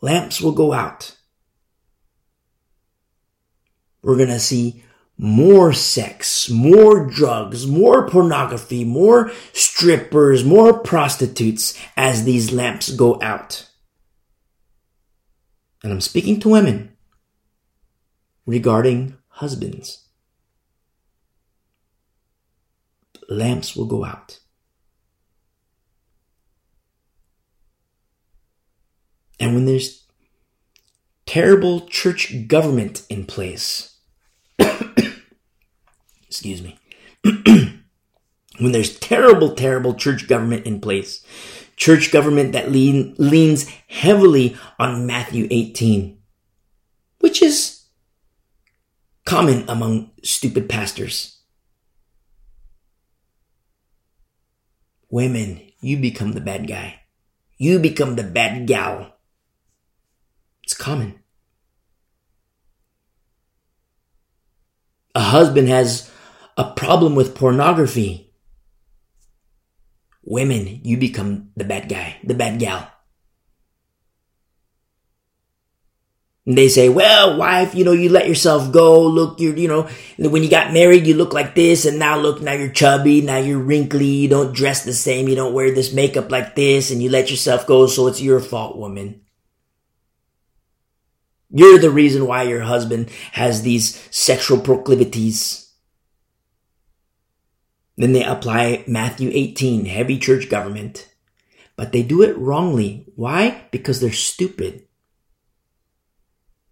[0.00, 1.16] Lamps will go out.
[4.02, 4.84] We're going to see
[5.16, 13.68] more sex, more drugs, more pornography, more strippers, more prostitutes as these lamps go out.
[15.82, 16.96] And I'm speaking to women
[18.46, 20.08] regarding husbands.
[23.28, 24.40] Lamps will go out.
[29.40, 30.06] And when there's
[31.26, 33.93] terrible church government in place,
[36.28, 36.78] excuse me,
[38.58, 41.24] when there's terrible, terrible church government in place,
[41.76, 46.18] church government that lean, leans heavily on Matthew 18,
[47.20, 47.84] which is
[49.24, 51.40] common among stupid pastors.
[55.10, 57.00] Women, you become the bad guy.
[57.56, 59.14] You become the bad gal.
[60.64, 61.20] It's common.
[65.14, 66.10] A husband has
[66.56, 68.32] a problem with pornography.
[70.22, 72.90] Women, you become the bad guy, the bad gal.
[76.46, 79.06] And they say, well, wife, you know, you let yourself go.
[79.06, 79.88] Look, you're, you know,
[80.18, 81.86] when you got married, you look like this.
[81.86, 83.22] And now look, now you're chubby.
[83.22, 84.06] Now you're wrinkly.
[84.06, 85.26] You don't dress the same.
[85.26, 87.86] You don't wear this makeup like this and you let yourself go.
[87.86, 89.23] So it's your fault, woman.
[91.56, 95.72] You're the reason why your husband has these sexual proclivities.
[97.96, 101.08] Then they apply Matthew 18, heavy church government.
[101.76, 103.06] But they do it wrongly.
[103.14, 103.68] Why?
[103.70, 104.88] Because they're stupid.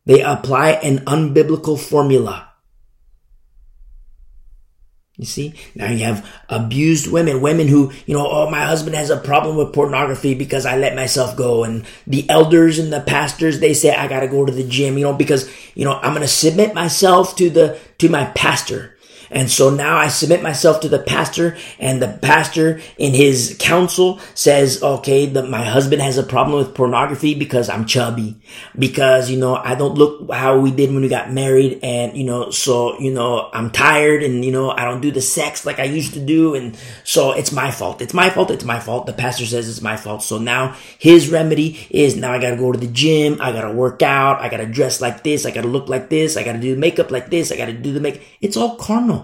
[0.04, 2.51] They apply an unbiblical formula.
[5.18, 9.10] You see, now you have abused women, women who, you know, oh, my husband has
[9.10, 11.64] a problem with pornography because I let myself go.
[11.64, 14.96] And the elders and the pastors, they say, I got to go to the gym,
[14.96, 18.91] you know, because, you know, I'm going to submit myself to the, to my pastor.
[19.32, 24.20] And so now I submit myself to the pastor and the pastor in his counsel
[24.34, 28.38] says, okay, that my husband has a problem with pornography because I'm chubby,
[28.78, 31.80] because, you know, I don't look how we did when we got married.
[31.82, 35.22] And, you know, so, you know, I'm tired and, you know, I don't do the
[35.22, 36.54] sex like I used to do.
[36.54, 38.02] And so it's my fault.
[38.02, 38.50] It's my fault.
[38.50, 39.06] It's my fault.
[39.06, 40.22] The pastor says it's my fault.
[40.22, 43.38] So now his remedy is now I got to go to the gym.
[43.40, 44.40] I got to work out.
[44.40, 45.46] I got to dress like this.
[45.46, 46.36] I got to look like this.
[46.36, 47.50] I got to do makeup like this.
[47.50, 48.36] I got to do the make.
[48.40, 49.21] It's all carnal.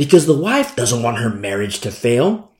[0.00, 2.52] Because the wife doesn't want her marriage to fail.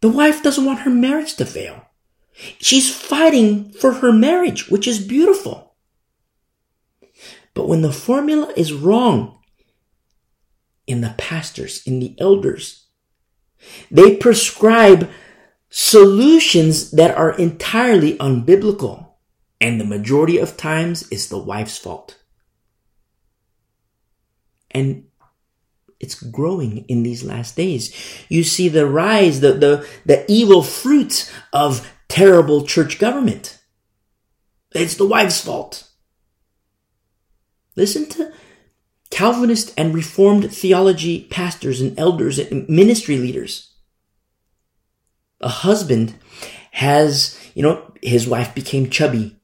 [0.00, 1.86] The wife doesn't want her marriage to fail.
[2.58, 5.76] She's fighting for her marriage, which is beautiful.
[7.54, 9.38] But when the formula is wrong
[10.88, 12.88] in the pastors, in the elders,
[13.88, 15.08] they prescribe
[15.70, 19.10] solutions that are entirely unbiblical.
[19.60, 22.18] And the majority of times it's the wife's fault.
[24.74, 25.04] And
[26.00, 27.94] it's growing in these last days.
[28.28, 33.58] You see the rise, the, the, the evil fruits of terrible church government.
[34.72, 35.88] It's the wife's fault.
[37.76, 38.32] Listen to
[39.10, 43.72] Calvinist and Reformed theology pastors and elders and ministry leaders.
[45.40, 46.14] A husband
[46.72, 49.36] has, you know, his wife became chubby.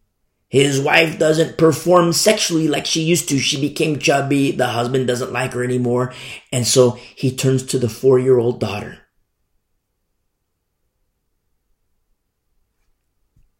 [0.50, 3.38] His wife doesn't perform sexually like she used to.
[3.38, 4.50] She became chubby.
[4.50, 6.12] The husband doesn't like her anymore.
[6.50, 8.98] And so he turns to the four year old daughter.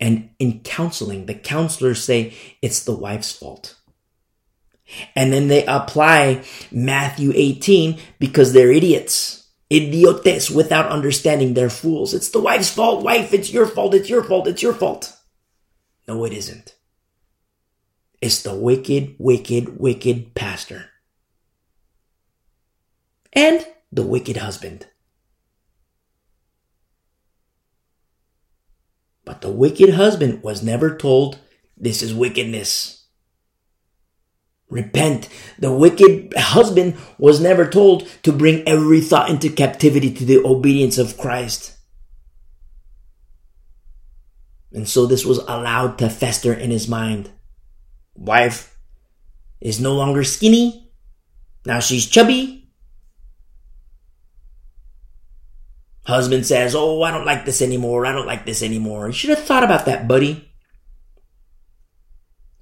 [0.00, 3.76] And in counseling, the counselors say it's the wife's fault.
[5.14, 6.42] And then they apply
[6.72, 9.48] Matthew 18 because they're idiots.
[9.68, 12.14] Idiotes without understanding they're fools.
[12.14, 13.04] It's the wife's fault.
[13.04, 13.94] Wife, it's your fault.
[13.94, 14.48] It's your fault.
[14.48, 15.16] It's your fault.
[16.08, 16.74] No, it isn't.
[18.20, 20.90] It's the wicked, wicked, wicked pastor.
[23.32, 24.86] And the wicked husband.
[29.24, 31.38] But the wicked husband was never told,
[31.76, 33.06] this is wickedness.
[34.68, 35.28] Repent.
[35.58, 40.98] The wicked husband was never told to bring every thought into captivity to the obedience
[40.98, 41.76] of Christ.
[44.72, 47.30] And so this was allowed to fester in his mind.
[48.20, 48.76] Wife
[49.62, 50.92] is no longer skinny.
[51.64, 52.70] Now she's chubby.
[56.04, 58.04] Husband says, Oh, I don't like this anymore.
[58.04, 59.06] I don't like this anymore.
[59.06, 60.52] You should have thought about that, buddy.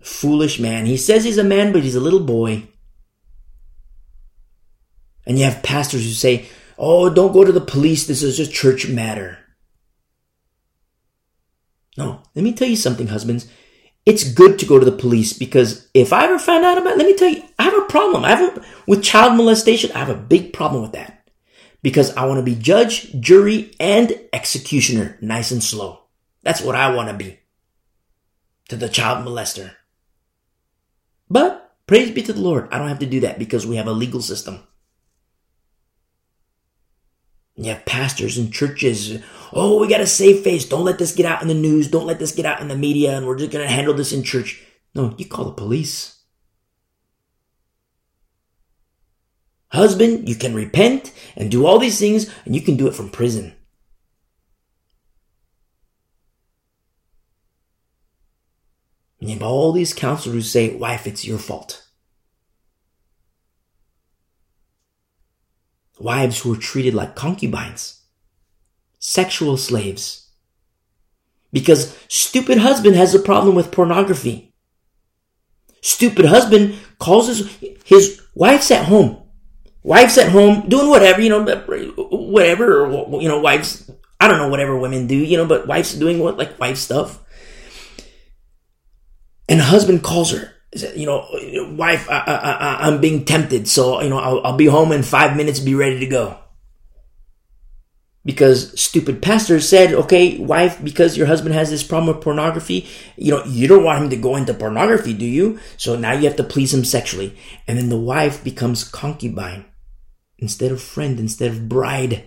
[0.01, 0.87] Foolish man.
[0.87, 2.69] He says he's a man, but he's a little boy.
[5.27, 6.47] And you have pastors who say,
[6.79, 8.07] Oh, don't go to the police.
[8.07, 9.39] This is a church matter.
[11.97, 13.51] No, let me tell you something, husbands
[14.09, 17.07] it's good to go to the police because if I ever find out about let
[17.07, 18.25] me tell you, I have a problem.
[18.25, 21.29] I have a, with child molestation, I have a big problem with that
[21.83, 26.05] because I want to be judge, jury, and executioner nice and slow.
[26.43, 27.39] That's what I want to be
[28.71, 29.73] to the child molester.
[31.29, 32.69] But praise be to the Lord.
[32.73, 34.61] I don't have to do that because we have a legal system.
[37.59, 39.21] You have pastors and churches.
[39.53, 40.65] Oh, we got to save face.
[40.65, 41.89] Don't let this get out in the news.
[41.89, 43.17] Don't let this get out in the media.
[43.17, 44.65] And we're just going to handle this in church.
[44.95, 46.23] No, you call the police.
[49.73, 53.11] Husband, you can repent and do all these things, and you can do it from
[53.11, 53.55] prison.
[59.21, 61.88] And you have all these counselors who say, wife, it's your fault.
[66.01, 68.03] Wives who were treated like concubines,
[68.99, 70.31] sexual slaves.
[71.53, 74.55] Because stupid husband has a problem with pornography.
[75.81, 79.23] Stupid husband calls his, his wife's at home.
[79.83, 81.45] Wife's at home doing whatever, you know,
[82.11, 85.95] whatever, or, you know, wives, I don't know, whatever women do, you know, but wife's
[85.95, 87.25] doing what, like wife stuff.
[89.49, 91.27] And husband calls her you know,
[91.77, 95.37] wife, I, I, I'm being tempted, so you know, I'll, I'll be home in five
[95.37, 96.39] minutes, be ready to go.
[98.25, 102.87] Because stupid pastor said, okay, wife, because your husband has this problem with pornography,
[103.17, 105.59] you know, you don't want him to go into pornography, do you?
[105.79, 107.39] So now you have to please him sexually.
[107.67, 109.65] And then the wife becomes concubine
[110.37, 112.25] instead of friend, instead of bride.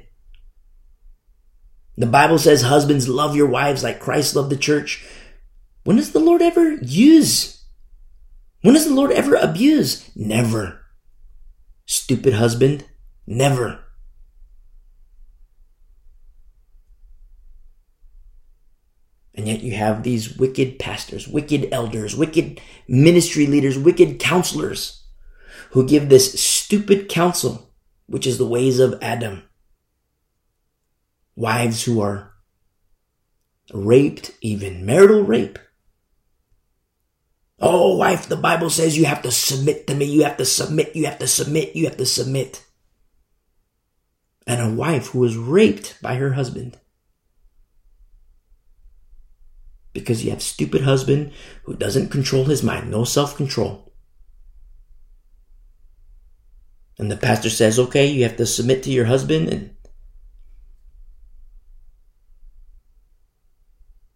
[1.98, 5.06] The Bible says, husbands, love your wives like Christ loved the church.
[5.84, 7.61] When does the Lord ever use
[8.62, 10.10] When does the Lord ever abuse?
[10.16, 10.82] Never.
[11.86, 12.86] Stupid husband?
[13.26, 13.80] Never.
[19.34, 25.06] And yet you have these wicked pastors, wicked elders, wicked ministry leaders, wicked counselors
[25.72, 27.74] who give this stupid counsel,
[28.08, 29.44] which is the ways of Adam.
[31.36, 32.34] Wives who are
[33.74, 35.58] raped, even marital rape.
[37.62, 40.06] Oh, wife, the Bible says you have to submit to me.
[40.06, 40.96] You have to submit.
[40.96, 41.76] You have to submit.
[41.76, 42.66] You have to submit.
[44.48, 46.80] And a wife who was raped by her husband.
[49.94, 51.34] Because you have stupid husband
[51.66, 53.94] who doesn't control his mind, no self-control.
[56.98, 59.76] And the pastor says, okay, you have to submit to your husband and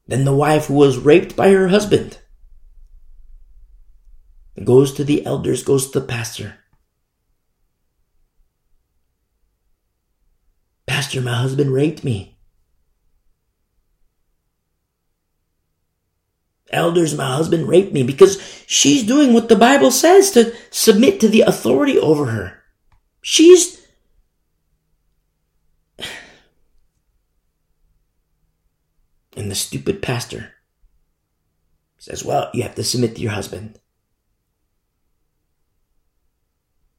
[0.08, 2.20] then the wife who was raped by her husband
[4.64, 6.56] goes to the elders, goes to the pastor.
[10.88, 12.38] Pastor, my husband raped me.
[16.72, 21.28] Elders, my husband raped me because she's doing what the Bible says to submit to
[21.28, 22.64] the authority over her.
[23.22, 23.86] She's
[29.38, 30.54] and the stupid pastor
[31.98, 33.80] says, Well, you have to submit to your husband.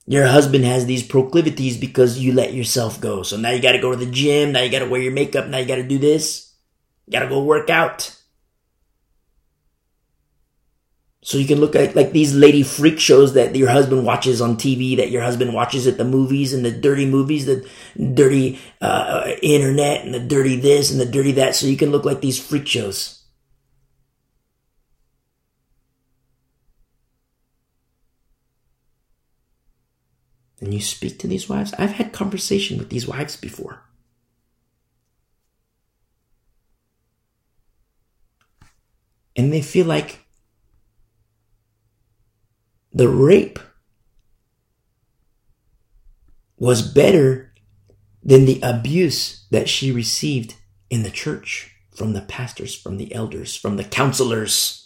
[0.06, 3.24] Your husband has these proclivities because you let yourself go.
[3.24, 5.58] So now you gotta go to the gym, now you gotta wear your makeup, now
[5.58, 6.54] you gotta do this.
[7.06, 8.16] You gotta go work out.
[11.26, 14.56] So you can look at like these lady freak shows that your husband watches on
[14.56, 17.68] TV, that your husband watches at the movies and the dirty movies, the
[18.14, 21.56] dirty uh, internet and the dirty this and the dirty that.
[21.56, 23.15] So you can look like these freak shows.
[30.60, 31.74] And you speak to these wives.
[31.78, 33.82] I've had conversation with these wives before.
[39.34, 40.20] And they feel like
[42.92, 43.58] the rape
[46.56, 47.52] was better
[48.22, 50.54] than the abuse that she received
[50.88, 54.85] in the church from the pastors, from the elders, from the counselors.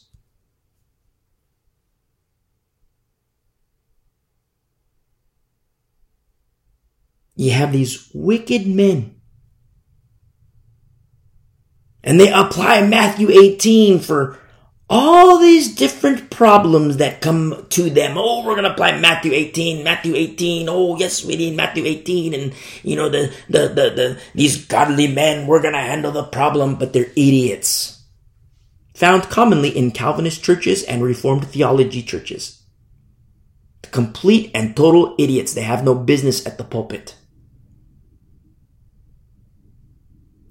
[7.40, 9.18] You have these wicked men.
[12.04, 14.38] And they apply Matthew 18 for
[14.90, 18.18] all these different problems that come to them.
[18.18, 20.68] Oh, we're to apply Matthew 18, Matthew 18.
[20.68, 22.34] Oh, yes, we need Matthew 18.
[22.34, 22.52] And,
[22.82, 26.92] you know, the, the, the, the, these godly men, we're to handle the problem, but
[26.92, 28.04] they're idiots.
[28.96, 32.62] Found commonly in Calvinist churches and Reformed theology churches.
[33.92, 35.54] Complete and total idiots.
[35.54, 37.14] They have no business at the pulpit.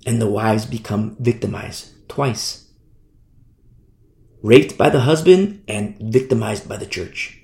[0.09, 2.65] And the wives become victimized twice.
[4.41, 7.43] Raped by the husband and victimized by the church.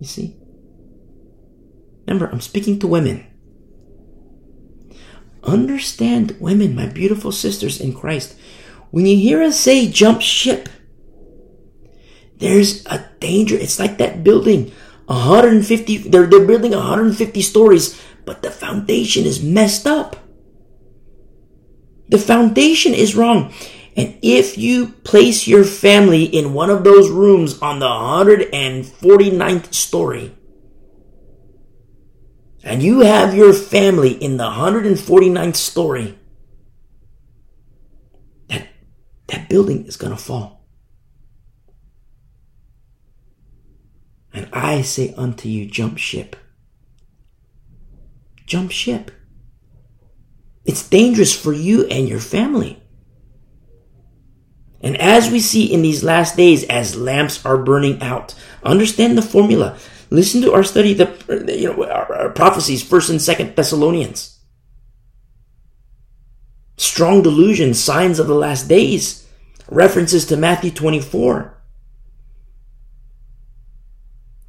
[0.00, 0.36] You see?
[2.04, 3.24] Remember, I'm speaking to women.
[5.44, 8.34] Understand, women, my beautiful sisters in Christ.
[8.90, 10.68] When you hear us say jump ship,
[12.38, 13.54] there's a danger.
[13.54, 14.72] It's like that building
[15.06, 20.16] 150 they're they're building 150 stories but the foundation is messed up.
[22.08, 23.52] The foundation is wrong.
[23.96, 30.34] And if you place your family in one of those rooms on the 149th story
[32.64, 36.18] and you have your family in the 149th story
[38.48, 38.66] that
[39.28, 40.63] that building is going to fall
[44.34, 46.34] And I say unto you, jump ship.
[48.44, 49.12] Jump ship.
[50.64, 52.82] It's dangerous for you and your family.
[54.80, 59.22] And as we see in these last days, as lamps are burning out, understand the
[59.22, 59.78] formula.
[60.10, 64.38] Listen to our study, the you know our, our prophecies, First and Second Thessalonians.
[66.76, 69.26] Strong delusion, signs of the last days,
[69.70, 71.53] references to Matthew 24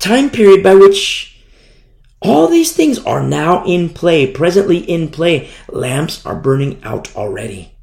[0.05, 1.35] time period by which
[2.21, 5.49] all these things are now in play, presently in play.
[5.67, 7.75] Lamps are burning out already.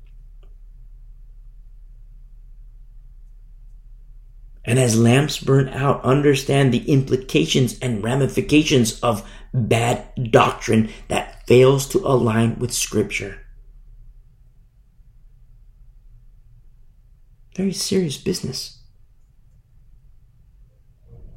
[4.64, 11.88] And as lamps burn out, understand the implications and ramifications of bad doctrine that fails
[11.88, 13.40] to align with Scripture.
[17.56, 18.81] Very serious business.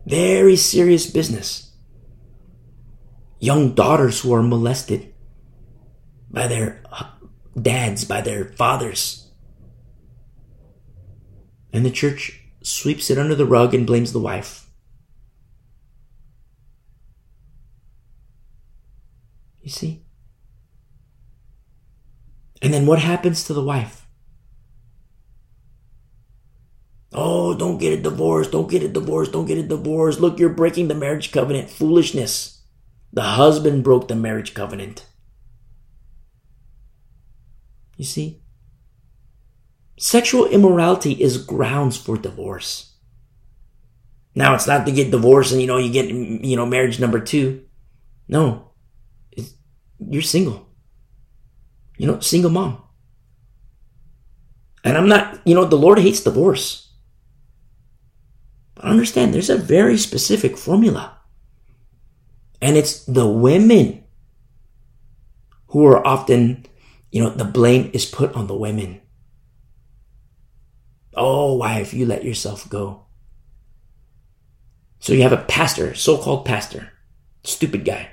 [0.06, 1.72] Very serious business.
[3.40, 5.14] Young daughters who are molested
[6.30, 6.84] by their
[7.60, 9.32] dads, by their fathers.
[11.74, 14.70] And the church sweeps it under the rug and blames the wife.
[19.62, 20.06] You see?
[22.62, 24.05] And then what happens to the wife?
[27.18, 28.50] Oh, don't get a divorce.
[28.50, 29.30] Don't get a divorce.
[29.30, 30.20] Don't get a divorce.
[30.20, 31.70] Look, you're breaking the marriage covenant.
[31.70, 32.62] Foolishness.
[33.14, 35.06] The husband broke the marriage covenant.
[37.96, 38.42] You see?
[39.98, 42.98] Sexual immorality is grounds for divorce.
[44.36, 47.22] Now, it's not to get divorced and, you know, you get, you know, marriage number
[47.22, 47.64] two.
[48.28, 48.74] No.
[49.32, 49.54] It's,
[50.00, 50.68] you're single.
[51.98, 52.84] You know, single mom.
[54.84, 56.85] And I'm not, you know, the Lord hates divorce.
[58.76, 61.18] But understand, there's a very specific formula.
[62.62, 64.04] And it's the women
[65.68, 66.66] who are often,
[67.12, 69.02] you know, the blame is put on the women.
[71.14, 73.06] Oh, wife, you let yourself go.
[75.00, 76.92] So you have a pastor, so-called pastor,
[77.44, 78.10] stupid guy,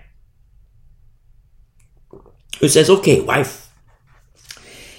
[2.60, 3.72] who says, okay, wife,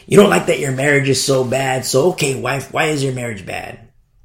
[0.05, 1.85] you don't like that your marriage is so bad.
[1.85, 3.82] So, okay, wife, why is your marriage bad?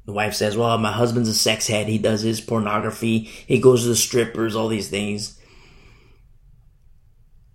[0.09, 1.87] The wife says, well, my husband's a sex head.
[1.87, 3.29] He does his pornography.
[3.45, 5.39] He goes to the strippers, all these things.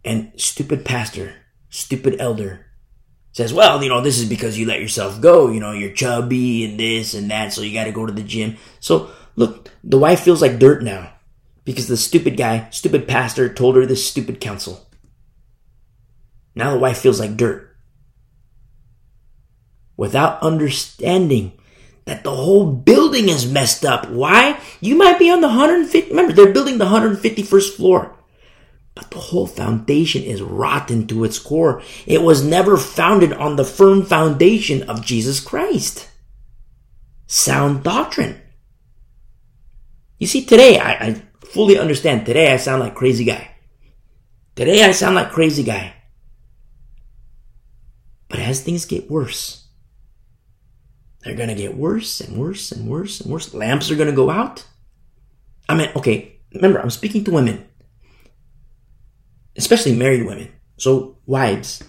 [0.05, 1.35] And stupid pastor,
[1.69, 2.67] stupid elder
[3.33, 5.51] says, well, you know, this is because you let yourself go.
[5.51, 7.53] You know, you're chubby and this and that.
[7.53, 8.57] So you got to go to the gym.
[8.79, 11.13] So look, the wife feels like dirt now
[11.65, 14.89] because the stupid guy, stupid pastor told her this stupid counsel.
[16.55, 17.77] Now the wife feels like dirt
[19.97, 21.59] without understanding
[22.05, 24.09] that the whole building is messed up.
[24.11, 24.61] Why?
[24.81, 28.15] You might be on the 150, remember, they're building the 151st floor.
[28.95, 31.83] But the whole foundation is rotten to its core.
[32.07, 36.09] It was never founded on the firm foundation of Jesus Christ.
[37.27, 38.41] Sound doctrine.
[40.19, 42.25] You see, today, I, I fully understand.
[42.25, 43.51] Today, I sound like crazy guy.
[44.55, 45.95] Today, I sound like crazy guy.
[48.29, 49.64] But as things get worse,
[51.25, 53.55] they're gonna get worse and worse and worse and worse.
[53.55, 54.67] Lamps are gonna go out.
[55.69, 57.67] I mean, okay, remember, I'm speaking to women,
[59.57, 60.53] especially married women.
[60.77, 61.83] So, wives,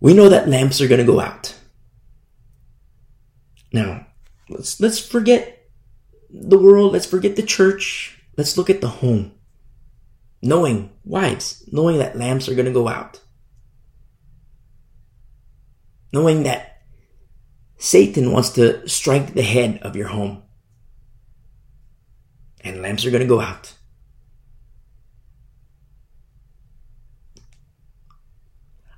[0.00, 1.54] we know that lamps are gonna go out.
[3.70, 4.06] Now,
[4.48, 5.68] let's let's forget
[6.30, 6.92] the world.
[6.92, 8.18] Let's forget the church.
[8.38, 9.32] Let's look at the home.
[10.42, 13.20] Knowing, wives, knowing that lamps are gonna go out.
[16.14, 16.69] Knowing that
[17.80, 20.42] Satan wants to strike the head of your home.
[22.62, 23.72] And lamps are going to go out.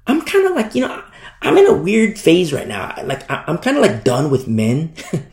[0.04, 1.00] I'm kind of like, you know,
[1.42, 2.92] I'm in a weird phase right now.
[3.04, 4.94] Like, I'm kind of like done with men.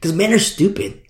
[0.00, 1.02] Because men are stupid.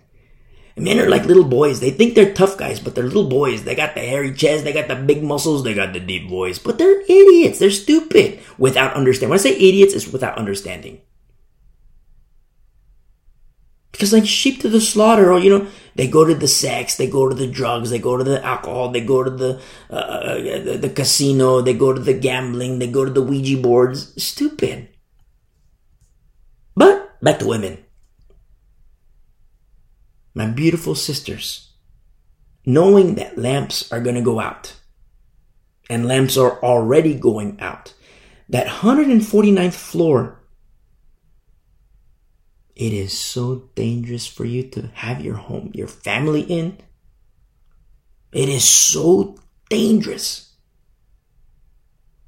[0.74, 1.78] Men are like little boys.
[1.78, 3.65] They think they're tough guys, but they're little boys.
[3.65, 6.59] They got the hairy chest, they got the big muscles, they got the deep voice.
[6.59, 7.59] But they're idiots.
[7.59, 9.28] They're stupid without understanding.
[9.28, 11.02] When I say idiots, it's without understanding.
[13.93, 17.09] Because like sheep to the slaughter, or you know, they go to the sex, they
[17.09, 19.60] go to the drugs, they go to the alcohol, they go to the
[19.90, 23.60] uh, uh, the, the casino, they go to the gambling, they go to the Ouija
[23.60, 24.23] boards.
[24.23, 24.89] Stupid.
[26.77, 27.85] But back to women.
[30.35, 31.73] My beautiful sisters,
[32.65, 34.77] knowing that lamps are going to go out,
[35.90, 37.94] and lamps are already going out,
[38.48, 40.38] that 149th floor
[42.79, 46.79] it is so dangerous for you to have your home, your family in.
[48.33, 49.37] It is so
[49.69, 50.55] dangerous.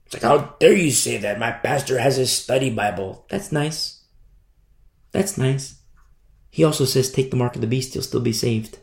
[0.07, 1.39] It's like, how dare you say that?
[1.39, 3.27] My pastor has his study Bible.
[3.31, 4.03] That's nice.
[5.13, 5.77] That's nice.
[6.51, 8.79] He also says, take the mark of the beast, you'll still be saved.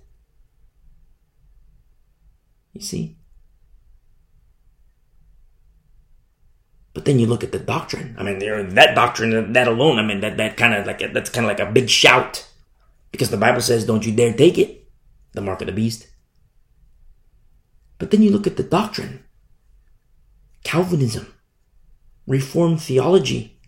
[2.72, 3.17] You see?
[6.98, 8.16] But then you look at the doctrine.
[8.18, 8.40] I mean,
[8.74, 11.60] that doctrine, that alone, I mean, that, that kind of like, that's kind of like
[11.60, 12.50] a big shout.
[13.12, 14.90] Because the Bible says, don't you dare take it.
[15.34, 16.08] The mark of the beast.
[18.00, 19.24] But then you look at the doctrine.
[20.64, 21.32] Calvinism.
[22.26, 23.60] Reformed theology.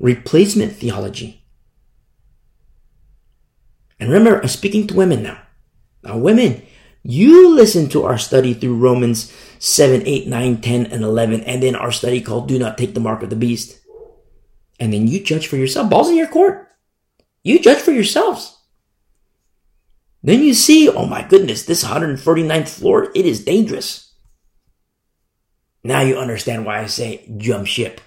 [0.00, 1.44] Replacement theology.
[4.00, 5.40] And remember, I'm speaking to women now.
[6.02, 6.66] Now, women,
[7.02, 11.74] you listen to our study through Romans 7, 8, 9, 10, and 11, and then
[11.74, 13.80] our study called Do Not Take the Mark of the Beast.
[14.78, 15.90] And then you judge for yourself.
[15.90, 16.68] Ball's in your court.
[17.42, 18.56] You judge for yourselves.
[20.22, 24.14] Then you see, oh my goodness, this 149th floor, it is dangerous.
[25.82, 28.00] Now you understand why I say jump ship.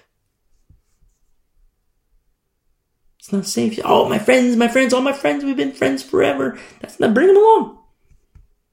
[3.18, 3.80] It's not safe.
[3.84, 6.58] Oh, my friends, my friends, all my friends, we've been friends forever.
[6.80, 7.83] That's not, bring them along.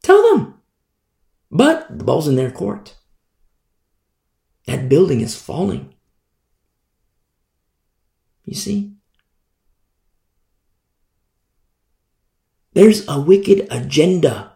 [0.03, 0.55] Tell them.
[1.49, 2.95] But the ball's in their court.
[4.65, 5.93] That building is falling.
[8.45, 8.93] You see?
[12.73, 14.53] There's a wicked agenda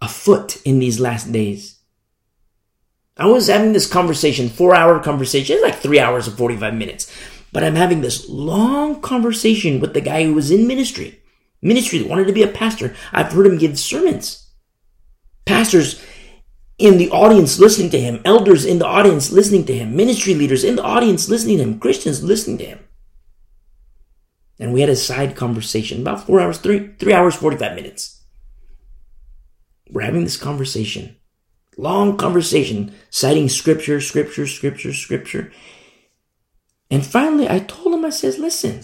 [0.00, 1.78] afoot in these last days.
[3.16, 7.12] I was having this conversation, four hour conversation, like three hours and 45 minutes.
[7.52, 11.21] But I'm having this long conversation with the guy who was in ministry.
[11.62, 12.94] Ministry that wanted to be a pastor.
[13.12, 14.50] I've heard him give sermons.
[15.46, 16.02] Pastors
[16.76, 20.64] in the audience listening to him, elders in the audience listening to him, ministry leaders
[20.64, 22.80] in the audience listening to him, Christians listening to him.
[24.58, 28.22] And we had a side conversation, about four hours, three, three hours, 45 minutes.
[29.90, 31.16] We're having this conversation,
[31.76, 35.52] long conversation, citing scripture, scripture, scripture, scripture.
[36.90, 38.82] And finally, I told him, I says, listen,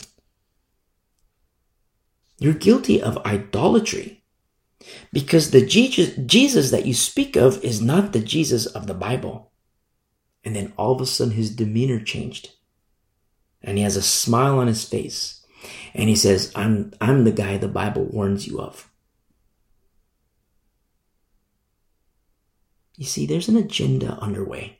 [2.38, 4.22] you're guilty of idolatry
[5.12, 9.52] because the Jesus that you speak of is not the Jesus of the Bible.
[10.44, 12.50] And then all of a sudden his demeanor changed.
[13.62, 15.44] And he has a smile on his face.
[15.94, 18.88] And he says, I'm, I'm the guy the Bible warns you of.
[22.96, 24.78] You see, there's an agenda underway.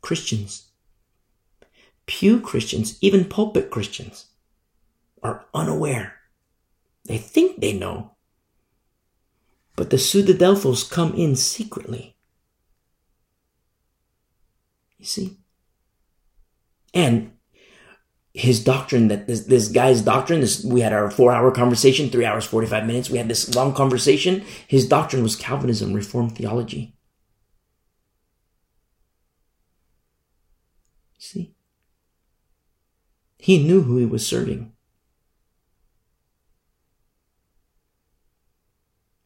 [0.00, 0.71] Christians,
[2.06, 4.26] pew Christians, even pulpit Christians,
[5.22, 6.14] are unaware.
[7.04, 8.12] They think they know.
[9.76, 12.16] But the pseudadelphos come in secretly.
[14.98, 15.38] You see?
[16.94, 17.32] And
[18.34, 22.24] his doctrine that this, this guy's doctrine, this, we had our four hour conversation, three
[22.24, 23.10] hours, 45 minutes.
[23.10, 24.44] We had this long conversation.
[24.66, 26.94] His doctrine was Calvinism, Reformed theology.
[31.18, 31.51] See?
[33.42, 34.70] He knew who he was serving.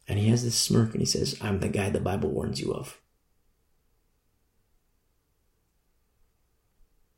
[0.09, 2.73] And he has this smirk and he says, I'm the guy the Bible warns you
[2.73, 2.99] of.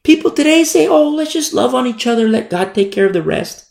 [0.02, 3.12] People today say, oh, let's just love on each other, let God take care of
[3.12, 3.70] the rest.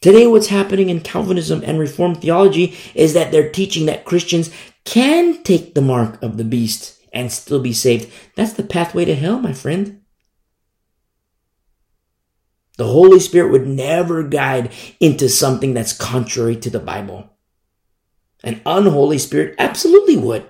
[0.00, 4.50] Today, what's happening in Calvinism and Reformed theology is that they're teaching that Christians
[4.84, 8.10] can take the mark of the beast and still be saved.
[8.34, 10.00] That's the pathway to hell, my friend.
[12.76, 17.30] The Holy Spirit would never guide into something that's contrary to the Bible.
[18.42, 20.44] An unholy spirit absolutely would.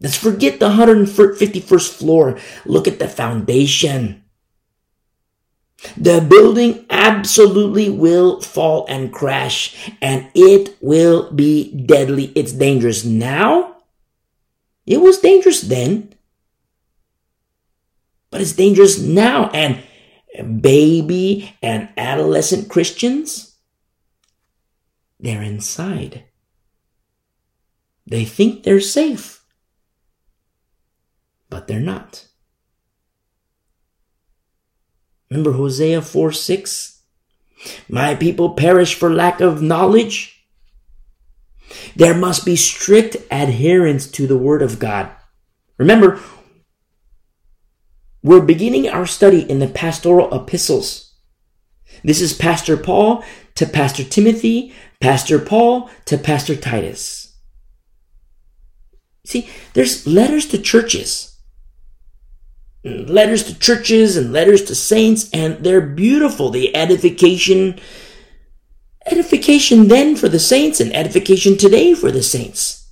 [0.00, 2.38] Let's forget the 151st floor.
[2.64, 4.24] Look at the foundation.
[5.96, 12.32] The building absolutely will fall and crash and it will be deadly.
[12.34, 13.76] It's dangerous now.
[14.86, 16.15] It was dangerous then
[18.36, 19.48] but it's dangerous now.
[19.54, 19.82] And
[20.60, 23.56] baby and adolescent Christians,
[25.18, 26.24] they're inside.
[28.06, 29.42] They think they're safe,
[31.48, 32.26] but they're not.
[35.30, 37.00] Remember Hosea 4 6?
[37.88, 40.46] My people perish for lack of knowledge.
[41.96, 45.08] There must be strict adherence to the word of God.
[45.78, 46.20] Remember,
[48.26, 51.14] we're beginning our study in the pastoral epistles.
[52.02, 53.22] This is Pastor Paul
[53.54, 57.36] to Pastor Timothy, Pastor Paul to Pastor Titus.
[59.24, 61.38] See, there's letters to churches.
[62.82, 66.50] Letters to churches and letters to saints, and they're beautiful.
[66.50, 67.78] The edification,
[69.06, 72.90] edification then for the saints, and edification today for the saints.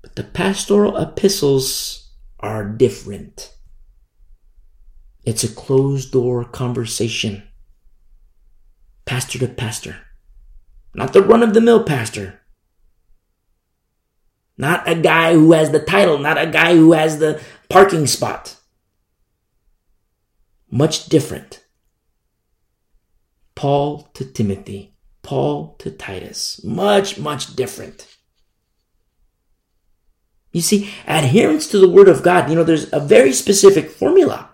[0.00, 2.03] But the pastoral epistles
[2.44, 3.54] are different.
[5.24, 7.42] It's a closed door conversation.
[9.06, 9.96] Pastor to pastor.
[10.94, 12.42] Not the run of the mill pastor.
[14.58, 17.40] Not a guy who has the title, not a guy who has the
[17.70, 18.56] parking spot.
[20.70, 21.64] Much different.
[23.54, 26.62] Paul to Timothy, Paul to Titus.
[26.62, 28.13] Much, much different.
[30.54, 34.50] You see, adherence to the Word of God, you know, there's a very specific formula.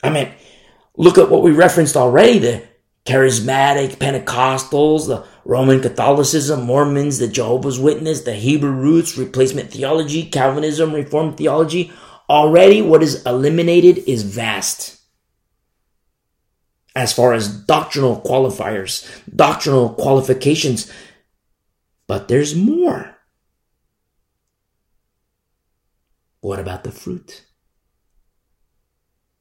[0.00, 0.32] I mean,
[0.96, 2.62] look at what we referenced already the
[3.04, 10.94] charismatic Pentecostals, the Roman Catholicism, Mormons, the Jehovah's Witness, the Hebrew roots, replacement theology, Calvinism,
[10.94, 11.92] Reformed theology.
[12.30, 15.00] Already what is eliminated is vast.
[16.94, 19.04] As far as doctrinal qualifiers,
[19.34, 20.92] doctrinal qualifications.
[22.06, 23.15] But there's more.
[26.46, 27.42] What about the fruit?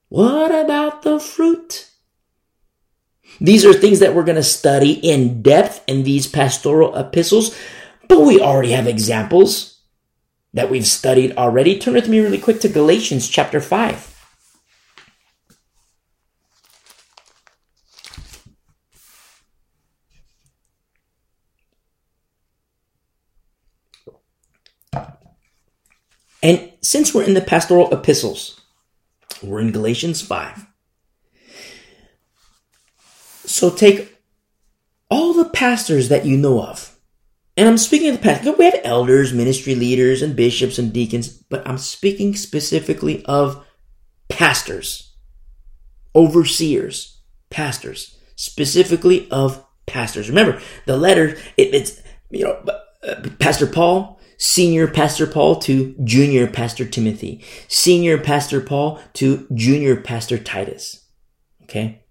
[0.09, 1.91] What about the fruit?
[3.39, 7.55] These are things that we're going to study in depth in these pastoral epistles,
[8.07, 9.81] but we already have examples
[10.55, 11.77] that we've studied already.
[11.77, 14.14] Turn with me really quick to Galatians chapter 5.
[26.45, 28.61] And since we're in the pastoral epistles,
[29.41, 30.67] we're in Galatians 5.
[33.45, 34.15] So take
[35.09, 36.99] all the pastors that you know of.
[37.57, 38.55] And I'm speaking of the pastors.
[38.59, 43.65] We have elders, ministry leaders, and bishops and deacons, but I'm speaking specifically of
[44.29, 45.15] pastors,
[46.13, 50.29] overseers, pastors, specifically of pastors.
[50.29, 52.63] Remember, the letter, it, it's, you know,
[53.01, 59.95] uh, Pastor Paul, senior Pastor Paul to junior Pastor Timothy, senior Pastor Paul to junior
[59.95, 61.05] Pastor Titus.
[61.63, 62.03] Okay?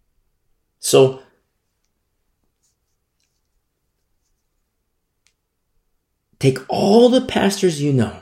[0.79, 1.23] So
[6.39, 8.21] take all the pastors you know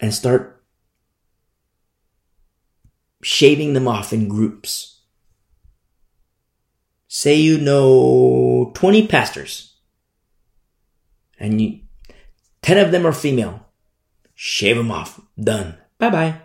[0.00, 0.64] and start
[3.22, 5.00] shaving them off in groups.
[7.06, 9.71] Say you know 20 pastors
[11.42, 11.80] and you,
[12.62, 13.66] 10 of them are female.
[14.34, 15.20] Shave them off.
[15.38, 15.76] Done.
[15.98, 16.36] Bye bye.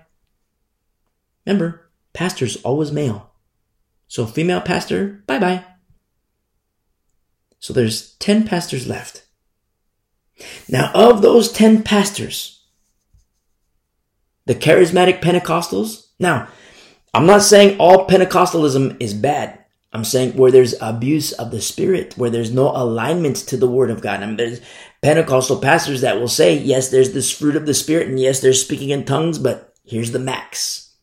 [1.46, 3.32] Remember, pastor's always male.
[4.08, 5.64] So female pastor, bye bye.
[7.60, 9.26] So there's 10 pastors left.
[10.70, 12.66] Now, of those 10 pastors,
[14.46, 16.48] the charismatic Pentecostals, now,
[17.14, 19.66] I'm not saying all Pentecostalism is bad.
[19.94, 23.90] I'm saying where there's abuse of the spirit, where there's no alignment to the word
[23.90, 24.22] of God.
[24.22, 24.62] I mean, there's
[25.02, 28.62] Pentecostal pastors that will say, yes, there's this fruit of the spirit, and yes, there's
[28.62, 30.96] speaking in tongues, but here's the max.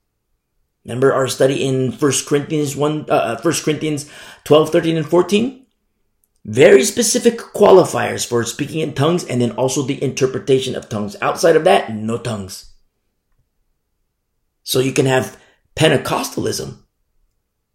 [0.84, 4.10] Remember our study in First Corinthians 1, uh, 1 uh, Corinthians
[4.44, 5.66] 12, 13, and 14?
[6.44, 11.16] Very specific qualifiers for speaking in tongues and then also the interpretation of tongues.
[11.22, 12.72] Outside of that, no tongues.
[14.62, 15.40] So you can have
[15.74, 16.78] Pentecostalism,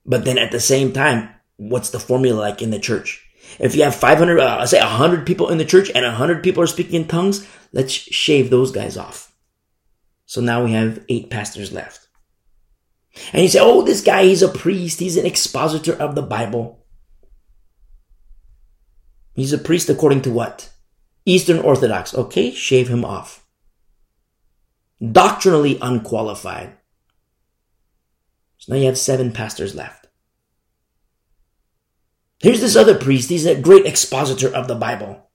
[0.05, 3.28] but then at the same time, what's the formula like in the church?
[3.57, 6.67] If you have 500, uh, say 100 people in the church and 100 people are
[6.67, 9.33] speaking in tongues, let's shave those guys off.
[10.25, 12.07] So now we have eight pastors left.
[13.33, 14.99] And you say, oh, this guy, he's a priest.
[14.99, 16.85] He's an expositor of the Bible.
[19.33, 20.69] He's a priest according to what?
[21.25, 22.13] Eastern Orthodox.
[22.13, 23.45] Okay, shave him off.
[25.11, 26.73] Doctrinally unqualified.
[28.57, 29.98] So now you have seven pastors left.
[32.39, 33.29] Here's this other priest.
[33.29, 35.29] He's a great expositor of the Bible.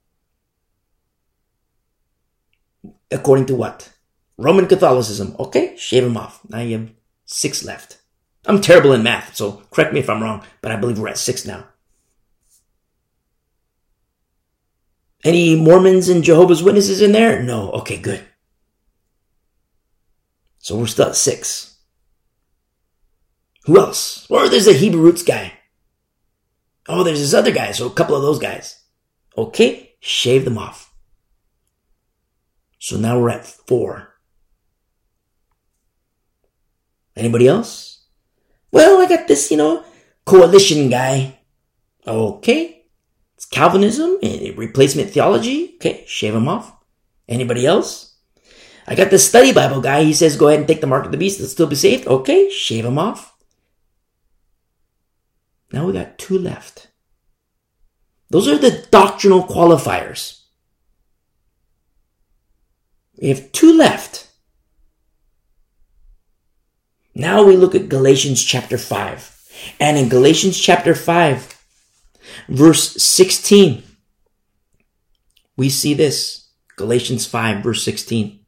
[3.11, 3.93] According to what?
[4.37, 5.35] Roman Catholicism.
[5.39, 6.41] Okay, shave him off.
[6.49, 6.91] Now you have
[7.25, 8.01] six left.
[8.47, 11.17] I'm terrible in math, so correct me if I'm wrong, but I believe we're at
[11.17, 11.65] six now.
[15.23, 17.41] Any Mormons and Jehovah's Witnesses in there?
[17.41, 17.71] No.
[17.71, 18.23] Okay, good.
[20.59, 21.77] So we're still at six.
[23.65, 24.27] Who else?
[24.29, 25.53] Or there's a Hebrew roots guy.
[26.87, 28.83] Oh, there's this other guy, so a couple of those guys.
[29.37, 30.93] Okay, shave them off.
[32.79, 34.15] So now we're at four.
[37.15, 38.05] Anybody else?
[38.71, 39.83] Well, I got this, you know,
[40.25, 41.39] coalition guy.
[42.05, 42.83] Okay.
[43.35, 45.75] It's Calvinism, and replacement theology.
[45.75, 46.73] Okay, shave him off.
[47.27, 48.15] Anybody else?
[48.87, 50.03] I got this study Bible guy.
[50.03, 52.07] He says go ahead and take the mark of the beast and still be saved.
[52.07, 53.34] Okay, shave him off.
[55.75, 56.87] Now we got two left.
[58.29, 60.43] Those are the doctrinal qualifiers.
[63.21, 64.31] We have two left.
[67.13, 69.75] Now we look at Galatians chapter 5.
[69.77, 71.61] And in Galatians chapter 5,
[72.47, 73.83] verse 16,
[75.57, 76.51] we see this.
[76.77, 78.39] Galatians 5, verse 16.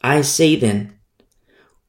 [0.00, 0.99] I say then,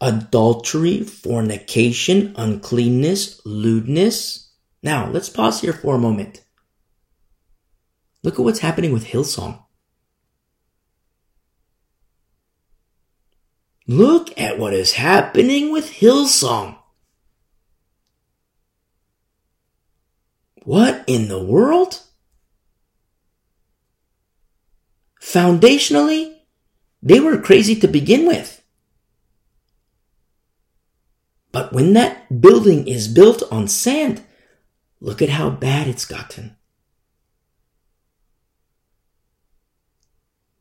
[0.00, 4.52] adultery, fornication, uncleanness, lewdness.
[4.82, 6.42] Now let's pause here for a moment.
[8.22, 9.62] Look at what's happening with Hillsong.
[13.86, 16.76] Look at what is happening with Hillsong.
[20.64, 22.02] What in the world?
[25.20, 26.36] Foundationally,
[27.00, 28.55] they were crazy to begin with.
[31.56, 34.22] But when that building is built on sand,
[35.00, 36.54] look at how bad it's gotten.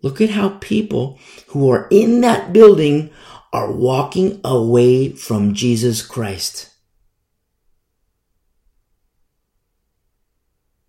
[0.02, 3.12] Look at how people who are in that building
[3.52, 6.74] are walking away from Jesus Christ.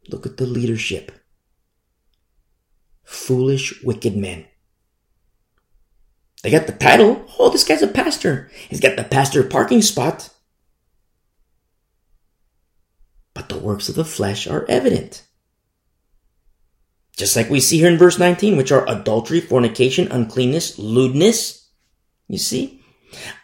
[0.08, 1.10] Look at the leadership.
[3.02, 4.46] Foolish, wicked men.
[6.42, 7.26] They got the title.
[7.38, 8.50] Oh, this guy's a pastor.
[8.68, 10.30] He's got the pastor parking spot.
[13.34, 15.22] But the works of the flesh are evident.
[17.16, 21.68] Just like we see here in verse 19, which are adultery, fornication, uncleanness, lewdness.
[22.28, 22.82] You see?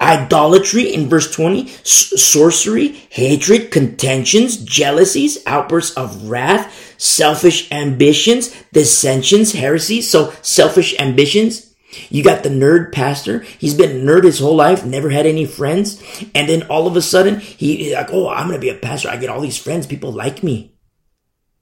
[0.01, 10.10] Idolatry in verse 20, sorcery, hatred, contentions, jealousies, outbursts of wrath, selfish ambitions, dissensions, heresies.
[10.10, 11.72] So selfish ambitions.
[12.09, 13.40] You got the nerd pastor.
[13.40, 16.02] He's been nerd his whole life, never had any friends.
[16.35, 19.10] And then all of a sudden, he like, oh, I'm going to be a pastor.
[19.10, 19.86] I get all these friends.
[19.86, 20.73] People like me.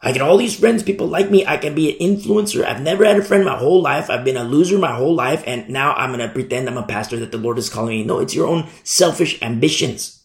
[0.02, 1.44] I get all these friends, people like me.
[1.44, 2.64] I can be an influencer.
[2.64, 4.08] I've never had a friend my whole life.
[4.08, 5.44] I've been a loser my whole life.
[5.46, 8.04] And now I'm going to pretend I'm a pastor that the Lord is calling me.
[8.04, 10.24] No, it's your own selfish ambitions.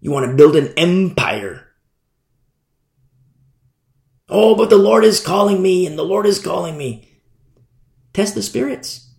[0.00, 1.66] You want to build an empire.
[4.30, 7.08] Oh, but the Lord is calling me and the Lord is calling me.
[8.14, 9.09] Test the spirits.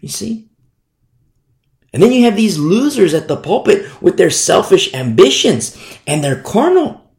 [0.00, 0.48] You see?
[1.92, 6.40] And then you have these losers at the pulpit with their selfish ambitions and their
[6.40, 7.12] carnal.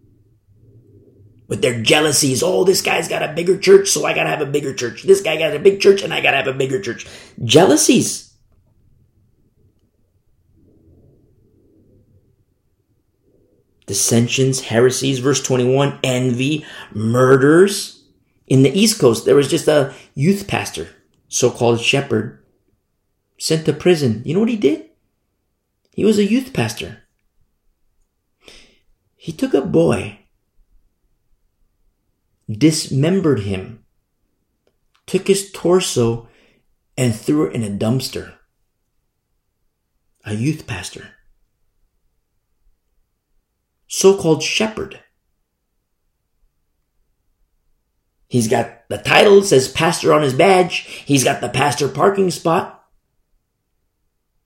[1.47, 2.41] With their jealousies.
[2.41, 5.03] Oh, this guy's got a bigger church, so I gotta have a bigger church.
[5.03, 7.05] This guy got a big church and I gotta have a bigger church.
[7.43, 8.29] Jealousies.
[13.85, 18.05] Dissensions, heresies, verse 21, envy, murders.
[18.47, 20.87] In the East Coast, there was just a youth pastor,
[21.27, 22.40] so-called shepherd,
[23.41, 24.21] sent to prison.
[24.23, 24.91] You know what he did?
[25.95, 26.99] He was a youth pastor.
[29.15, 30.19] He took a boy,
[32.47, 33.83] dismembered him,
[35.07, 36.29] took his torso,
[36.95, 38.33] and threw it in a dumpster.
[40.23, 41.09] A youth pastor.
[43.87, 44.99] So called shepherd.
[48.27, 50.81] He's got the title, says pastor on his badge.
[51.05, 52.80] He's got the pastor parking spot.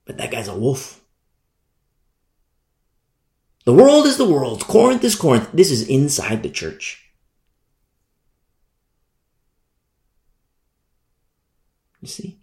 [0.06, 1.02] But that guy's a wolf.
[3.66, 4.62] The world is the world.
[4.68, 5.50] Corinth is Corinth.
[5.52, 7.02] This is inside the church.
[12.02, 12.40] You see?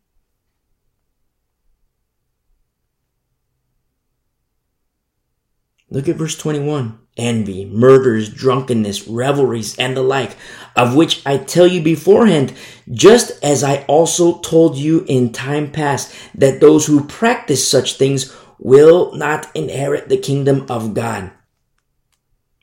[5.89, 6.99] Look at verse 21.
[7.17, 10.37] Envy, murders, drunkenness, revelries, and the like,
[10.75, 12.55] of which I tell you beforehand,
[12.91, 18.35] just as I also told you in time past, that those who practice such things
[18.59, 21.31] will not inherit the kingdom of God.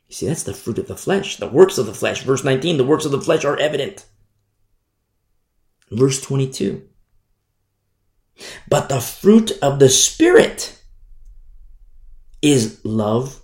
[0.07, 2.23] You see, that's the fruit of the flesh, the works of the flesh.
[2.23, 4.05] Verse 19, the works of the flesh are evident.
[5.91, 6.87] Verse 22.
[8.67, 10.81] But the fruit of the Spirit
[12.41, 13.38] is love,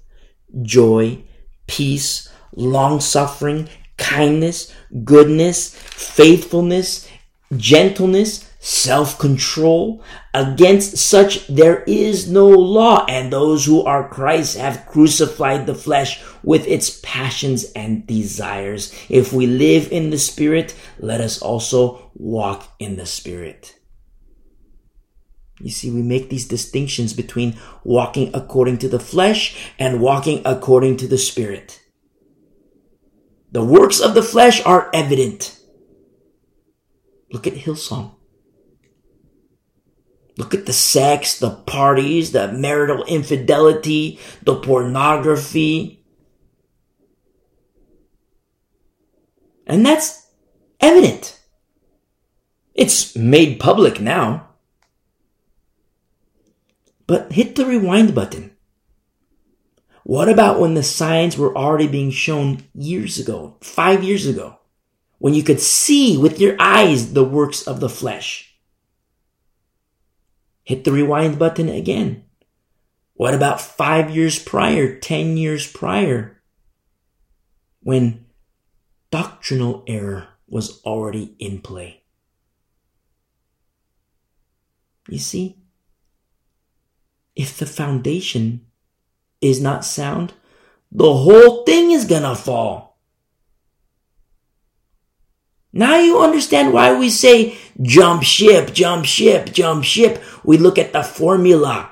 [0.61, 1.19] joy,
[1.67, 4.73] peace, long suffering, kindness,
[5.03, 7.07] goodness, faithfulness,
[7.55, 10.03] gentleness, self control.
[10.33, 16.23] Against such there is no law, and those who are Christ have crucified the flesh
[16.43, 18.93] with its passions and desires.
[19.09, 23.74] If we live in the Spirit, let us also walk in the Spirit.
[25.59, 30.97] You see, we make these distinctions between walking according to the flesh and walking according
[30.97, 31.81] to the spirit.
[33.51, 35.57] The works of the flesh are evident.
[37.31, 38.15] Look at Hillsong.
[40.37, 46.03] Look at the sex, the parties, the marital infidelity, the pornography.
[49.65, 50.29] And that's
[50.81, 51.39] evident.
[52.73, 54.49] It's made public now.
[57.07, 58.55] But hit the rewind button.
[60.03, 64.59] What about when the signs were already being shown years ago, five years ago,
[65.17, 68.55] when you could see with your eyes the works of the flesh?
[70.63, 72.25] Hit the rewind button again.
[73.13, 76.41] What about five years prior, ten years prior,
[77.81, 78.25] when
[79.09, 82.03] doctrinal error was already in play?
[85.07, 85.64] You see,
[87.35, 88.65] if the foundation
[89.41, 90.33] is not sound,
[90.91, 92.97] the whole thing is gonna fall.
[95.73, 100.23] Now you understand why we say jump ship, jump ship, jump ship.
[100.45, 101.91] We look at the formula.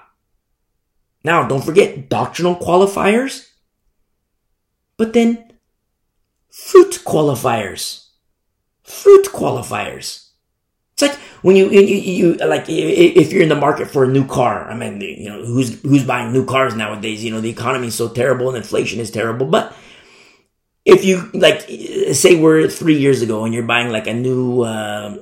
[1.26, 3.50] Now don't forget doctrinal qualifiers,
[4.96, 5.52] but then
[6.50, 8.08] fruit qualifiers.
[8.84, 10.30] Fruit qualifiers.
[10.94, 14.26] It's like when you, you, you, like, if you're in the market for a new
[14.26, 17.24] car, I mean, you know, who's, who's buying new cars nowadays?
[17.24, 19.46] You know, the economy is so terrible and inflation is terrible.
[19.46, 19.76] But
[20.86, 21.62] if you, like,
[22.14, 25.18] say we're three years ago and you're buying like a new, uh,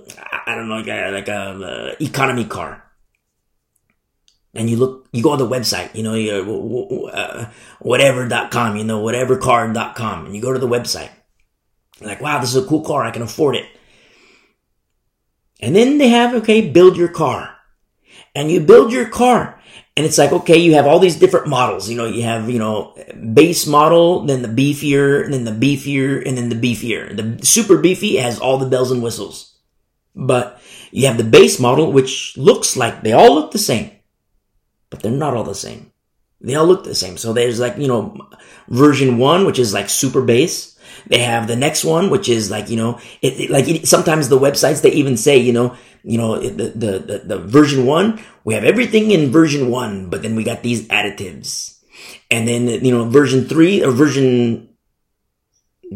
[0.45, 2.84] I don't know, like a, like a uh, economy car.
[4.53, 7.49] And you look, you go on the website, you know, uh,
[7.80, 11.10] whatever.com, you know, whatevercar.com, and you go to the website.
[11.99, 13.03] Like, wow, this is a cool car.
[13.03, 13.65] I can afford it
[15.62, 17.56] and then they have, okay, build your car.
[18.34, 19.62] And you build your car.
[19.98, 21.90] And it's like, okay, you have all these different models.
[21.90, 22.96] You know, you have, you know,
[23.34, 27.16] base model, then the beefier, and then the beefier, and then the beefier.
[27.16, 29.58] The super beefy has all the bells and whistles.
[30.16, 30.62] But
[30.92, 33.92] you have the base model, which looks like they all look the same.
[34.90, 35.92] But they're not all the same.
[36.40, 37.18] They all look the same.
[37.18, 38.18] So there's like, you know,
[38.70, 40.70] version one, which is like super base.
[41.08, 44.30] They have the next one, which is like, you know, it, it like it, sometimes
[44.30, 48.22] the websites, they even say, you know, you know, the, the, the, the version one,
[48.44, 51.80] we have everything in version one, but then we got these additives.
[52.30, 54.70] And then, you know, version three or version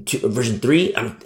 [0.05, 1.17] two, version three, I'm,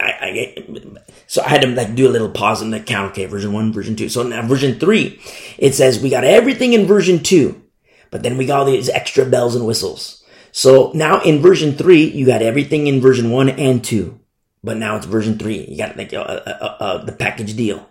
[0.00, 3.26] I, I, so I had to like do a little pause and like count, okay,
[3.26, 4.08] version one, version two.
[4.08, 5.20] So now version three,
[5.58, 7.62] it says we got everything in version two,
[8.10, 10.23] but then we got all these extra bells and whistles.
[10.56, 14.20] So now in version three, you got everything in version one and two,
[14.62, 15.64] but now it's version three.
[15.64, 17.90] You got like uh, uh, uh, the package deal.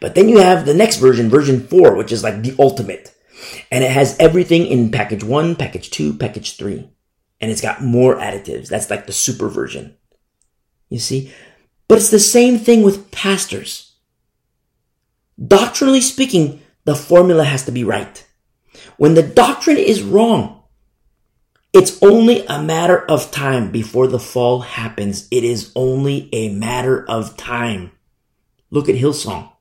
[0.00, 3.14] But then you have the next version, version four, which is like the ultimate.
[3.70, 6.90] And it has everything in package one, package two, package three.
[7.40, 8.66] And it's got more additives.
[8.66, 9.96] That's like the super version.
[10.88, 11.32] You see?
[11.86, 13.92] But it's the same thing with pastors.
[15.38, 18.26] Doctrinally speaking, the formula has to be right.
[18.96, 20.55] When the doctrine is wrong,
[21.76, 25.28] it's only a matter of time before the fall happens.
[25.30, 27.92] It is only a matter of time.
[28.70, 29.52] Look at Hillsong.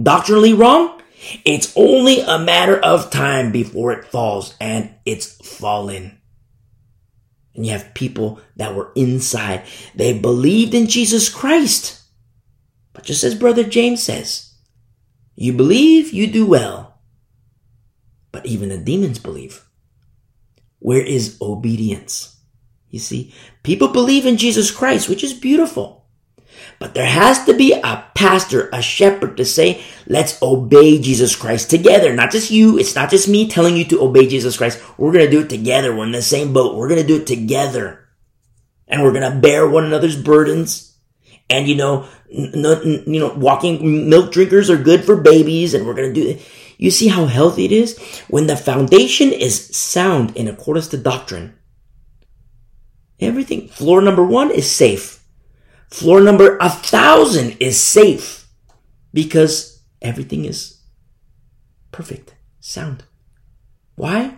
[0.00, 1.00] Doctrinally wrong?
[1.44, 6.18] It's only a matter of time before it falls, and it's fallen.
[7.54, 9.62] And you have people that were inside.
[9.94, 12.02] They believed in Jesus Christ.
[12.94, 14.54] But just as Brother James says,
[15.36, 16.98] you believe, you do well.
[18.32, 19.64] But even the demons believe.
[20.82, 22.36] Where is obedience?
[22.90, 23.32] You see,
[23.62, 26.06] people believe in Jesus Christ, which is beautiful.
[26.80, 31.70] But there has to be a pastor, a shepherd to say, let's obey Jesus Christ
[31.70, 32.12] together.
[32.12, 32.78] Not just you.
[32.78, 34.82] It's not just me telling you to obey Jesus Christ.
[34.98, 35.94] We're going to do it together.
[35.94, 36.76] We're in the same boat.
[36.76, 38.08] We're going to do it together.
[38.88, 40.98] And we're going to bear one another's burdens.
[41.48, 45.94] And you know, n- you know, walking milk drinkers are good for babies and we're
[45.94, 46.42] to do it.
[46.78, 47.98] You see how healthy it is?
[48.28, 51.54] When the foundation is sound in accordance to doctrine,
[53.20, 55.22] everything, floor number one is safe.
[55.90, 58.48] Floor number a thousand is safe
[59.12, 60.82] because everything is
[61.90, 63.04] perfect, sound.
[63.94, 64.36] Why?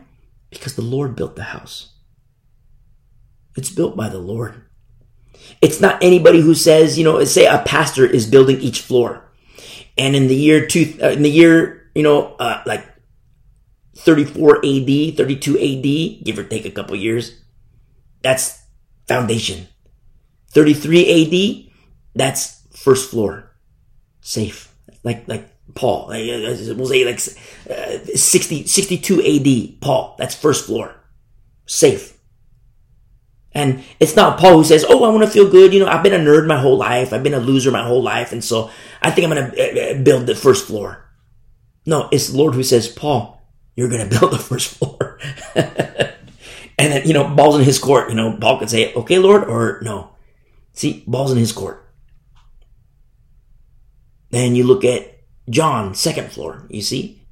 [0.50, 1.92] Because the Lord built the house.
[3.56, 4.62] It's built by the Lord.
[5.60, 9.30] It's not anybody who says, you know, say a pastor is building each floor.
[9.96, 12.84] And in the year two, uh, in the year you know, uh, like
[13.96, 17.40] 34 AD, 32 AD, give or take a couple years.
[18.22, 18.62] That's
[19.06, 19.68] foundation.
[20.50, 21.72] 33 AD,
[22.14, 23.52] that's first floor.
[24.20, 24.72] Safe.
[25.02, 26.08] Like, like Paul.
[26.08, 27.20] We'll say like
[27.70, 30.16] uh, 60, 62 AD, Paul.
[30.18, 30.94] That's first floor.
[31.66, 32.14] Safe.
[33.52, 35.72] And it's not Paul who says, Oh, I want to feel good.
[35.72, 37.12] You know, I've been a nerd my whole life.
[37.12, 38.32] I've been a loser my whole life.
[38.32, 41.03] And so I think I'm going to uh, build the first floor.
[41.86, 43.42] No, it's the Lord who says, Paul,
[43.76, 45.18] you're going to build the first floor.
[45.54, 48.08] and then, you know, ball's in his court.
[48.10, 50.10] You know, Paul could say, okay, Lord, or no.
[50.72, 51.80] See, ball's in his court.
[54.30, 56.66] Then you look at John, second floor.
[56.70, 57.22] You see,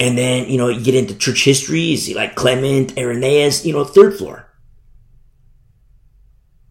[0.00, 3.72] And then, you know, you get into church history, you see like Clement, Irenaeus, you
[3.72, 4.50] know, third floor.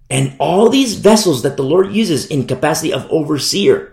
[0.10, 3.93] And all these vessels that the Lord uses in capacity of overseer.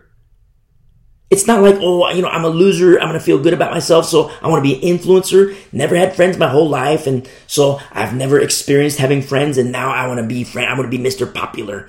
[1.31, 2.99] It's not like, oh, you know, I'm a loser.
[2.99, 4.07] I'm going to feel good about myself.
[4.07, 5.57] So I want to be an influencer.
[5.73, 7.07] Never had friends my whole life.
[7.07, 9.57] And so I've never experienced having friends.
[9.57, 10.69] And now I want to be friend.
[10.69, 11.33] I want to be Mr.
[11.33, 11.89] Popular.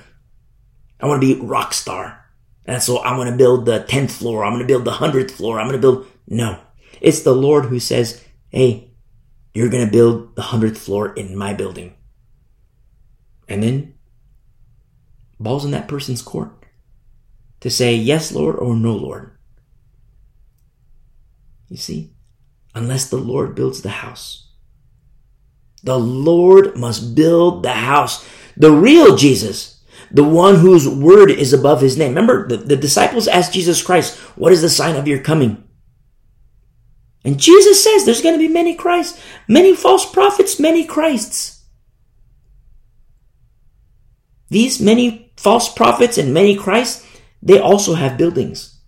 [0.99, 2.23] I want to be rock star.
[2.65, 4.45] And so I want to build the 10th floor.
[4.45, 5.59] I'm going to build the 100th floor.
[5.59, 6.07] I'm going to build.
[6.27, 6.59] No,
[7.01, 8.91] it's the Lord who says, Hey,
[9.53, 11.95] you're going to build the 100th floor in my building.
[13.47, 13.95] And then
[15.39, 16.51] ball's in that person's court
[17.61, 19.30] to say yes, Lord, or no, Lord.
[21.71, 22.11] You see,
[22.75, 24.49] unless the Lord builds the house,
[25.81, 28.27] the Lord must build the house.
[28.57, 29.81] The real Jesus,
[30.11, 32.09] the one whose word is above his name.
[32.09, 35.63] Remember, the, the disciples asked Jesus Christ, What is the sign of your coming?
[37.23, 41.63] And Jesus says there's going to be many Christs, many false prophets, many Christs.
[44.49, 47.07] These many false prophets and many Christs,
[47.41, 48.81] they also have buildings.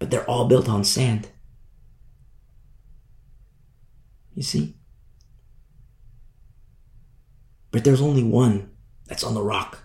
[0.00, 1.28] But they're all built on sand.
[4.34, 4.76] You see?
[7.70, 8.70] But there's only one
[9.06, 9.82] that's on the rock.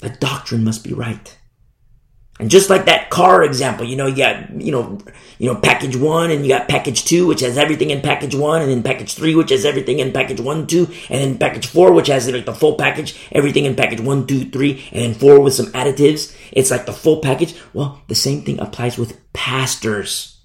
[0.00, 1.36] The doctrine must be right.
[2.38, 4.98] And just like that car example, you know, you got, you know,
[5.38, 8.60] you know, package one and you got package two, which has everything in package one,
[8.60, 11.92] and then package three, which has everything in package one, two, and then package four,
[11.92, 15.40] which has like the full package, everything in package one, two, three, and then four
[15.40, 16.36] with some additives.
[16.52, 17.54] It's like the full package.
[17.72, 20.35] Well, the same thing applies with pastors.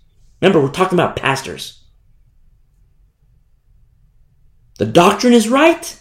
[0.42, 1.84] Remember, we're talking about pastors.
[4.78, 6.00] The doctrine is right.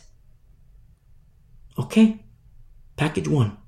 [1.79, 2.25] Okay.
[2.97, 3.59] Package one.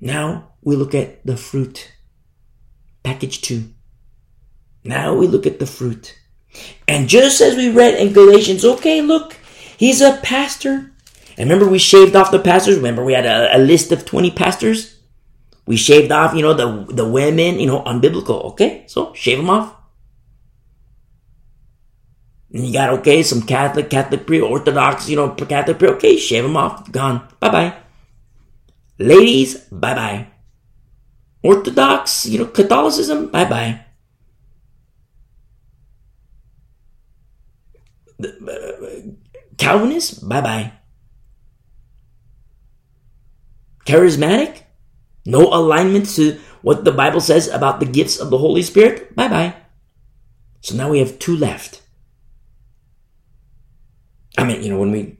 [0.00, 1.92] Now we look at the fruit.
[3.02, 3.72] Package two.
[4.84, 6.18] Now we look at the fruit.
[6.86, 9.36] And just as we read in Galatians, okay, look,
[9.76, 10.92] he's a pastor.
[11.36, 12.76] And remember we shaved off the pastors?
[12.76, 14.97] Remember we had a, a list of 20 pastors?
[15.68, 18.42] We shaved off, you know, the, the women, you know, unbiblical.
[18.52, 19.74] Okay, so shave them off.
[22.50, 26.56] And you got, okay, some Catholic, Catholic pre-Orthodox, you know, Catholic pre, okay, shave them
[26.56, 27.74] off, gone, bye-bye.
[28.98, 30.28] Ladies, bye bye.
[31.42, 33.84] Orthodox, you know, Catholicism, bye bye.
[38.24, 39.12] Uh,
[39.58, 40.72] Calvinist, bye bye.
[43.84, 44.62] Charismatic,
[45.28, 49.28] no alignment to what the Bible says about the gifts of the Holy Spirit, bye
[49.28, 49.54] bye.
[50.60, 51.82] So now we have two left.
[54.36, 55.18] I mean, you know, when we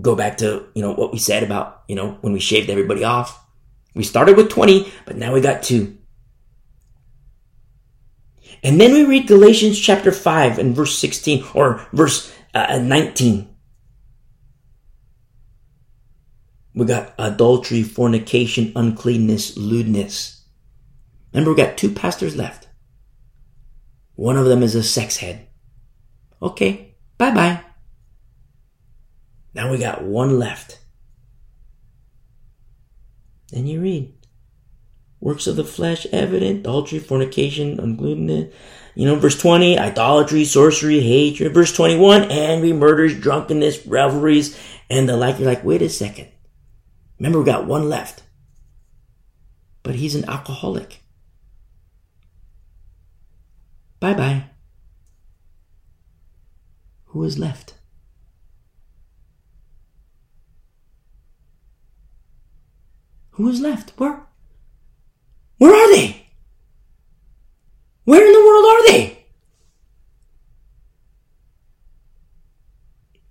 [0.00, 3.04] go back to, you know, what we said about, you know, when we shaved everybody
[3.04, 3.40] off.
[3.94, 5.96] We started with 20, but now we got two.
[8.62, 13.53] And then we read Galatians chapter 5 and verse 16 or verse uh, 19.
[16.74, 20.44] We got adultery, fornication, uncleanness, lewdness.
[21.32, 22.68] Remember, we got two pastors left.
[24.16, 25.46] One of them is a sex head.
[26.42, 27.60] Okay, bye bye.
[29.54, 30.80] Now we got one left.
[33.50, 34.14] Then you read
[35.24, 38.52] works of the flesh evident, adultery, fornication, ungluteness.
[38.94, 41.54] You know, verse 20, idolatry, sorcery, hatred.
[41.54, 44.56] Verse 21, angry, murders, drunkenness, revelries,
[44.90, 45.38] and the like.
[45.38, 46.28] You're like, wait a second.
[47.18, 48.22] Remember, we got one left.
[49.82, 51.02] But he's an alcoholic.
[54.00, 54.44] Bye bye.
[57.06, 57.74] Who is left?
[63.32, 63.92] Who is left?
[63.96, 64.26] Where?
[65.58, 66.26] Where are they?
[68.04, 69.26] Where in the world are they?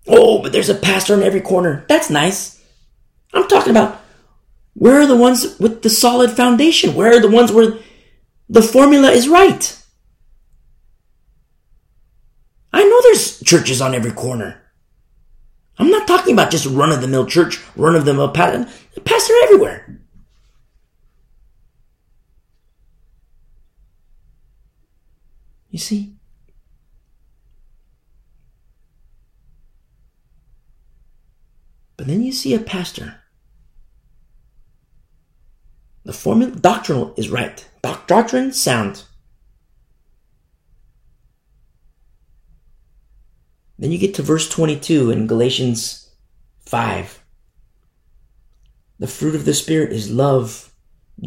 [0.07, 1.85] Oh, but there's a pastor in every corner.
[1.87, 2.52] That's nice.
[3.33, 4.01] I'm talking about
[4.73, 6.95] where are the ones with the solid foundation?
[6.95, 7.77] Where are the ones where
[8.49, 9.79] the formula is right?
[12.71, 14.61] I know there's churches on every corner.
[15.77, 18.71] I'm not talking about just run of the mill church, run of the mill pastor,
[19.01, 19.99] pastor everywhere.
[25.69, 26.15] You see?
[31.97, 33.22] But then you see a pastor.
[36.05, 37.67] The formula, doctrinal is right.
[37.81, 39.03] Doctrine sound.
[43.79, 46.09] Then you get to verse 22 in Galatians
[46.65, 47.23] 5.
[48.99, 50.73] The fruit of the Spirit is love,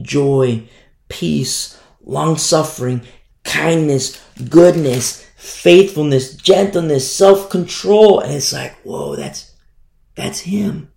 [0.00, 0.68] joy,
[1.08, 3.02] peace, long suffering,
[3.44, 8.20] kindness, goodness, faithfulness, gentleness, self control.
[8.20, 9.54] And it's like, whoa, that's,
[10.14, 10.92] that's him.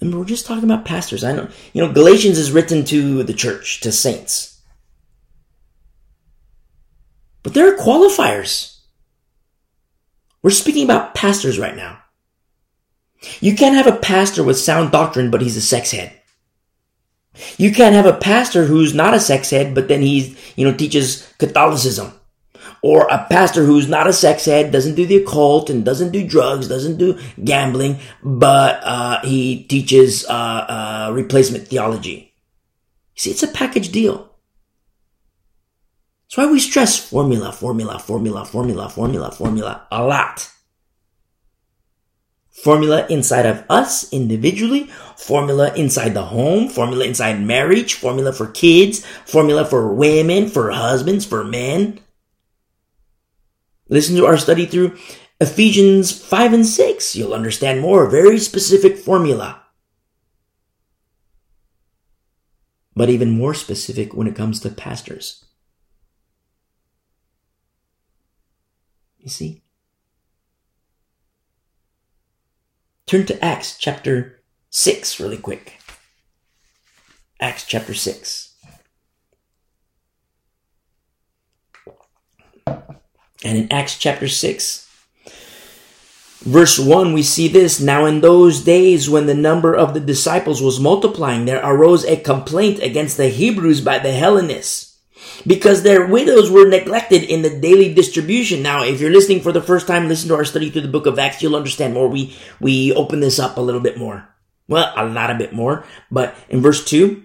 [0.00, 1.22] And we're just talking about pastors.
[1.24, 4.60] I know, you know, Galatians is written to the church, to saints.
[7.42, 8.78] But there are qualifiers.
[10.42, 11.98] We're speaking about pastors right now.
[13.40, 16.12] You can't have a pastor with sound doctrine, but he's a sex head.
[17.58, 20.74] You can't have a pastor who's not a sex head, but then he's, you know,
[20.76, 22.12] teaches Catholicism.
[22.82, 26.26] Or a pastor who's not a sex head, doesn't do the occult and doesn't do
[26.26, 32.32] drugs, doesn't do gambling, but, uh, he teaches, uh, uh, replacement theology.
[33.16, 34.30] See, it's a package deal.
[36.24, 40.50] That's why we stress formula, formula, formula, formula, formula, formula a lot
[42.60, 49.04] formula inside of us individually, formula inside the home, formula inside marriage, formula for kids,
[49.24, 51.98] formula for women, for husbands, for men.
[53.90, 54.96] Listen to our study through
[55.40, 57.16] Ephesians 5 and 6.
[57.16, 58.08] You'll understand more.
[58.08, 59.62] Very specific formula.
[62.94, 65.44] But even more specific when it comes to pastors.
[69.18, 69.62] You see?
[73.06, 74.40] Turn to Acts chapter
[74.70, 75.80] 6 really quick.
[77.40, 78.54] Acts chapter 6.
[83.44, 84.88] And in Acts chapter 6,
[86.40, 87.80] verse 1, we see this.
[87.80, 92.16] Now in those days when the number of the disciples was multiplying, there arose a
[92.16, 94.98] complaint against the Hebrews by the Hellenists
[95.46, 98.62] because their widows were neglected in the daily distribution.
[98.62, 101.06] Now, if you're listening for the first time, listen to our study through the book
[101.06, 102.08] of Acts, you'll understand more.
[102.08, 104.28] We, we open this up a little bit more.
[104.68, 105.84] Well, a lot a bit more.
[106.10, 107.24] But in verse 2,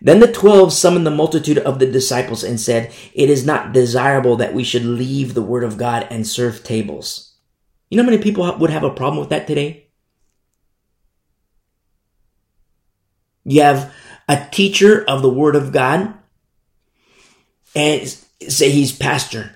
[0.00, 4.36] then the twelve summoned the multitude of the disciples and said, It is not desirable
[4.36, 7.34] that we should leave the word of God and serve tables.
[7.90, 9.86] You know how many people would have a problem with that today?
[13.44, 13.94] You have
[14.28, 16.14] a teacher of the word of God
[17.74, 18.08] and
[18.48, 19.52] say he's pastor.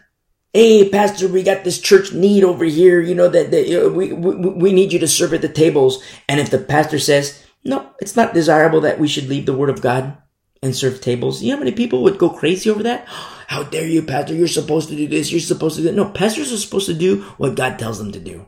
[0.52, 3.00] Hey, pastor, we got this church need over here.
[3.00, 6.02] You know that, that uh, we, we we need you to serve at the tables.
[6.28, 9.70] And if the pastor says, "No, it's not desirable that we should leave the word
[9.70, 10.16] of God
[10.62, 13.06] and serve tables," you know how many people would go crazy over that?
[13.50, 14.32] How dare you, pastor?
[14.32, 15.32] You're supposed to do this.
[15.32, 16.04] You're supposed to do no.
[16.08, 18.46] Pastors are supposed to do what God tells them to do.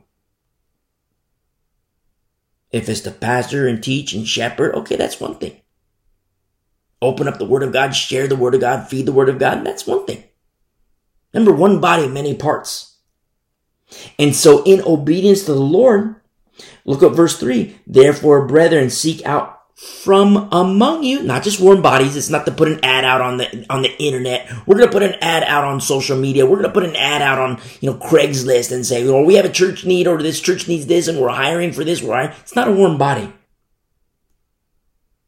[2.71, 5.61] If it's to pastor and teach and shepherd, okay, that's one thing
[7.03, 9.39] open up the Word of God, share the Word of God, feed the Word of
[9.39, 10.23] God, that's one thing.
[11.35, 12.97] Remember, one body, many parts.
[14.19, 16.17] And so, in obedience to the Lord,
[16.85, 17.77] look at verse 3.
[17.87, 22.17] Therefore, brethren, seek out from among you, not just warm bodies.
[22.17, 24.49] It's not to put an ad out on the on the internet.
[24.67, 26.47] We're gonna put an ad out on social media.
[26.47, 29.45] We're gonna put an ad out on you know Craigslist and say, "Well, we have
[29.45, 32.31] a church need, or this church needs this, and we're hiring for this." Hiring.
[32.41, 33.33] It's not a warm body.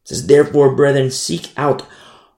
[0.05, 1.83] It says, therefore, brethren, seek out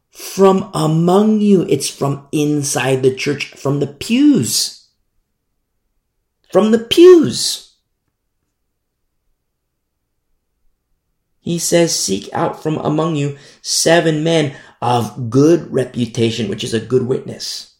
[0.10, 1.66] from among you.
[1.68, 4.88] It's from inside the church, from the pews.
[6.52, 7.67] From the pews.
[11.48, 16.80] He says, seek out from among you seven men of good reputation, which is a
[16.82, 17.74] good witness.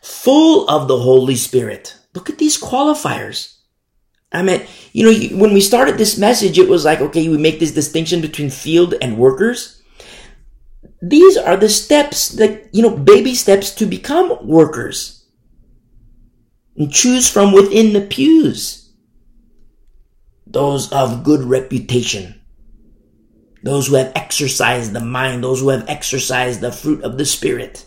[0.00, 1.96] Full of the Holy Spirit.
[2.14, 3.56] Look at these qualifiers.
[4.30, 7.58] I mean, you know, when we started this message, it was like, okay, we make
[7.58, 9.82] this distinction between field and workers.
[11.02, 15.26] These are the steps that, you know, baby steps to become workers.
[16.76, 18.77] And choose from within the pews.
[20.50, 22.40] Those of good reputation.
[23.62, 25.44] Those who have exercised the mind.
[25.44, 27.84] Those who have exercised the fruit of the Spirit.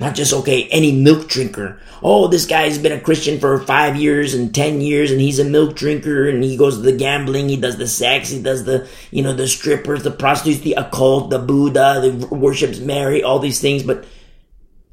[0.00, 1.80] Not just, okay, any milk drinker.
[2.04, 5.44] Oh, this guy's been a Christian for five years and ten years and he's a
[5.44, 8.88] milk drinker and he goes to the gambling, he does the sex, he does the,
[9.10, 13.60] you know, the strippers, the prostitutes, the occult, the Buddha, the worships Mary, all these
[13.60, 13.82] things.
[13.82, 14.04] But,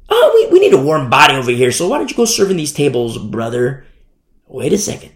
[0.08, 1.70] oh, we, we need a warm body over here.
[1.70, 3.86] So why don't you go serve in these tables, brother?
[4.46, 5.12] Wait a second.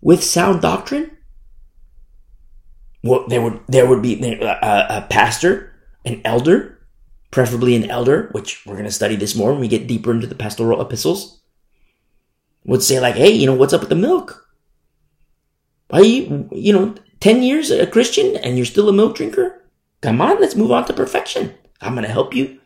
[0.00, 1.16] With sound doctrine?
[3.02, 5.72] Well, there would, there would be a, a, uh, uh, a pastor,
[6.04, 6.86] an elder,
[7.30, 10.26] preferably an elder, which we're going to study this more when we get deeper into
[10.26, 11.40] the pastoral epistles,
[12.64, 14.48] would say like, hey, you know, what's up with the milk?
[15.90, 19.64] Are you, you know, 10 years a Christian and you're still a milk drinker?
[20.00, 21.54] Come on, let's move on to perfection.
[21.80, 22.60] I'm going to help you.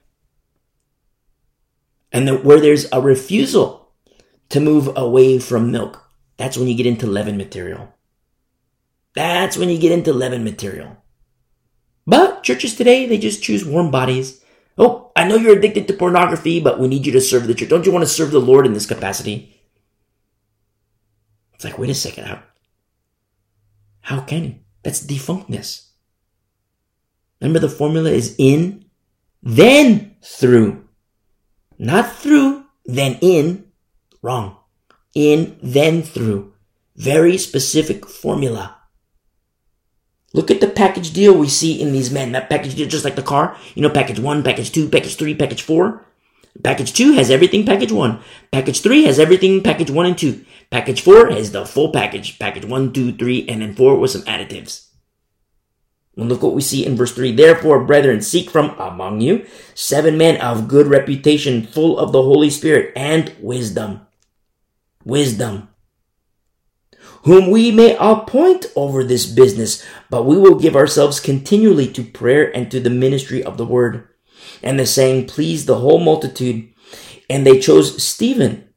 [2.13, 3.84] And then where there's a refusal
[4.51, 6.03] to move away from milk,
[6.37, 7.95] that's when you get into leaven material.
[9.15, 10.97] That's when you get into leaven material.
[12.07, 14.45] But churches today, they just choose warm bodies.
[14.77, 17.69] Oh, I know you're addicted to pornography, but we need you to serve the church.
[17.69, 19.61] Don't you want to serve the Lord in this capacity?
[21.55, 22.25] It's like, wait a second.
[22.25, 22.43] How,
[24.01, 24.55] how can you?
[24.83, 25.89] That's defunctness.
[27.41, 28.85] Remember the formula is in,
[29.43, 30.85] then through.
[31.79, 33.67] Not through, then in.
[34.25, 34.57] Wrong.
[35.15, 36.55] In, then through.
[36.97, 38.79] Very specific formula.
[40.33, 42.33] Look at the package deal we see in these men.
[42.33, 43.55] That package deal, just like the car.
[43.75, 46.07] You know, package one, package two, package three, package four.
[46.63, 48.21] Package two has everything package one.
[48.51, 50.43] Package three has everything package one and two.
[50.71, 52.39] Package four has the full package.
[52.39, 54.89] Package one, two, three, and then four with some additives.
[56.17, 57.33] And look what we see in verse 3.
[57.33, 62.51] Therefore, brethren, seek from among you seven men of good reputation, full of the Holy
[62.51, 64.07] Spirit and wisdom.
[65.05, 65.69] Wisdom
[67.25, 72.55] whom we may appoint over this business, but we will give ourselves continually to prayer
[72.55, 74.09] and to the ministry of the word.
[74.63, 76.69] And the saying pleased the whole multitude,
[77.29, 78.69] and they chose Stephen,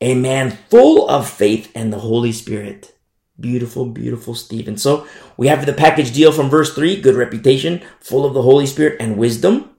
[0.00, 2.94] a man full of faith and the Holy Spirit.
[3.38, 4.78] Beautiful, beautiful Stephen.
[4.78, 8.66] So we have the package deal from verse 3, good reputation, full of the Holy
[8.66, 9.70] Spirit and wisdom.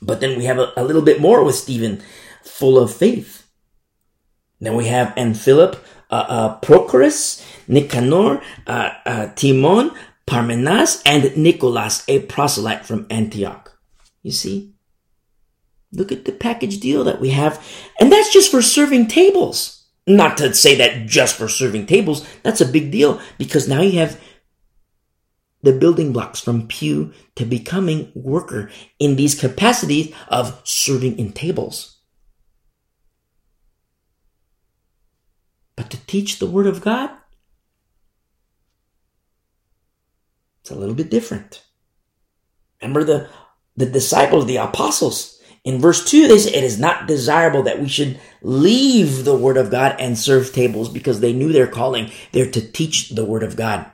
[0.00, 2.02] But then we have a, a little bit more with Stephen,
[2.42, 3.39] full of faith.
[4.60, 9.92] Then we have, and Philip, uh, uh, Prochorus, Nicanor, uh, uh, Timon,
[10.26, 13.78] Parmenas, and Nicholas, a proselyte from Antioch.
[14.22, 14.74] You see?
[15.92, 17.64] Look at the package deal that we have.
[17.98, 19.86] And that's just for serving tables.
[20.06, 22.26] Not to say that just for serving tables.
[22.42, 24.20] That's a big deal because now you have
[25.62, 31.99] the building blocks from pew to becoming worker in these capacities of serving in tables.
[35.80, 37.08] But to teach the Word of God,
[40.60, 41.64] it's a little bit different.
[42.82, 43.30] Remember the,
[43.78, 45.40] the disciples, the apostles.
[45.64, 49.56] In verse 2, they say, It is not desirable that we should leave the Word
[49.56, 52.10] of God and serve tables because they knew their calling.
[52.32, 53.90] They're to teach the Word of God.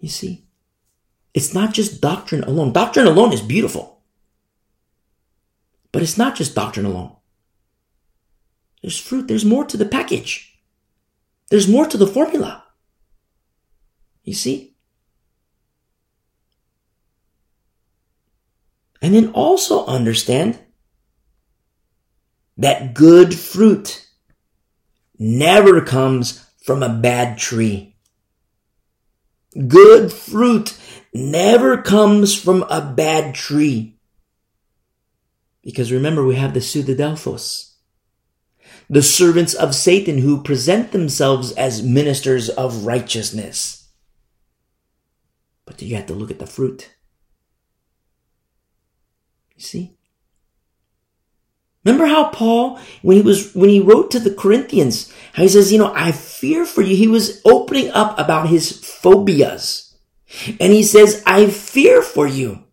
[0.00, 0.46] You see,
[1.34, 2.72] it's not just doctrine alone.
[2.72, 4.00] Doctrine alone is beautiful.
[5.92, 7.16] But it's not just doctrine alone.
[8.82, 9.28] There's fruit.
[9.28, 10.58] There's more to the package.
[11.48, 12.64] There's more to the formula.
[14.24, 14.76] You see?
[19.00, 20.58] And then also understand
[22.56, 24.08] that good fruit
[25.18, 27.96] never comes from a bad tree.
[29.68, 30.78] Good fruit
[31.12, 33.98] never comes from a bad tree.
[35.62, 37.71] Because remember, we have the pseudadelphos
[38.92, 43.88] the servants of Satan who present themselves as ministers of righteousness.
[45.64, 46.92] But you have to look at the fruit.
[49.56, 49.96] You see?
[51.86, 55.72] Remember how Paul, when he was, when he wrote to the Corinthians, how he says,
[55.72, 56.94] you know, I fear for you.
[56.94, 59.96] He was opening up about his phobias.
[60.60, 62.64] And he says, I fear for you.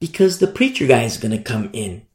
[0.00, 2.06] Because the preacher guy is going to come in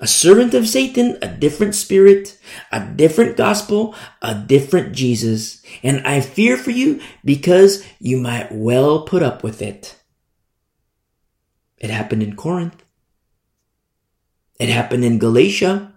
[0.00, 2.38] a servant of Satan, a different spirit,
[2.72, 5.62] a different gospel, a different Jesus.
[5.82, 9.96] And I fear for you because you might well put up with it.
[11.76, 12.82] It happened in Corinth.
[14.58, 15.92] It happened in Galatia.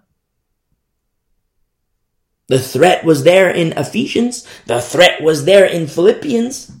[2.48, 4.46] The threat was there in Ephesians.
[4.66, 6.72] The threat was there in Philippians.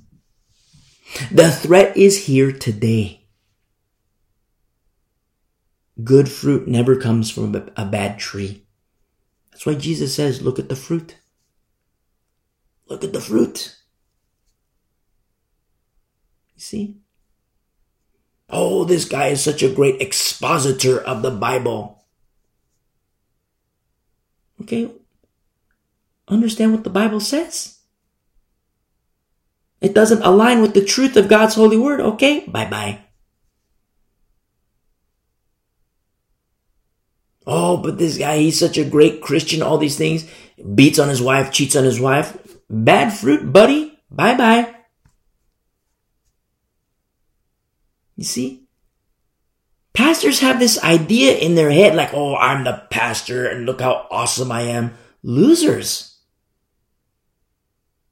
[1.30, 3.23] The threat is here today.
[6.02, 8.66] Good fruit never comes from a bad tree.
[9.50, 11.18] That's why Jesus says, look at the fruit.
[12.88, 13.76] Look at the fruit.
[16.56, 16.96] You see?
[18.50, 22.04] Oh, this guy is such a great expositor of the Bible.
[24.60, 24.90] Okay.
[26.26, 27.78] Understand what the Bible says.
[29.80, 32.00] It doesn't align with the truth of God's holy word.
[32.00, 32.46] Okay.
[32.48, 33.03] Bye bye.
[37.46, 40.28] Oh, but this guy, he's such a great Christian, all these things.
[40.74, 42.36] Beats on his wife, cheats on his wife.
[42.70, 43.98] Bad fruit, buddy.
[44.10, 44.74] Bye bye.
[48.16, 48.64] You see?
[49.92, 54.06] Pastors have this idea in their head like, oh, I'm the pastor and look how
[54.10, 54.94] awesome I am.
[55.22, 56.18] Losers.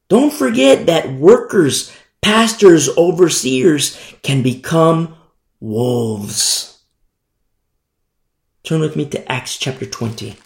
[0.09, 5.17] Don't forget that workers, pastors, overseers can become
[5.59, 6.72] wolves.
[8.65, 10.37] Turn with me to Acts chapter 20.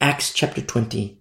[0.00, 1.18] Acts chapter 20.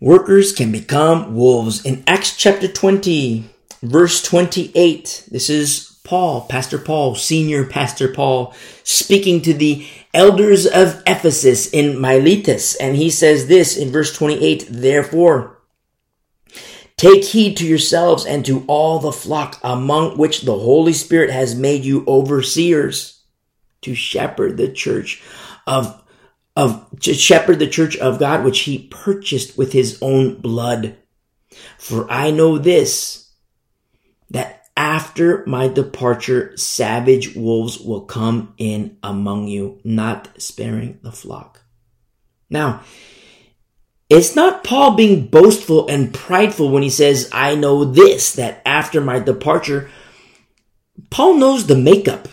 [0.00, 1.82] Workers can become wolves.
[1.86, 3.48] In Acts chapter 20,
[3.82, 11.02] verse 28, this is Paul, Pastor Paul, senior Pastor Paul, speaking to the elders of
[11.06, 12.74] Ephesus in Miletus.
[12.74, 15.51] And he says this in verse 28, therefore,
[17.02, 21.52] Take heed to yourselves and to all the flock among which the Holy Spirit has
[21.52, 23.24] made you overseers
[23.80, 25.20] to shepherd the church
[25.66, 26.00] of
[26.54, 30.94] of to shepherd the church of God, which he purchased with his own blood.
[31.76, 33.32] For I know this,
[34.30, 41.62] that after my departure, savage wolves will come in among you, not sparing the flock.
[42.48, 42.84] Now,
[44.12, 49.00] it's not Paul being boastful and prideful when he says, I know this, that after
[49.00, 49.90] my departure,
[51.08, 52.28] Paul knows the makeup.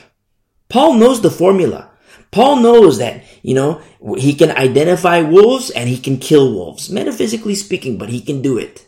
[0.67, 1.89] Paul knows the formula.
[2.31, 3.81] Paul knows that, you know,
[4.17, 8.57] he can identify wolves and he can kill wolves, metaphysically speaking, but he can do
[8.57, 8.85] it.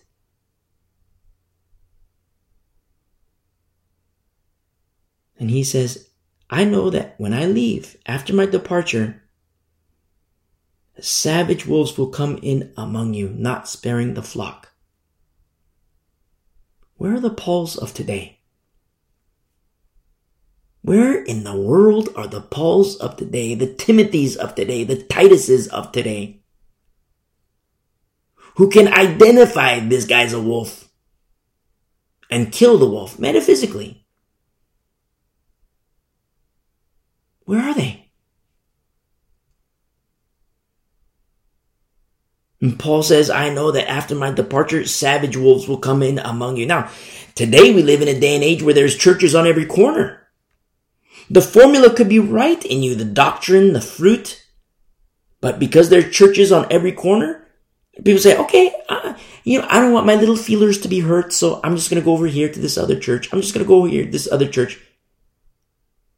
[5.39, 6.09] And he says,
[6.49, 9.20] I know that when I leave, after my departure,
[11.01, 14.71] savage wolves will come in among you, not sparing the flock.
[16.95, 18.39] Where are the Pauls of today?
[20.83, 25.67] Where in the world are the Pauls of today, the Timothys of today, the Tituses
[25.67, 26.41] of today?
[28.55, 30.89] Who can identify this guy's a wolf
[32.29, 34.05] and kill the wolf metaphysically?
[37.45, 38.00] Where are they?
[42.61, 46.57] And Paul says, I know that after my departure, savage wolves will come in among
[46.57, 46.67] you.
[46.67, 46.91] Now,
[47.33, 50.27] today we live in a day and age where there's churches on every corner.
[51.29, 54.45] The formula could be right in you, the doctrine, the fruit.
[55.39, 57.47] But because there are churches on every corner,
[57.95, 61.33] people say, okay, uh, you know, I don't want my little feelers to be hurt,
[61.33, 63.33] so I'm just going to go over here to this other church.
[63.33, 64.79] I'm just going to go here to this other church.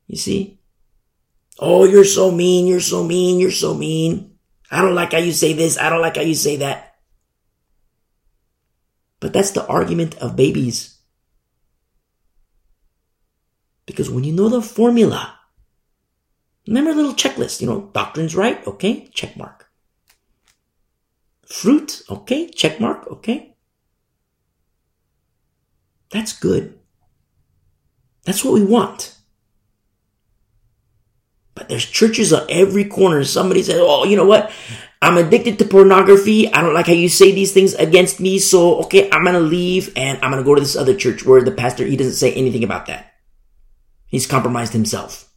[0.08, 0.60] You see?
[1.58, 2.68] Oh, you're so mean.
[2.68, 3.40] You're so mean.
[3.40, 4.33] You're so mean.
[4.74, 5.78] I don't like how you say this.
[5.78, 6.96] I don't like how you say that.
[9.20, 10.98] But that's the argument of babies.
[13.86, 15.38] Because when you know the formula,
[16.68, 19.70] remember a little checklist, you know, doctrine's right, okay, check mark.
[21.46, 23.56] Fruit, okay, check mark, okay.
[26.10, 26.80] That's good.
[28.26, 29.13] That's what we want.
[31.56, 33.24] But there's churches on every corner.
[33.24, 34.52] Somebody says, oh, you know what?
[35.02, 36.52] I'm addicted to pornography.
[36.52, 38.40] I don't like how you say these things against me.
[38.40, 41.52] So, okay, I'm to leave and I'm to go to this other church where the
[41.52, 43.14] pastor, he doesn't say anything about that.
[44.08, 45.30] He's compromised himself.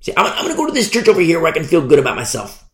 [0.00, 1.98] See, I'm, I'm to go to this church over here where I can feel good
[1.98, 2.69] about myself.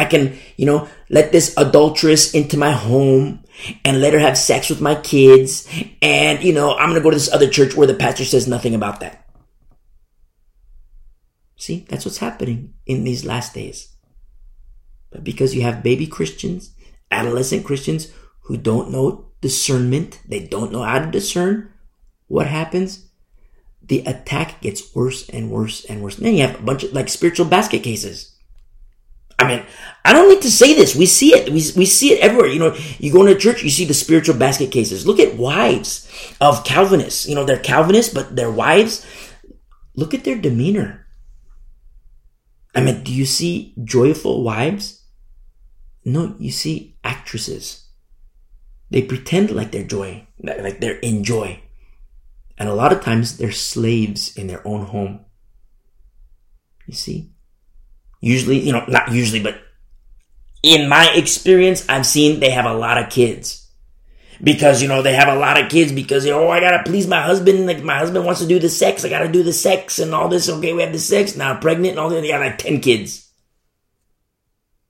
[0.00, 3.44] I can, you know, let this adulteress into my home
[3.84, 5.68] and let her have sex with my kids.
[6.00, 8.48] And, you know, I'm going to go to this other church where the pastor says
[8.48, 9.28] nothing about that.
[11.58, 13.94] See, that's what's happening in these last days.
[15.10, 16.74] But because you have baby Christians,
[17.10, 18.10] adolescent Christians
[18.44, 21.70] who don't know discernment, they don't know how to discern,
[22.26, 23.10] what happens?
[23.82, 26.16] The attack gets worse and worse and worse.
[26.16, 28.29] And then you have a bunch of like spiritual basket cases.
[29.40, 29.64] I mean,
[30.04, 30.94] I don't need to say this.
[30.94, 31.46] We see it.
[31.48, 32.48] We, we see it everywhere.
[32.48, 35.06] You know, you go into church, you see the spiritual basket cases.
[35.06, 36.06] Look at wives
[36.42, 37.26] of Calvinists.
[37.26, 39.06] You know, they're Calvinists, but their wives,
[39.94, 41.06] look at their demeanor.
[42.74, 45.04] I mean, do you see joyful wives?
[46.04, 47.88] No, you see actresses.
[48.90, 51.60] They pretend like they're joy, like they're in joy.
[52.58, 55.24] And a lot of times they're slaves in their own home.
[56.86, 57.30] You see?
[58.20, 59.60] Usually, you know, not usually, but
[60.62, 63.56] in my experience, I've seen they have a lot of kids.
[64.42, 66.82] Because, you know, they have a lot of kids because, you know, oh, I gotta
[66.82, 67.66] please my husband.
[67.66, 69.04] Like, my husband wants to do the sex.
[69.04, 70.48] I gotta do the sex and all this.
[70.48, 71.36] Okay, we have the sex.
[71.36, 72.22] Now I'm pregnant and all that.
[72.22, 73.30] They got like 10 kids.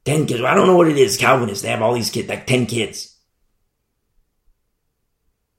[0.05, 0.41] 10 kids.
[0.41, 1.17] Well, I don't know what it is.
[1.17, 3.17] Calvinists, they have all these kids, like 10 kids.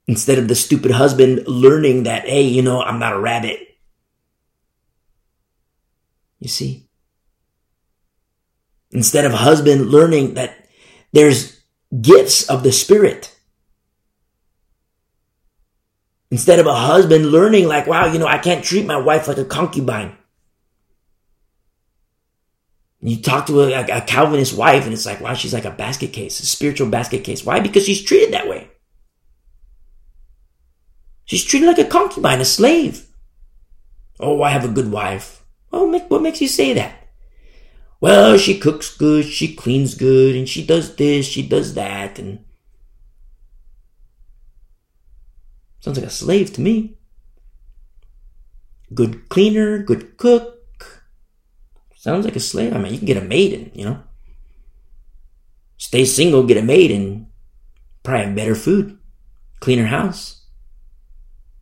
[0.07, 3.59] Instead of the stupid husband learning that, hey, you know, I'm not a rabbit.
[6.39, 6.89] You see?
[8.91, 10.67] Instead of husband learning that
[11.13, 11.61] there's
[11.99, 13.35] gifts of the spirit.
[16.29, 19.37] Instead of a husband learning like, wow, you know, I can't treat my wife like
[19.37, 20.15] a concubine.
[23.01, 26.13] You talk to a, a, Calvinist wife and it's like, wow, she's like a basket
[26.13, 27.43] case, a spiritual basket case.
[27.43, 27.59] Why?
[27.59, 28.69] Because she's treated that way.
[31.25, 33.07] She's treated like a concubine, a slave.
[34.19, 35.43] Oh, I have a good wife.
[35.73, 37.00] Oh, what makes you say that?
[38.01, 42.43] Well, she cooks good, she cleans good, and she does this, she does that, and
[45.79, 46.97] sounds like a slave to me.
[48.93, 50.61] Good cleaner, good cook,
[52.01, 52.73] Sounds like a slave.
[52.73, 54.01] I mean, you can get a maiden, you know.
[55.77, 57.27] Stay single, get a maid, and
[58.01, 58.97] probably have better food,
[59.59, 60.47] cleaner house.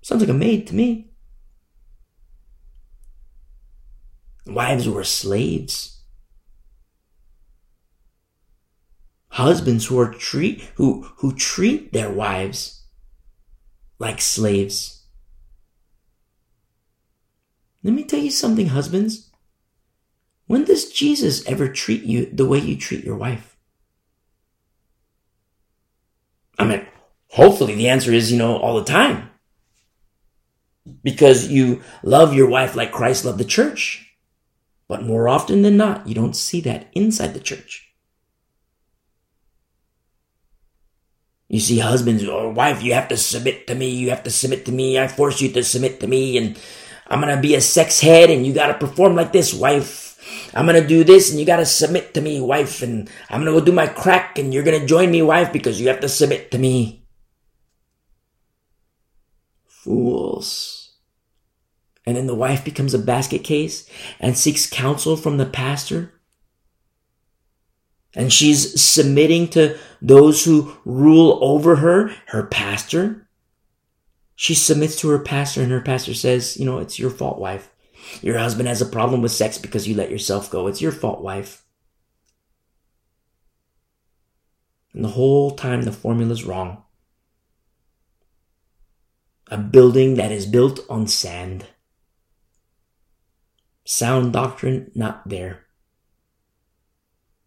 [0.01, 1.11] Sounds like a maid to me.
[4.47, 5.98] Wives were slaves.
[9.29, 12.83] Husbands who are treat who who treat their wives
[13.99, 15.03] like slaves.
[17.83, 19.29] Let me tell you something, husbands.
[20.47, 23.55] When does Jesus ever treat you the way you treat your wife?
[26.57, 26.85] I mean,
[27.27, 29.29] hopefully the answer is, you know, all the time.
[31.03, 34.13] Because you love your wife like Christ loved the church.
[34.87, 37.88] But more often than not, you don't see that inside the church.
[41.49, 44.65] You see husbands or wife, you have to submit to me, you have to submit
[44.65, 46.57] to me, I force you to submit to me, and
[47.07, 50.05] I'm gonna be a sex head and you gotta perform like this, wife.
[50.53, 53.65] I'm gonna do this and you gotta submit to me, wife, and I'm gonna go
[53.65, 56.59] do my crack and you're gonna join me, wife, because you have to submit to
[56.59, 57.03] me.
[59.65, 60.91] Fools.
[62.05, 66.13] And then the wife becomes a basket case and seeks counsel from the pastor.
[68.13, 73.27] And she's submitting to those who rule over her, her pastor.
[74.35, 77.69] She submits to her pastor and her pastor says, you know, it's your fault, wife.
[78.21, 80.67] Your husband has a problem with sex because you let yourself go.
[80.67, 81.63] It's your fault, wife.
[84.93, 86.83] And the whole time the formula's wrong.
[89.51, 91.65] A building that is built on sand.
[93.83, 95.65] Sound doctrine not there.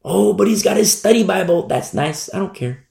[0.05, 1.67] Oh, but he's got his study Bible.
[1.67, 2.33] That's nice.
[2.35, 2.89] I don't care.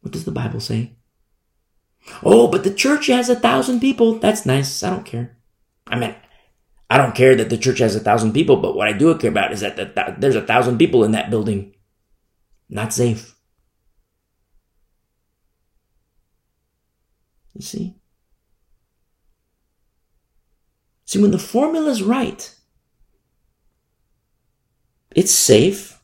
[0.00, 0.96] What does the Bible say?
[2.22, 4.18] Oh, but the church has a thousand people.
[4.18, 4.82] That's nice.
[4.82, 5.36] I don't care.
[5.86, 6.14] I mean,
[6.88, 9.30] I don't care that the church has a thousand people, but what I do care
[9.30, 11.74] about is that the, th- there's a thousand people in that building.
[12.68, 13.36] Not safe.
[17.54, 17.96] You see?
[21.04, 22.54] See, when the formula is right,
[25.14, 26.00] it's safe,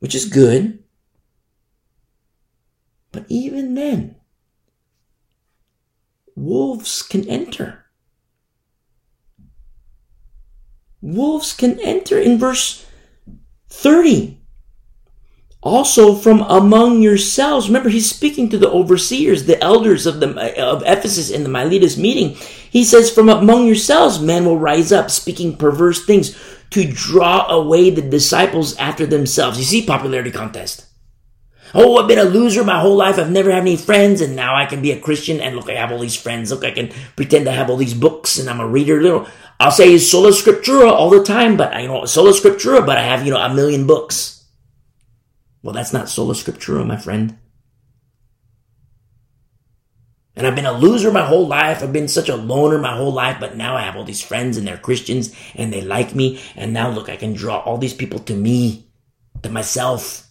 [0.00, 0.82] which is good.
[3.12, 4.16] But even then,
[6.34, 7.86] wolves can enter.
[11.00, 12.84] Wolves can enter in verse
[13.68, 14.40] 30.
[15.60, 17.68] Also from among yourselves.
[17.68, 21.96] Remember, he's speaking to the overseers, the elders of the of Ephesus in the Miletus
[21.96, 22.30] meeting.
[22.70, 26.36] He says, From among yourselves, men will rise up, speaking perverse things
[26.70, 29.58] to draw away the disciples after themselves.
[29.58, 30.86] You see, popularity contest.
[31.74, 33.18] Oh, I've been a loser my whole life.
[33.18, 35.40] I've never had any friends, and now I can be a Christian.
[35.40, 36.50] And look, I have all these friends.
[36.50, 39.02] Look, I can pretend I have all these books, and I'm a reader.
[39.02, 39.26] Little,
[39.60, 43.02] I'll say sola scriptura all the time, but I you know, sola scriptura, but I
[43.02, 44.44] have you know a million books.
[45.62, 47.36] Well, that's not sola scriptura, my friend.
[50.38, 51.82] And I've been a loser my whole life.
[51.82, 54.56] I've been such a loner my whole life, but now I have all these friends
[54.56, 56.40] and they're Christians and they like me.
[56.54, 58.88] And now look, I can draw all these people to me,
[59.42, 60.28] to myself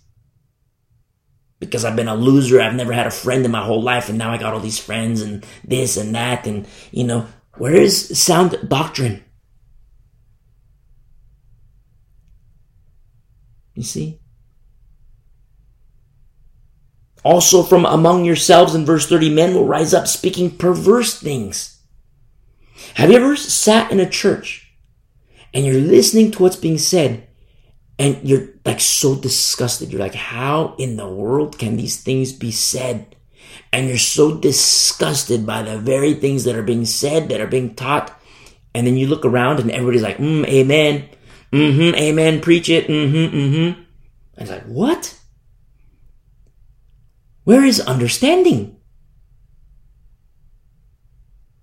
[1.60, 2.62] because I've been a loser.
[2.62, 4.80] I've never had a friend in my whole life, and now I got all these
[4.80, 7.28] friends and this and that, and you know,
[7.58, 9.24] where is sound doctrine?
[13.74, 14.20] You see?
[17.24, 21.82] Also, from among yourselves, in verse 30, men will rise up speaking perverse things.
[22.96, 24.72] Have you ever sat in a church
[25.54, 27.28] and you're listening to what's being said
[28.00, 29.92] and you're like so disgusted.
[29.92, 33.16] You're like, how in the world can these things be said?
[33.74, 37.76] And you're so disgusted by the very things that are being said, that are being
[37.76, 38.14] taught.
[38.76, 41.10] And then you look around and everybody's like, mm, amen.
[41.52, 42.42] Mm-hmm, amen.
[42.42, 42.88] Preach it.
[42.88, 43.80] Mm-hmm, mm-hmm.
[43.80, 43.86] And
[44.38, 45.17] it's like, what?
[47.48, 48.76] Where is understanding?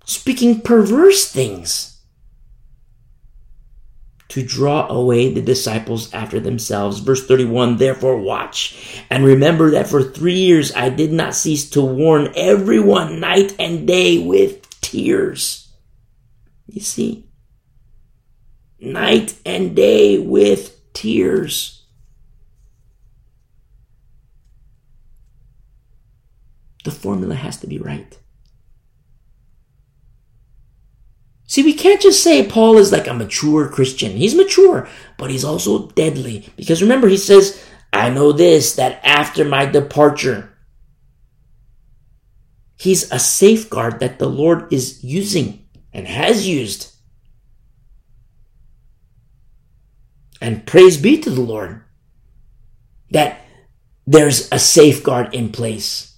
[0.06, 2.00] Speaking perverse things
[4.28, 7.00] to draw away the disciples after themselves.
[7.00, 11.82] Verse 31 Therefore, watch and remember that for three years I did not cease to
[11.82, 15.70] warn everyone night and day with tears.
[16.66, 17.26] You see,
[18.80, 21.73] night and day with tears.
[26.84, 28.18] The formula has to be right.
[31.46, 34.12] See, we can't just say Paul is like a mature Christian.
[34.12, 34.88] He's mature,
[35.18, 36.48] but he's also deadly.
[36.56, 40.52] Because remember, he says, I know this, that after my departure,
[42.76, 46.92] he's a safeguard that the Lord is using and has used.
[50.40, 51.82] And praise be to the Lord
[53.10, 53.42] that
[54.06, 56.13] there's a safeguard in place.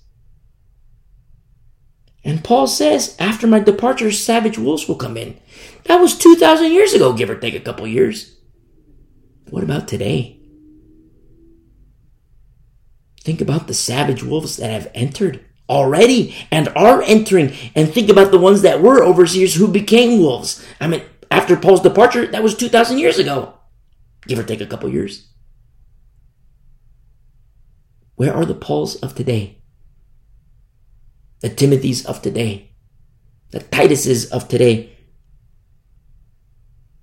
[2.27, 5.39] And Paul says, after my departure, savage wolves will come in.
[5.85, 8.37] That was 2,000 years ago, give or take a couple years.
[9.51, 10.41] What about today?
[13.23, 18.33] Think about the savage wolves that have entered already and are entering, and think about
[18.33, 20.67] the ones that were overseers who became wolves.
[20.81, 23.55] I mean, after Paul's departure, that was 2,000 years ago,
[24.27, 25.29] give or take a couple years.
[28.17, 29.63] Where are the Pauls of today?
[31.41, 32.71] The Timothys of today,
[33.51, 34.93] the Tituses of today.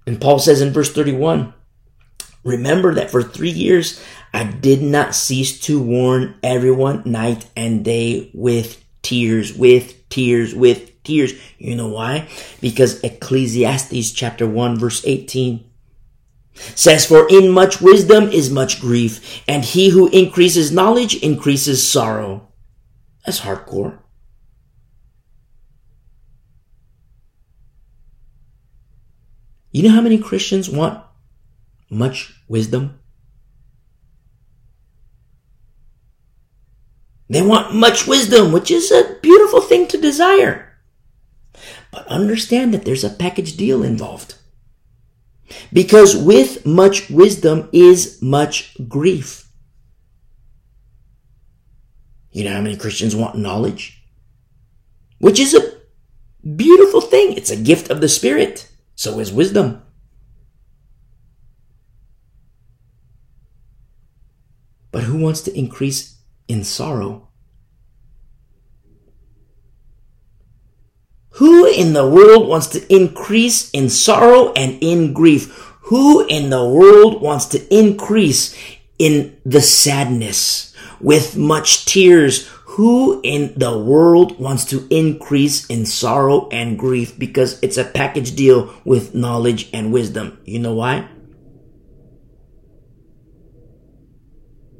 [0.06, 1.54] And Paul says in verse 31,
[2.44, 4.04] Remember that for three years
[4.34, 11.04] I did not cease to warn everyone night and day with tears, with tears, with
[11.04, 11.34] tears.
[11.58, 12.28] You know why?
[12.60, 15.64] Because Ecclesiastes chapter 1 verse 18
[16.54, 22.48] says, For in much wisdom is much grief, and he who increases knowledge increases sorrow.
[23.26, 24.00] That's hardcore.
[29.74, 31.04] You know how many Christians want
[31.90, 33.00] much wisdom?
[37.28, 40.78] They want much wisdom, which is a beautiful thing to desire.
[41.92, 44.36] But understand that there's a package deal involved.
[45.72, 49.50] Because with much wisdom is much grief.
[52.32, 54.04] You know how many Christians want knowledge?
[55.18, 55.74] Which is a
[56.56, 57.34] beautiful thing.
[57.34, 58.70] It's a gift of the Spirit.
[58.96, 59.82] So is wisdom.
[64.92, 67.30] But who wants to increase in sorrow?
[71.38, 75.50] Who in the world wants to increase in sorrow and in grief?
[75.86, 78.56] Who in the world wants to increase
[79.00, 82.48] in the sadness with much tears?
[82.74, 88.36] Who in the world wants to increase in sorrow and grief because it's a package
[88.36, 90.42] deal with knowledge and wisdom?
[90.44, 91.08] You know why?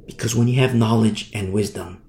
[0.06, 2.02] Because when you have knowledge and wisdom,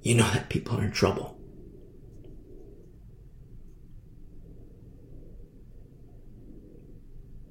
[0.00, 1.36] you know that people are in trouble.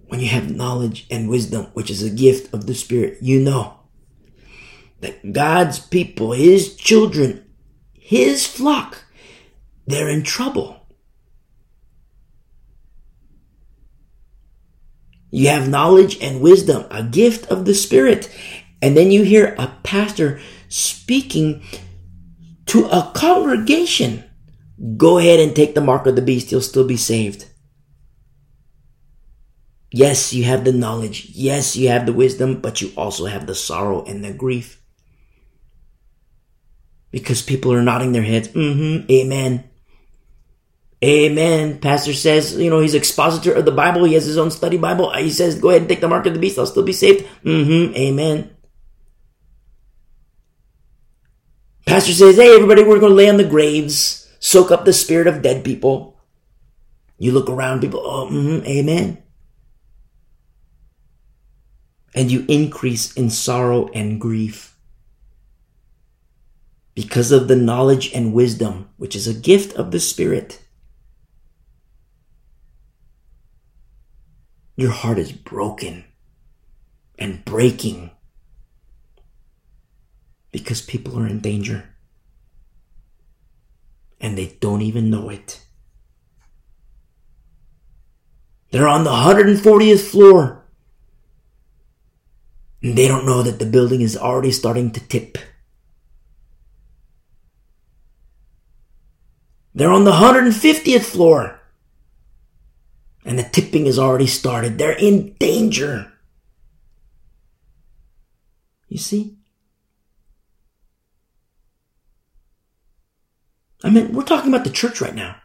[0.08, 3.81] When you have knowledge and wisdom, which is a gift of the Spirit, you know
[5.02, 7.44] that God's people, His children,
[7.94, 9.04] His flock,
[9.86, 10.78] they're in trouble.
[15.32, 18.30] You have knowledge and wisdom, a gift of the Spirit.
[18.82, 21.64] And then you hear a pastor speaking
[22.68, 24.24] to a congregation.
[24.98, 26.52] Go ahead and take the mark of the beast.
[26.52, 27.46] You'll still be saved.
[29.94, 31.30] Yes, you have the knowledge.
[31.34, 34.81] Yes, you have the wisdom, but you also have the sorrow and the grief
[37.12, 38.48] because people are nodding their heads.
[38.48, 39.12] Mm-hmm.
[39.12, 39.70] Amen.
[41.04, 41.80] Amen.
[41.80, 44.04] Pastor says, you know, he's expositor of the Bible.
[44.04, 45.12] He has his own study Bible.
[45.14, 46.60] He says, go ahead and take the mark of the beast.
[46.60, 47.28] I'll still be saved.
[47.44, 47.96] Mm-hmm.
[47.96, 48.56] Amen.
[51.88, 55.28] Pastor says, hey, everybody, we're going to lay on the graves, soak up the spirit
[55.28, 56.20] of dead people.
[57.18, 58.66] You look around, people, oh, mm-hmm.
[58.66, 59.24] Amen.
[62.14, 64.71] And you increase in sorrow and grief
[66.94, 70.62] because of the knowledge and wisdom, which is a gift of the Spirit.
[74.76, 76.06] Your heart is broken
[77.18, 78.12] and breaking
[80.52, 81.96] because people are in danger
[84.20, 85.64] and they don't even know it.
[88.72, 90.64] They're on the 140th floor
[92.82, 95.38] and they don't know that the building is already starting to tip.
[99.74, 101.60] They're on the 150th floor.
[103.24, 104.78] And the tipping has already started.
[104.78, 106.12] They're in danger.
[108.88, 109.38] You see?
[113.84, 115.38] I mean, we're talking about the church right now.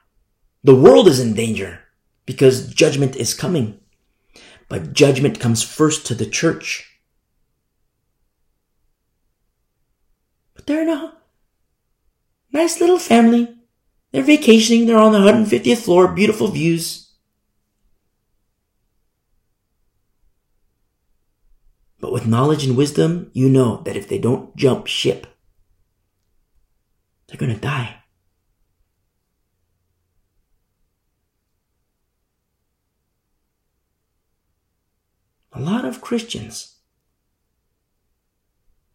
[0.64, 1.80] The world is in danger.
[2.26, 3.78] because judgment is coming.
[4.68, 6.98] But judgment comes first to the church.
[10.54, 11.14] But they're in a
[12.52, 13.55] nice little family.
[14.16, 14.86] They're vacationing.
[14.86, 16.08] They're on the 150th floor.
[16.08, 17.12] Beautiful views.
[22.00, 25.26] But with knowledge and wisdom, you know that if they don't jump ship,
[27.28, 27.96] they're to die.
[35.52, 36.76] A lot of Christians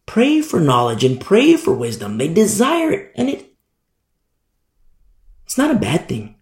[0.07, 2.17] pray for knowledge and pray for wisdom.
[2.17, 3.50] They desire it and it
[5.51, 6.35] it's not a bad thing.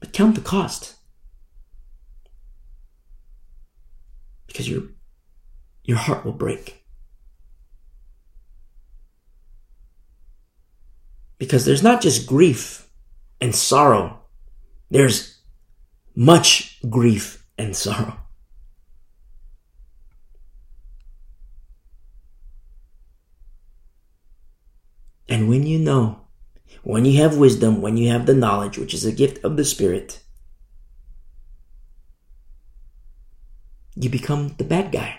[0.00, 0.94] But count the cost.
[4.46, 4.84] Because your
[5.84, 6.82] your heart will break.
[11.36, 12.88] Because there's not just grief
[13.38, 14.22] and sorrow.
[14.90, 15.38] There's
[16.14, 18.16] much grief and sorrow.
[25.28, 26.21] And when you know,
[26.82, 29.64] when you have wisdom, when you have the knowledge, which is a gift of the
[29.64, 30.20] Spirit,
[33.94, 35.18] you become the bad guy.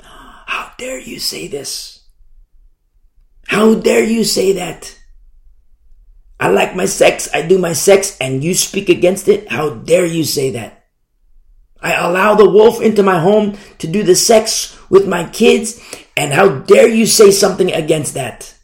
[0.00, 2.04] How dare you say this?
[3.46, 4.98] How dare you say that?
[6.38, 9.50] I like my sex, I do my sex, and you speak against it?
[9.50, 10.84] How dare you say that?
[11.80, 15.80] I allow the wolf into my home to do the sex with my kids,
[16.16, 18.55] and how dare you say something against that?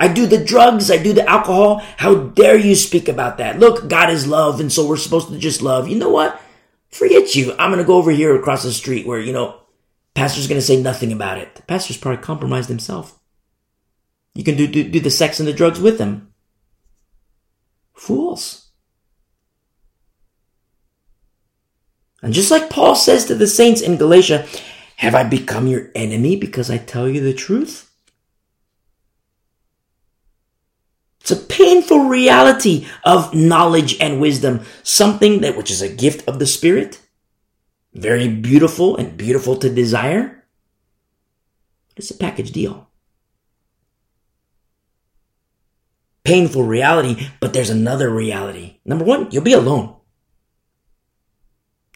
[0.00, 1.78] I do the drugs, I do the alcohol.
[1.96, 3.58] How dare you speak about that?
[3.58, 5.88] Look, God is love, and so we're supposed to just love.
[5.88, 6.40] You know what?
[6.90, 7.52] Forget you.
[7.58, 9.60] I'm going to go over here across the street where, you know,
[10.14, 11.54] pastor's going to say nothing about it.
[11.56, 13.18] The pastor's probably compromised himself.
[14.34, 16.32] You can do, do, do the sex and the drugs with him.
[17.94, 18.70] Fools.
[22.22, 24.46] And just like Paul says to the saints in Galatia,
[24.96, 27.87] have I become your enemy because I tell you the truth?
[31.20, 36.38] It's a painful reality of knowledge and wisdom, something that which is a gift of
[36.38, 37.00] the Spirit,
[37.92, 40.46] very beautiful and beautiful to desire.
[41.96, 42.88] It's a package deal.
[46.22, 48.78] Painful reality, but there's another reality.
[48.84, 49.96] Number one, you'll be alone.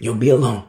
[0.01, 0.65] You'll be alone.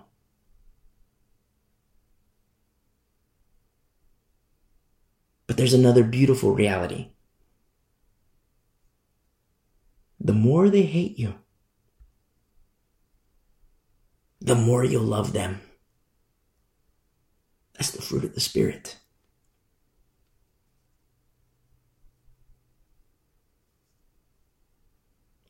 [5.47, 7.12] But there's another beautiful reality.
[10.23, 11.35] The more they hate you,
[14.39, 15.61] the more you'll love them.
[17.73, 18.97] That's the fruit of the Spirit.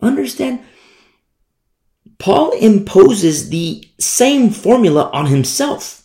[0.01, 0.61] Understand?
[2.17, 6.03] Paul imposes the same formula on himself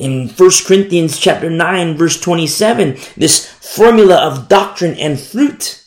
[0.00, 5.84] in 1 Corinthians chapter 9 verse 27, this formula of doctrine and fruit.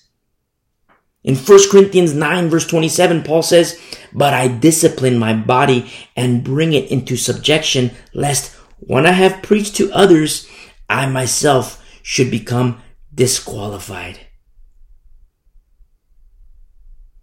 [1.24, 3.80] In 1 Corinthians 9 verse 27, Paul says,
[4.12, 9.76] But I discipline my body and bring it into subjection, lest when I have preached
[9.78, 10.48] to others,
[10.90, 12.82] I myself should become
[13.14, 14.20] disqualified.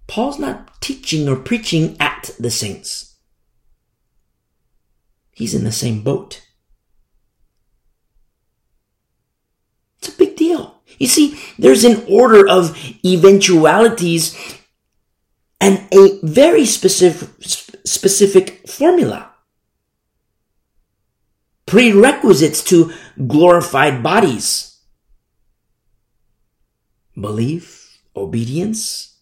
[0.06, 3.16] Paul's not teaching or preaching at the saints.
[5.30, 6.42] He's in the same boat.
[9.98, 10.82] It's a big deal.
[11.00, 14.36] You see, there's an order of eventualities
[15.58, 17.30] and a very specific,
[17.84, 19.30] specific formula.
[21.64, 22.92] Prerequisites to
[23.26, 24.78] glorified bodies.
[27.18, 29.16] Belief, obedience.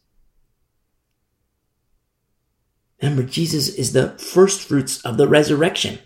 [3.01, 6.01] Remember, Jesus is the first fruits of the resurrection.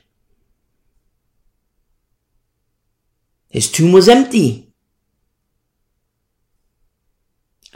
[3.49, 4.72] His tomb was empty.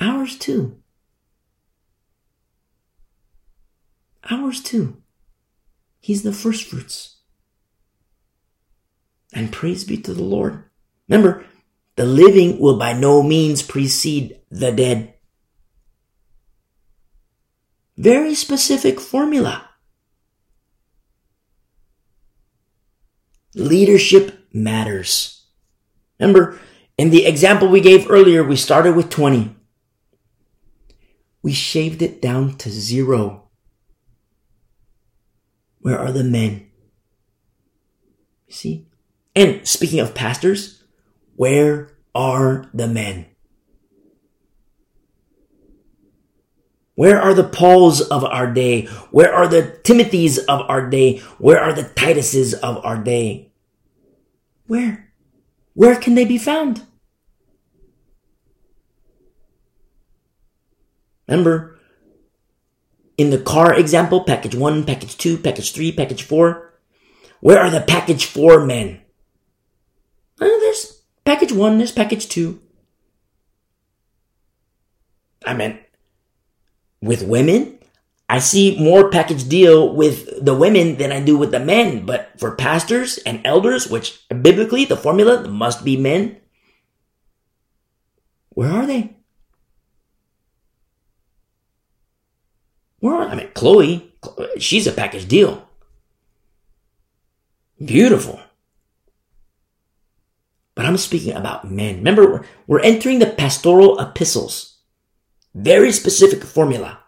[0.00, 0.78] Ours too.
[4.31, 5.02] Ours too.
[6.00, 7.16] He's the first fruits.
[9.33, 10.65] And praise be to the Lord.
[11.08, 11.44] Remember,
[11.97, 15.15] the living will by no means precede the dead.
[17.97, 19.70] Very specific formula.
[23.55, 25.47] Leadership matters.
[26.20, 26.58] Remember,
[26.99, 29.56] in the example we gave earlier, we started with 20.
[31.47, 33.44] We shaved it down to zero.
[35.78, 36.66] Where are the men?
[38.49, 38.89] You see?
[39.36, 40.83] And speaking of pastors,
[41.36, 43.26] where are the men?
[46.97, 48.86] Where are the Pauls of our day?
[49.12, 51.18] Where are the Timothys of our day?
[51.39, 53.52] Where are the Tituses of our day?
[54.66, 55.12] Where?
[55.75, 56.83] Where can they be found?
[61.28, 61.78] Remember,
[63.18, 66.74] in the car example, package one, package two, package three, package four,
[67.40, 69.00] where are the package four men?
[70.40, 72.60] Well, there's package one, there's package two.
[75.44, 75.80] I meant
[77.00, 77.78] with women,
[78.28, 82.05] I see more package deal with the women than I do with the men.
[82.05, 86.38] But for pastors and elders, which biblically the formula must be men,
[88.50, 89.16] where are they?
[93.15, 94.12] I mean, Chloe,
[94.59, 95.68] she's a package deal.
[97.85, 98.41] Beautiful.
[100.75, 101.97] But I'm speaking about men.
[101.97, 104.78] Remember, we're entering the pastoral epistles.
[105.55, 106.99] Very specific formula.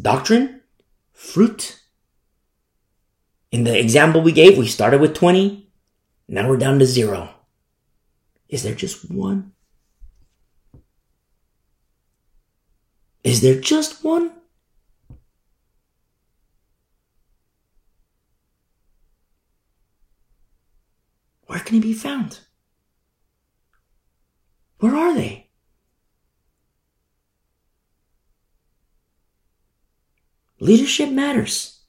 [0.00, 0.60] Doctrine,
[1.12, 1.80] fruit.
[3.50, 5.70] In the example we gave, we started with 20.
[6.28, 7.30] Now we're down to zero.
[8.48, 9.52] Is there just one?
[13.24, 14.32] Is there just one?
[21.50, 22.38] Where can he be found?
[24.78, 25.50] Where are they?
[30.60, 31.80] Leadership matters.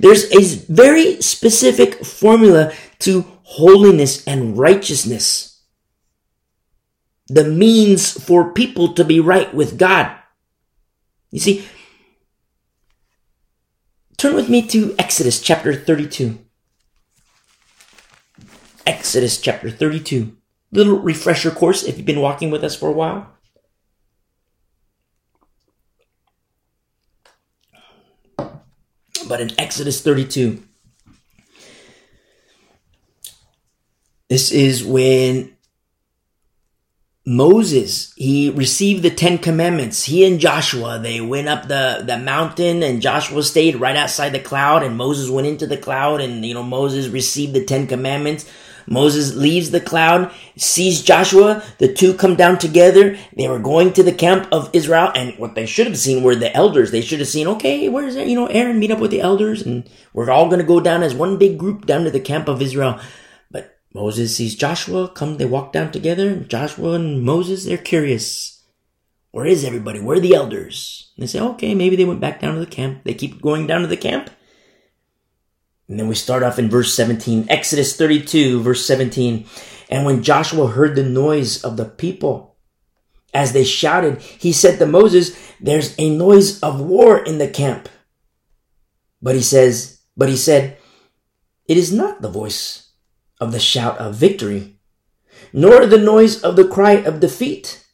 [0.00, 5.62] There's a very specific formula to holiness and righteousness.
[7.28, 10.16] The means for people to be right with God.
[11.30, 11.64] You see,
[14.16, 16.40] turn with me to Exodus chapter 32.
[18.86, 20.36] Exodus chapter 32.
[20.70, 23.32] Little refresher course if you've been walking with us for a while.
[29.32, 30.62] but in Exodus 32,
[34.28, 35.56] this is when
[37.24, 40.04] Moses, he received the Ten Commandments.
[40.04, 44.38] He and Joshua, they went up the, the mountain and Joshua stayed right outside the
[44.38, 48.44] cloud and Moses went into the cloud and, you know, Moses received the Ten Commandments.
[48.86, 53.16] Moses leaves the cloud, sees Joshua, the two come down together.
[53.36, 56.34] They were going to the camp of Israel, and what they should have seen were
[56.34, 56.90] the elders.
[56.90, 58.16] They should have seen, okay, where's?
[58.16, 61.02] You know, Aaron, meet up with the elders, and we're all going to go down
[61.02, 63.00] as one big group down to the camp of Israel.
[63.50, 68.62] But Moses sees Joshua, come, they walk down together, Joshua and Moses, they're curious.
[69.30, 69.98] Where is everybody?
[69.98, 71.10] Where are the elders?
[71.16, 73.04] And they say, okay, maybe they went back down to the camp.
[73.04, 74.28] They keep going down to the camp.
[75.88, 79.46] And then we start off in verse 17, Exodus 32, verse 17.
[79.90, 82.56] And when Joshua heard the noise of the people
[83.34, 87.88] as they shouted, he said to Moses, There's a noise of war in the camp.
[89.20, 90.78] But he says, But he said,
[91.66, 92.92] It is not the voice
[93.40, 94.78] of the shout of victory,
[95.52, 97.84] nor the noise of the cry of defeat,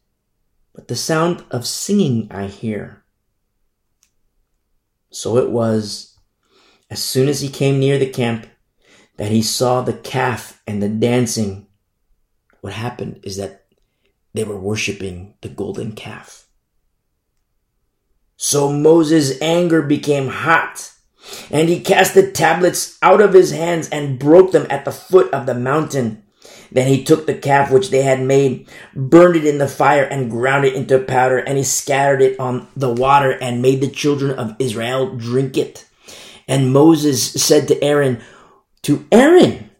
[0.74, 3.02] but the sound of singing I hear.
[5.10, 6.07] So it was
[6.90, 8.46] as soon as he came near the camp,
[9.16, 11.66] that he saw the calf and the dancing.
[12.60, 13.66] What happened is that
[14.34, 16.46] they were worshiping the golden calf.
[18.36, 20.92] So Moses' anger became hot,
[21.50, 25.32] and he cast the tablets out of his hands and broke them at the foot
[25.32, 26.22] of the mountain.
[26.70, 30.30] Then he took the calf which they had made, burned it in the fire, and
[30.30, 34.38] ground it into powder, and he scattered it on the water and made the children
[34.38, 35.87] of Israel drink it.
[36.48, 38.22] And Moses said to Aaron,
[38.82, 39.70] to Aaron,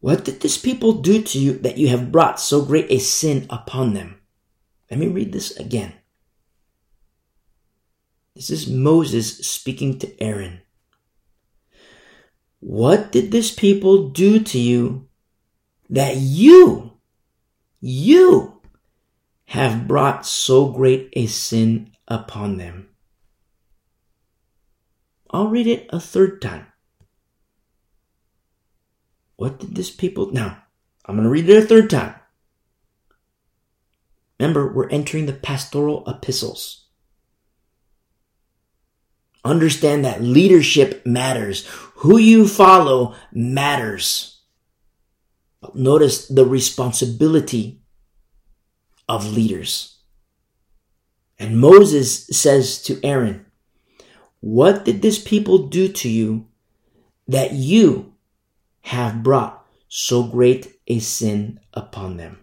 [0.00, 3.46] what did this people do to you that you have brought so great a sin
[3.48, 4.20] upon them?
[4.90, 5.94] Let me read this again.
[8.34, 10.60] This is Moses speaking to Aaron.
[12.60, 15.08] What did this people do to you
[15.88, 16.98] that you,
[17.80, 18.60] you
[19.46, 22.88] have brought so great a sin upon them?
[25.30, 26.66] I'll read it a third time.
[29.36, 30.32] What did this people.
[30.32, 30.62] Now,
[31.04, 32.14] I'm going to read it a third time.
[34.38, 36.86] Remember, we're entering the pastoral epistles.
[39.44, 41.66] Understand that leadership matters.
[41.96, 44.40] Who you follow matters.
[45.60, 47.82] But notice the responsibility
[49.08, 49.98] of leaders.
[51.38, 53.45] And Moses says to Aaron,
[54.46, 56.46] what did this people do to you
[57.26, 58.14] that you
[58.82, 62.38] have brought so great a sin upon them?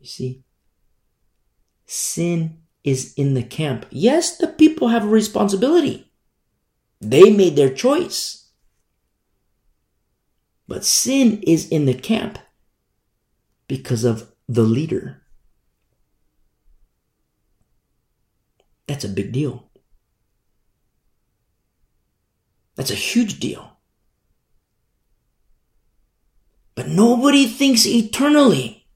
[0.00, 0.42] You see,
[1.86, 3.86] sin is in the camp.
[3.90, 6.10] Yes, the people have a responsibility.
[7.00, 8.48] They made their choice.
[10.66, 12.40] But sin is in the camp
[13.68, 15.22] because of the leader.
[18.88, 19.70] That's a big deal.
[22.74, 23.76] That's a huge deal.
[26.74, 28.86] But nobody thinks eternally.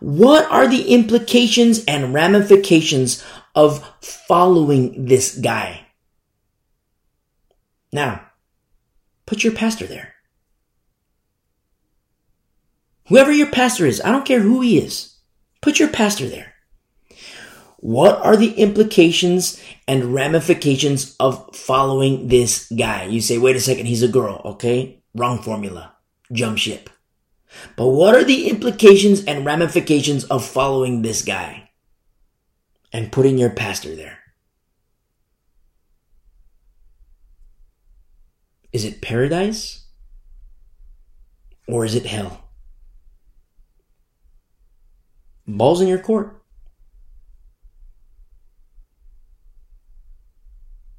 [0.00, 5.86] What are the implications and ramifications of following this guy?
[7.92, 8.26] Now,
[9.24, 10.14] put your pastor there.
[13.08, 15.16] Whoever your pastor is, I don't care who he is,
[15.60, 16.53] put your pastor there.
[17.84, 23.04] What are the implications and ramifications of following this guy?
[23.04, 25.02] You say, wait a second, he's a girl, okay?
[25.14, 25.94] Wrong formula.
[26.32, 26.88] Jump ship.
[27.76, 31.72] But what are the implications and ramifications of following this guy
[32.90, 34.18] and putting your pastor there?
[38.72, 39.84] Is it paradise
[41.68, 42.48] or is it hell?
[45.46, 46.40] Balls in your court.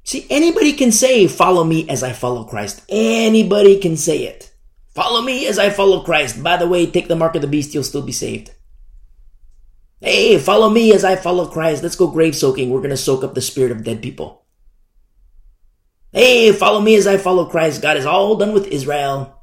[0.06, 2.80] See, anybody can say, follow me as I follow Christ.
[2.88, 4.54] Anybody can say it.
[4.94, 6.40] Follow me as I follow Christ.
[6.44, 8.52] By the way, take the mark of the beast, you'll still be saved.
[10.00, 11.82] Hey, follow me as I follow Christ.
[11.82, 12.70] Let's go grave soaking.
[12.70, 14.46] We're going to soak up the spirit of dead people.
[16.12, 17.82] Hey, follow me as I follow Christ.
[17.82, 19.42] God is all done with Israel.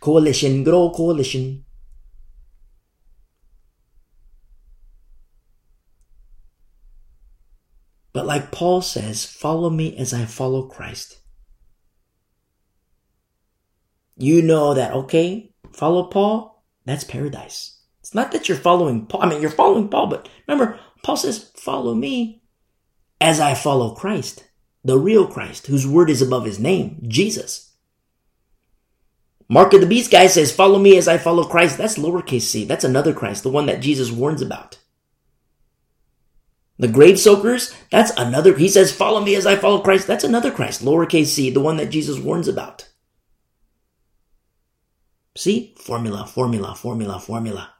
[0.00, 1.64] Coalition, good old coalition.
[8.16, 11.18] But like Paul says, follow me as I follow Christ.
[14.16, 17.78] You know that, okay, follow Paul, that's paradise.
[18.00, 19.22] It's not that you're following Paul.
[19.22, 22.40] I mean, you're following Paul, but remember, Paul says, follow me
[23.20, 24.44] as I follow Christ,
[24.82, 27.74] the real Christ, whose word is above his name, Jesus.
[29.46, 31.76] Mark of the Beast guy says, follow me as I follow Christ.
[31.76, 32.64] That's lowercase c.
[32.64, 34.78] That's another Christ, the one that Jesus warns about.
[36.78, 40.06] The grave soakers, that's another, he says, follow me as I follow Christ.
[40.06, 42.88] That's another Christ, lowercase c, the one that Jesus warns about.
[45.36, 45.74] See?
[45.78, 47.70] Formula, formula, formula, formula.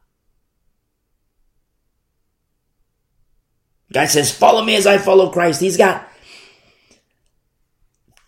[3.92, 5.60] Guy says, follow me as I follow Christ.
[5.60, 6.08] He's got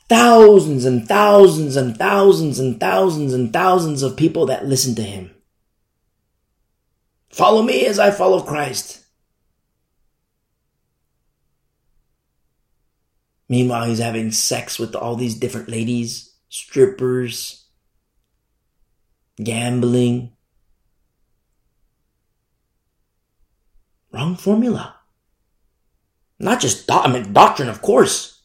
[0.09, 5.35] thousands and thousands and thousands and thousands and thousands of people that listen to him.
[7.31, 9.05] Follow me as I follow Christ.
[13.49, 17.65] Meanwhile, he's having sex with all these different ladies, strippers,
[19.43, 20.33] gambling.
[24.13, 24.97] Wrong formula.
[26.39, 28.43] Not just do- I mean, doctrine, of course,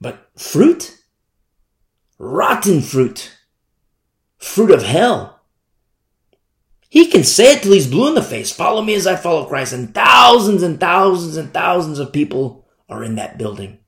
[0.00, 0.98] but fruit?
[2.18, 3.36] Rotten fruit.
[4.38, 5.40] Fruit of hell.
[6.88, 8.50] He can say it till he's blue in the face.
[8.50, 9.72] Follow me as I follow Christ.
[9.72, 12.61] And thousands and thousands and thousands of people
[12.92, 13.78] are in that building.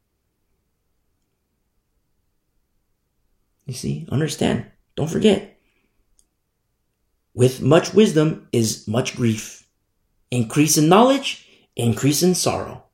[3.66, 4.66] You see, understand.
[4.96, 5.58] Don't forget.
[7.34, 9.66] With much wisdom is much grief.
[10.30, 12.84] Increase in knowledge, increase in sorrow.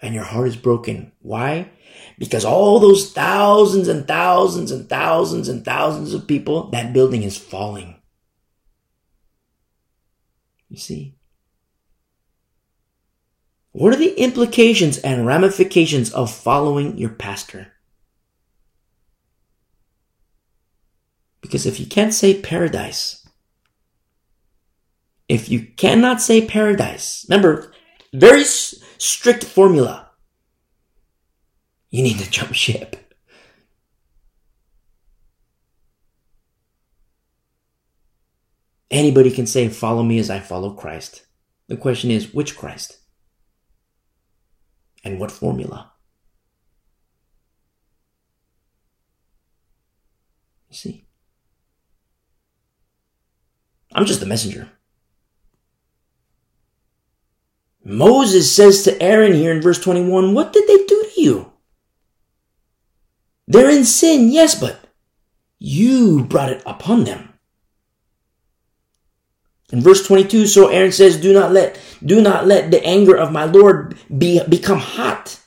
[0.00, 1.12] And your heart is broken.
[1.20, 1.70] Why?
[2.18, 7.36] Because all those thousands and thousands and thousands and thousands of people, that building is
[7.36, 8.00] falling.
[10.68, 11.15] You see?
[13.76, 17.74] What are the implications and ramifications of following your pastor?
[21.42, 23.28] Because if you can't say paradise,
[25.28, 27.70] if you cannot say paradise, remember,
[28.14, 30.08] very strict formula.
[31.90, 33.12] You need to jump ship.
[38.90, 41.26] Anybody can say, follow me as I follow Christ.
[41.68, 43.00] The question is, which Christ?
[45.06, 45.92] And what formula.
[50.68, 51.04] You see?
[53.92, 54.68] I'm just the messenger.
[57.84, 61.52] Moses says to Aaron here in verse 21, What did they do to you?
[63.46, 64.80] They're in sin, yes, but
[65.60, 67.35] you brought it upon them.
[69.72, 73.32] In verse 22, so Aaron says, do not let, do not let the anger of
[73.32, 75.40] my Lord be, become hot.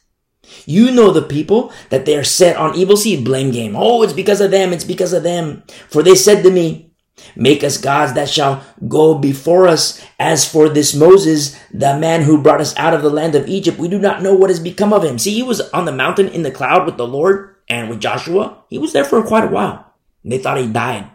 [0.65, 3.75] You know the people that they are set on evil seed blame game.
[3.77, 4.73] Oh, it's because of them.
[4.73, 5.63] It's because of them.
[5.89, 6.89] For they said to me,
[7.35, 10.03] Make us gods that shall go before us.
[10.19, 13.77] As for this Moses, the man who brought us out of the land of Egypt,
[13.77, 15.19] we do not know what has become of him.
[15.19, 18.63] See, he was on the mountain in the cloud with the Lord and with Joshua.
[18.69, 19.93] He was there for quite a while.
[20.23, 21.09] They thought he died.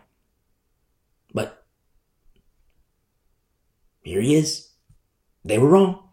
[1.33, 1.65] But
[4.05, 4.69] here he is.
[5.45, 6.09] They were wrong.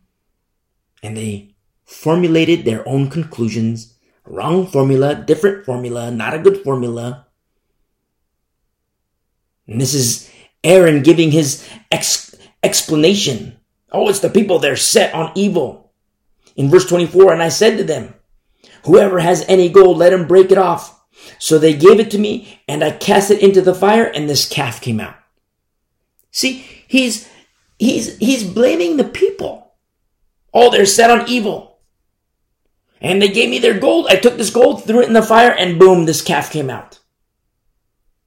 [1.03, 3.95] And they formulated their own conclusions.
[4.25, 7.27] Wrong formula, different formula, not a good formula.
[9.67, 10.31] And this is
[10.63, 13.59] Aaron giving his ex- explanation.
[13.91, 15.91] Oh, it's the people, they're set on evil.
[16.55, 18.13] In verse 24, and I said to them,
[18.85, 21.01] Whoever has any gold, let him break it off.
[21.39, 24.47] So they gave it to me, and I cast it into the fire, and this
[24.47, 25.15] calf came out.
[26.31, 27.29] See, he's
[27.81, 29.73] he's he's blaming the people.
[30.53, 31.79] Oh, they're set on evil.
[33.01, 34.07] And they gave me their gold.
[34.09, 36.99] I took this gold, threw it in the fire, and boom, this calf came out.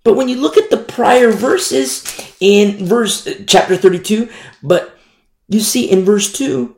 [0.02, 2.04] But when you look at the prior verses
[2.40, 4.28] in verse uh, chapter 32,
[4.62, 4.98] but
[5.48, 6.74] you see in verse 2,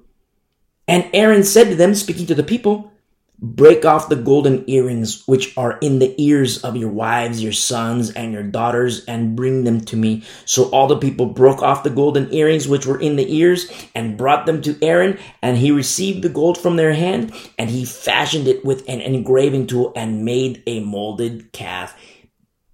[0.86, 2.92] and Aaron said to them, speaking to the people,
[3.38, 8.10] Break off the golden earrings which are in the ears of your wives, your sons,
[8.10, 10.24] and your daughters, and bring them to me.
[10.46, 14.16] So all the people broke off the golden earrings which were in the ears and
[14.16, 18.48] brought them to Aaron, and he received the gold from their hand, and he fashioned
[18.48, 21.94] it with an engraving tool and made a molded calf.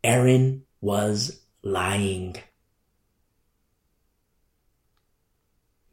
[0.05, 2.37] Aaron was lying.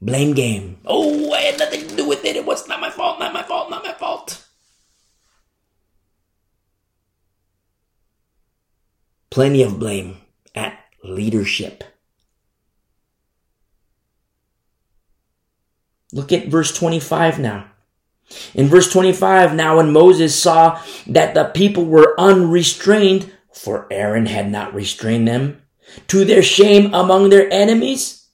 [0.02, 0.80] Blame game.
[0.86, 2.38] Oh, I had nothing to do with it.
[2.38, 3.99] It was not my fault, not my fault, not my fault.
[9.30, 10.18] Plenty of blame
[10.56, 11.84] at leadership.
[16.12, 17.70] Look at verse 25 now.
[18.54, 24.52] In verse 25, now when Moses saw that the people were unrestrained, for Aaron had
[24.52, 25.62] not restrained them,
[26.08, 28.28] to their shame among their enemies.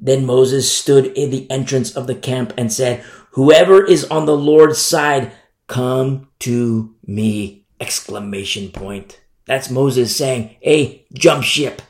[0.00, 4.36] Then Moses stood in the entrance of the camp and said, Whoever is on the
[4.36, 5.32] Lord's side,
[5.66, 7.64] come to me!
[7.80, 9.20] Exclamation point.
[9.48, 11.80] That's Moses saying, Hey, jump ship.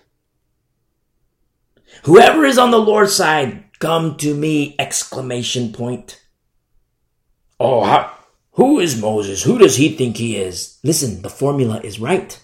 [2.04, 4.76] Whoever is on the Lord's side, come to me!
[4.78, 6.24] Exclamation point.
[7.58, 8.12] Oh, how,
[8.52, 9.42] who is Moses?
[9.42, 10.78] Who does he think he is?
[10.84, 12.40] Listen, the formula is right.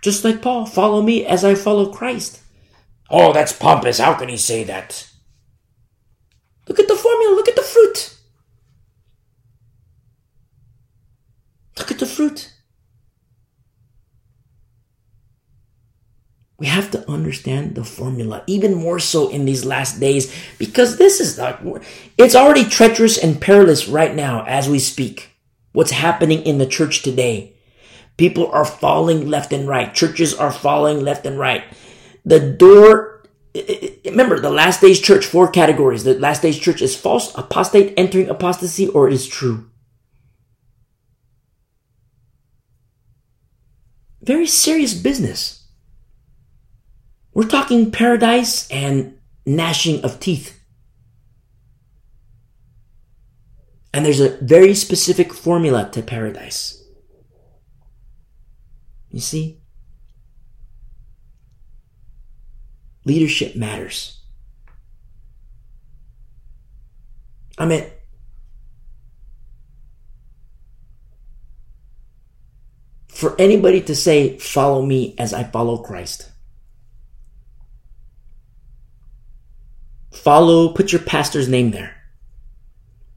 [0.00, 2.40] Just like Paul, follow me as I follow Christ.
[3.10, 3.98] Oh, that's pompous.
[3.98, 5.08] How can he say that?
[6.68, 7.34] Look at the formula.
[7.34, 8.17] Look at the fruit.
[11.78, 12.52] Look at the fruit.
[16.58, 21.20] We have to understand the formula even more so in these last days because this
[21.20, 21.64] is not,
[22.16, 25.36] it's already treacherous and perilous right now as we speak.
[25.70, 27.54] What's happening in the church today.
[28.16, 29.94] People are falling left and right.
[29.94, 31.62] Churches are falling left and right.
[32.24, 33.22] The door,
[34.04, 36.02] remember the last days church, four categories.
[36.02, 39.70] The last days church is false, apostate, entering apostasy, or is true.
[44.22, 45.66] Very serious business.
[47.32, 50.58] We're talking paradise and gnashing of teeth.
[53.94, 56.84] And there's a very specific formula to paradise.
[59.10, 59.60] You see?
[63.04, 64.20] Leadership matters.
[67.56, 67.84] I mean,
[73.18, 76.30] for anybody to say, follow me as I follow Christ.
[80.12, 81.96] Follow, put your pastor's name there.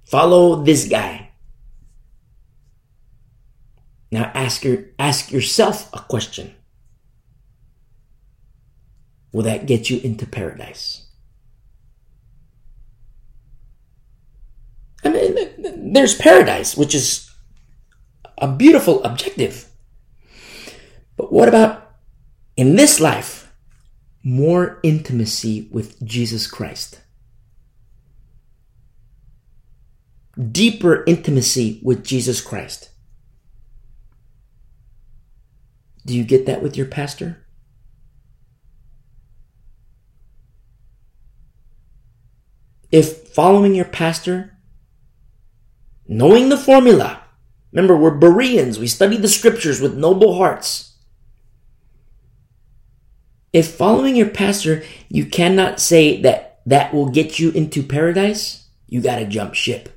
[0.07, 1.29] Follow this guy.
[4.11, 6.55] Now ask your, ask yourself a question.
[9.31, 11.05] Will that get you into paradise?
[15.03, 17.29] I mean, there's paradise, which is
[18.39, 19.67] a beautiful objective.
[21.17, 21.91] But what about
[22.55, 23.53] in this life,
[24.23, 27.01] more intimacy with Jesus Christ?
[30.51, 32.89] Deeper intimacy with Jesus Christ.
[36.05, 37.45] Do you get that with your pastor?
[42.91, 44.57] If following your pastor,
[46.07, 47.23] knowing the formula,
[47.71, 50.90] remember we're Bereans, we study the scriptures with noble hearts.
[53.53, 59.01] If following your pastor, you cannot say that that will get you into paradise, you
[59.01, 59.89] gotta jump ship.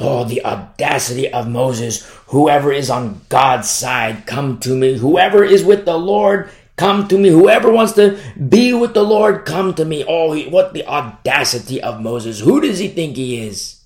[0.00, 2.04] Oh, the audacity of Moses.
[2.28, 4.96] Whoever is on God's side, come to me.
[4.96, 7.28] Whoever is with the Lord, come to me.
[7.28, 10.04] Whoever wants to be with the Lord, come to me.
[10.06, 12.40] Oh, what the audacity of Moses.
[12.40, 13.84] Who does he think he is?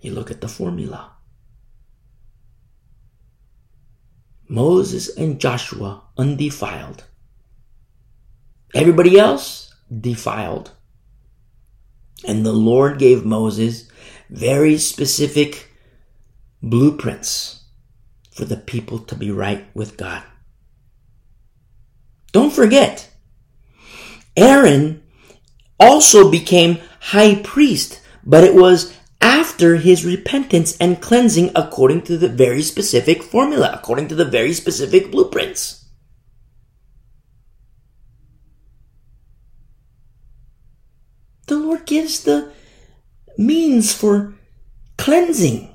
[0.00, 1.12] You look at the formula.
[4.50, 7.04] Moses and Joshua undefiled.
[8.74, 10.72] Everybody else defiled.
[12.26, 13.88] And the Lord gave Moses
[14.28, 15.68] very specific
[16.60, 17.62] blueprints
[18.32, 20.24] for the people to be right with God.
[22.32, 23.08] Don't forget,
[24.36, 25.00] Aaron
[25.78, 32.28] also became high priest, but it was after his repentance and cleansing according to the
[32.28, 35.80] very specific formula, according to the very specific blueprints.
[41.50, 42.52] the Lord gives the
[43.36, 44.34] means for
[44.96, 45.68] cleansing.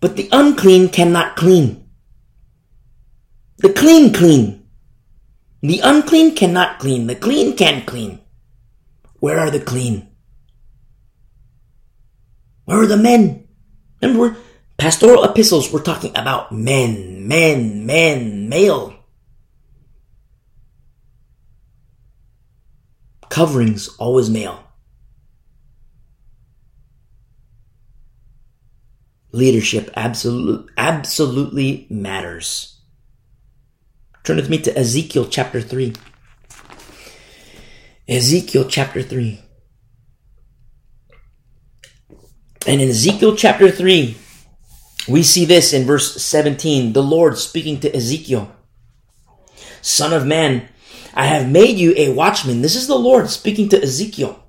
[0.00, 1.88] But the unclean cannot clean.
[3.58, 4.66] The clean clean.
[5.60, 7.06] The unclean cannot clean.
[7.06, 8.20] The clean can clean.
[9.26, 10.06] Where are the clean?
[12.64, 13.48] Where are the men?
[14.00, 14.36] Remember,
[14.76, 18.94] pastoral epistles, we're talking about men, men, men, male.
[23.28, 24.62] Coverings always male.
[29.32, 32.80] Leadership absolutely, absolutely matters.
[34.22, 35.94] Turn with me to Ezekiel chapter 3.
[38.08, 39.40] Ezekiel chapter 3.
[42.66, 44.16] And in Ezekiel chapter 3,
[45.08, 48.52] we see this in verse 17 the Lord speaking to Ezekiel
[49.86, 50.68] Son of man,
[51.14, 52.60] I have made you a watchman.
[52.60, 54.42] This is the Lord speaking to Ezekiel.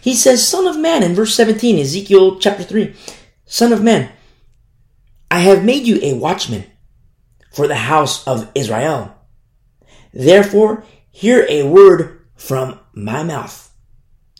[0.00, 2.94] He says, Son of man, in verse 17, Ezekiel chapter 3,
[3.44, 4.10] Son of man,
[5.30, 6.64] I have made you a watchman
[7.52, 9.14] for the house of Israel.
[10.14, 13.72] Therefore, hear a word from my mouth.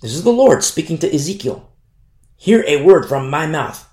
[0.03, 1.73] This is the Lord speaking to Ezekiel.
[2.37, 3.89] Hear a word from my mouth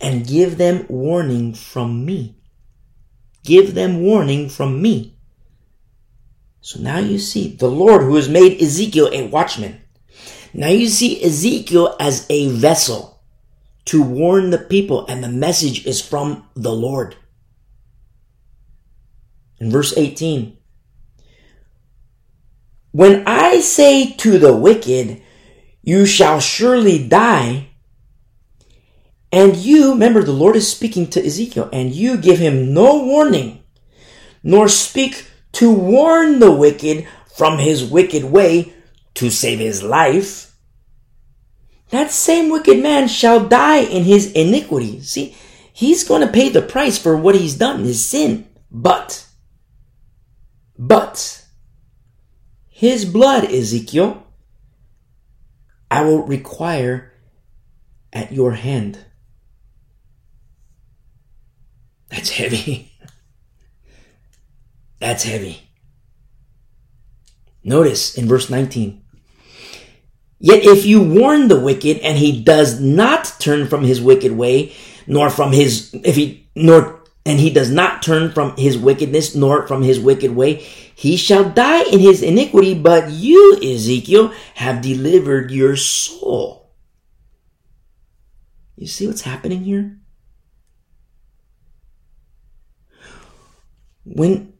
[0.00, 2.36] and give them warning from me.
[3.42, 5.18] Give them warning from me.
[6.60, 9.80] So now you see the Lord who has made Ezekiel a watchman.
[10.52, 13.22] Now you see Ezekiel as a vessel
[13.86, 17.16] to warn the people, and the message is from the Lord.
[19.58, 20.56] In verse 18,
[22.94, 25.20] when I say to the wicked,
[25.82, 27.70] you shall surely die,
[29.32, 33.64] and you, remember the Lord is speaking to Ezekiel, and you give him no warning,
[34.44, 38.72] nor speak to warn the wicked from his wicked way
[39.14, 40.54] to save his life,
[41.90, 45.00] that same wicked man shall die in his iniquity.
[45.00, 45.36] See,
[45.72, 48.46] he's going to pay the price for what he's done, his sin.
[48.70, 49.26] But,
[50.78, 51.43] but,
[52.76, 54.26] his blood, Ezekiel,
[55.92, 57.12] I will require
[58.12, 58.98] at your hand.
[62.08, 62.90] That's heavy.
[64.98, 65.70] That's heavy.
[67.62, 69.04] Notice in verse 19.
[70.40, 74.72] Yet if you warn the wicked and he does not turn from his wicked way,
[75.06, 79.66] nor from his, if he, nor, and he does not turn from his wickedness, nor
[79.66, 80.56] from his wicked way,
[80.94, 86.72] he shall die in his iniquity, but you, Ezekiel, have delivered your soul.
[88.76, 89.98] You see what's happening here?
[94.04, 94.52] When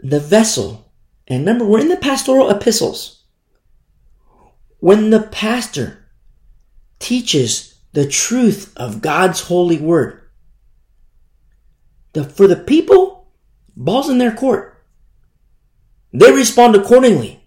[0.00, 0.92] the vessel,
[1.28, 3.24] and remember, we're in the pastoral epistles.
[4.80, 6.08] When the pastor
[6.98, 10.23] teaches the truth of God's holy word,
[12.14, 13.28] the, for the people,
[13.76, 14.82] ball's in their court.
[16.12, 17.44] They respond accordingly.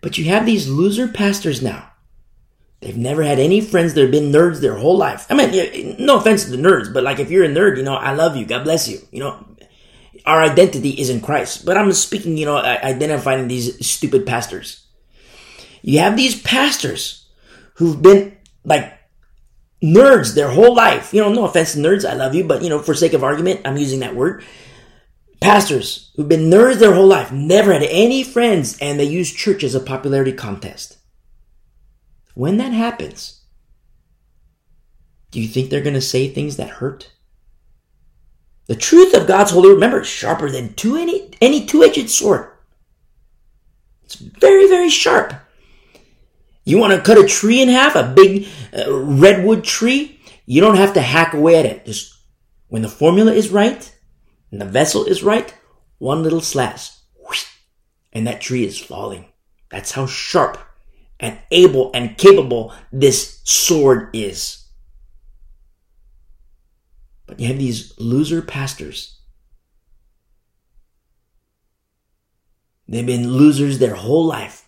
[0.00, 1.90] But you have these loser pastors now.
[2.80, 3.94] They've never had any friends.
[3.94, 5.26] They've been nerds their whole life.
[5.30, 7.96] I mean, no offense to the nerds, but like if you're a nerd, you know,
[7.96, 8.44] I love you.
[8.44, 9.00] God bless you.
[9.10, 9.56] You know,
[10.26, 11.64] our identity is in Christ.
[11.64, 14.86] But I'm speaking, you know, identifying these stupid pastors.
[15.80, 17.26] You have these pastors
[17.74, 18.92] who've been like
[19.82, 21.12] nerds their whole life.
[21.12, 23.24] You know, no offense to nerds, I love you, but you know, for sake of
[23.24, 24.44] argument, I'm using that word.
[25.40, 29.62] Pastors who've been nerds their whole life, never had any friends, and they use church
[29.62, 30.98] as a popularity contest.
[32.34, 33.42] When that happens,
[35.30, 37.12] do you think they're going to say things that hurt?
[38.66, 42.50] The truth of God's holy word, remember, it's sharper than two, any, any two-edged sword.
[44.04, 45.34] It's very, very sharp.
[46.66, 50.20] You want to cut a tree in half, a big uh, redwood tree?
[50.46, 51.86] You don't have to hack away at it.
[51.86, 52.12] Just
[52.66, 53.96] when the formula is right
[54.50, 55.54] and the vessel is right,
[55.98, 56.90] one little slash,
[58.12, 59.26] and that tree is falling.
[59.70, 60.58] That's how sharp
[61.20, 64.66] and able and capable this sword is.
[67.26, 69.20] But you have these loser pastors.
[72.88, 74.65] They've been losers their whole life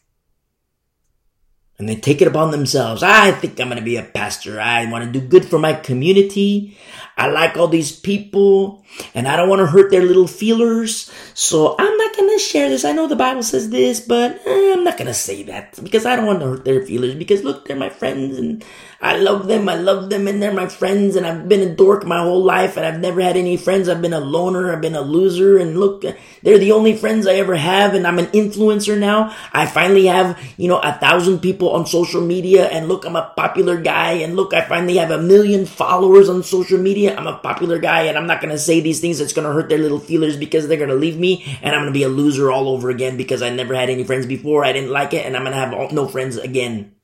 [1.78, 3.04] and they take it upon themselves.
[3.04, 4.60] I think I'm going to be a pastor.
[4.60, 6.76] I want to do good for my community.
[7.16, 8.84] I like all these people
[9.14, 11.12] and I don't want to hurt their little feelers.
[11.34, 12.84] So I'm not going to share this.
[12.84, 16.04] I know the Bible says this, but eh, I'm not going to say that because
[16.04, 18.64] I don't want to hurt their feelers because look, they're my friends and
[19.00, 19.68] I love them.
[19.68, 22.76] I love them and they're my friends and I've been a dork my whole life
[22.76, 23.88] and I've never had any friends.
[23.88, 24.72] I've been a loner.
[24.72, 26.02] I've been a loser and look,
[26.42, 29.36] they're the only friends I ever have and I'm an influencer now.
[29.52, 33.32] I finally have, you know, a thousand people on social media and look, I'm a
[33.36, 37.16] popular guy and look, I finally have a million followers on social media.
[37.16, 39.54] I'm a popular guy and I'm not going to say these things that's going to
[39.54, 42.02] hurt their little feelers because they're going to leave me and I'm going to be
[42.02, 44.64] a loser all over again because I never had any friends before.
[44.64, 46.97] I didn't like it and I'm going to have all, no friends again.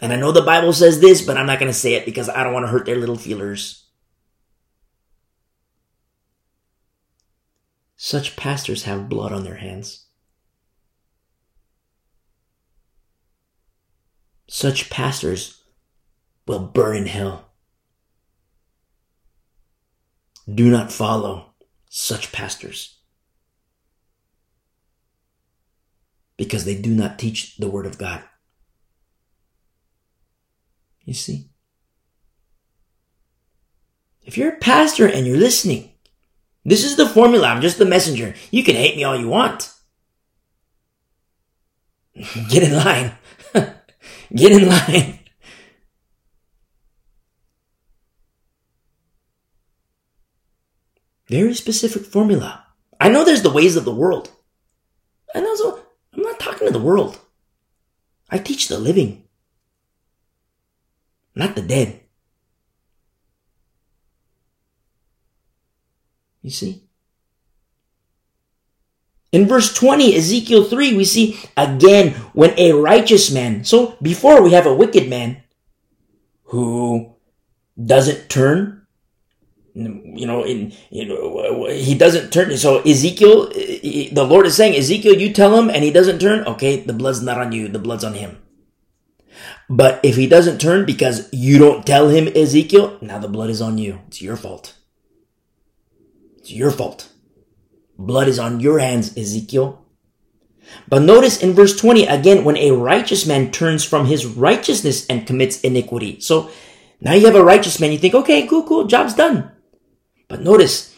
[0.00, 2.28] And I know the Bible says this, but I'm not going to say it because
[2.28, 3.84] I don't want to hurt their little feelers.
[7.96, 10.04] Such pastors have blood on their hands.
[14.48, 15.62] Such pastors
[16.46, 17.46] will burn in hell.
[20.52, 21.54] Do not follow
[21.88, 22.98] such pastors
[26.36, 28.22] because they do not teach the Word of God.
[31.06, 31.48] You see?
[34.24, 35.92] If you're a pastor and you're listening,
[36.64, 37.46] this is the formula.
[37.46, 38.34] I'm just the messenger.
[38.50, 39.72] You can hate me all you want.
[42.48, 43.12] Get in line.
[44.34, 45.20] Get in line.
[51.28, 52.64] Very specific formula.
[53.00, 54.30] I know there's the ways of the world.
[55.34, 55.80] I know so
[56.12, 57.20] I'm not talking to the world.
[58.28, 59.25] I teach the living
[61.36, 62.00] not the dead.
[66.42, 66.82] You see?
[69.32, 74.52] In verse 20, Ezekiel 3, we see again when a righteous man, so before we
[74.52, 75.42] have a wicked man
[76.44, 77.14] who
[77.76, 78.86] doesn't turn,
[79.74, 82.56] you know, in, you know, he doesn't turn.
[82.56, 86.18] So Ezekiel, eh, eh, the Lord is saying, Ezekiel, you tell him and he doesn't
[86.18, 86.46] turn.
[86.46, 87.68] Okay, the blood's not on you.
[87.68, 88.38] The blood's on him.
[89.68, 93.60] But if he doesn't turn because you don't tell him Ezekiel, now the blood is
[93.60, 94.00] on you.
[94.06, 94.76] It's your fault.
[96.38, 97.10] It's your fault.
[97.98, 99.84] Blood is on your hands, Ezekiel.
[100.88, 105.26] But notice in verse 20, again, when a righteous man turns from his righteousness and
[105.26, 106.20] commits iniquity.
[106.20, 106.50] So
[107.00, 109.50] now you have a righteous man, you think, okay, cool, cool, job's done.
[110.28, 110.94] But notice,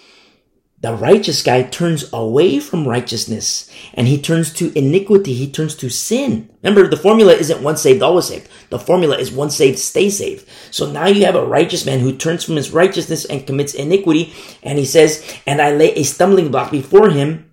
[0.80, 5.34] the righteous guy turns away from righteousness and he turns to iniquity.
[5.34, 6.48] He turns to sin.
[6.62, 8.48] Remember, the formula isn't once saved, always saved.
[8.70, 10.48] The formula is once saved, stay saved.
[10.70, 14.32] So now you have a righteous man who turns from his righteousness and commits iniquity.
[14.62, 17.50] And he says, and I lay a stumbling block before him.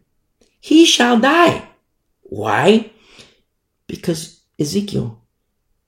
[0.60, 1.68] He shall die.
[2.22, 2.92] Why?
[3.88, 5.20] Because Ezekiel,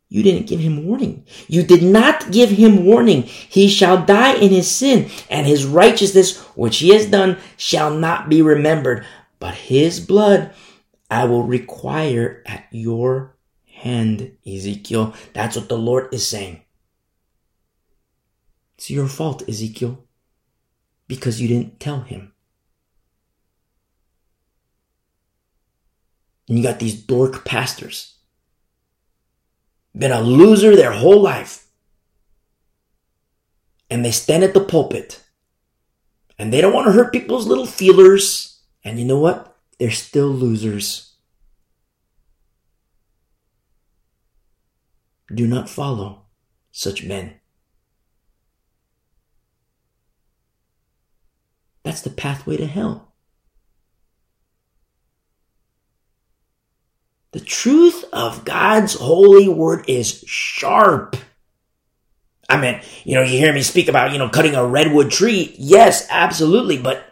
[0.09, 1.25] you didn't give him warning.
[1.47, 3.23] You did not give him warning.
[3.23, 8.29] He shall die in his sin, and his righteousness, which he has done, shall not
[8.29, 9.05] be remembered.
[9.39, 10.53] But his blood
[11.09, 15.13] I will require at your hand, Ezekiel.
[15.33, 16.61] That's what the Lord is saying.
[18.77, 20.05] It's your fault, Ezekiel,
[21.07, 22.33] because you didn't tell him.
[26.47, 28.16] And you got these dork pastors
[29.97, 31.67] been a loser their whole life.
[33.89, 35.23] And they stand at the pulpit
[36.37, 38.61] and they don't want to hurt people's little feelers.
[38.83, 39.57] And you know what?
[39.79, 41.13] They're still losers.
[45.33, 46.23] Do not follow
[46.71, 47.35] such men.
[51.83, 53.06] That's the pathway to hell.
[57.33, 61.15] The truth of God's holy word is sharp.
[62.49, 65.53] I mean, you know, you hear me speak about, you know, cutting a redwood tree.
[65.57, 66.77] Yes, absolutely.
[66.77, 67.03] But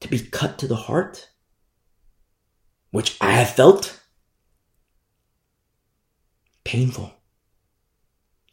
[0.00, 1.30] to be cut to the heart,
[2.90, 4.00] which I have felt
[6.64, 7.12] painful,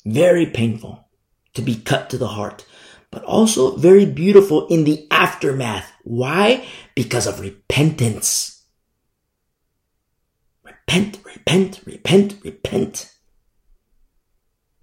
[0.06, 1.08] very painful
[1.56, 2.66] to be cut to the heart.
[3.12, 5.92] but also very beautiful in the aftermath.
[6.04, 6.66] Why?
[6.96, 8.57] Because of repentance.
[10.88, 13.14] Repent, repent, repent, repent.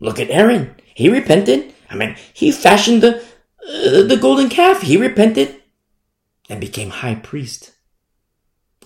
[0.01, 0.75] Look at Aaron.
[0.95, 1.73] He repented.
[1.89, 4.83] I mean, he fashioned the, uh, the golden calf.
[4.83, 5.63] He repented
[6.51, 7.73] and became high priest.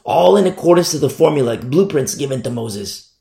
[0.05, 3.15] All in accordance to the formula, blueprints given to Moses.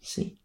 [0.00, 0.37] See?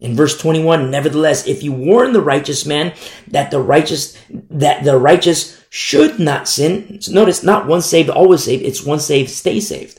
[0.00, 2.94] In verse 21, nevertheless, if you warn the righteous man
[3.28, 8.64] that the righteous, that the righteous should not sin, notice not one saved, always saved,
[8.64, 9.98] it's one saved, stay saved.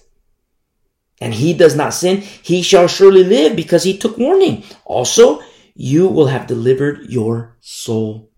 [1.19, 4.63] And he does not sin, he shall surely live because he took warning.
[4.85, 5.41] Also,
[5.75, 8.31] you will have delivered your soul.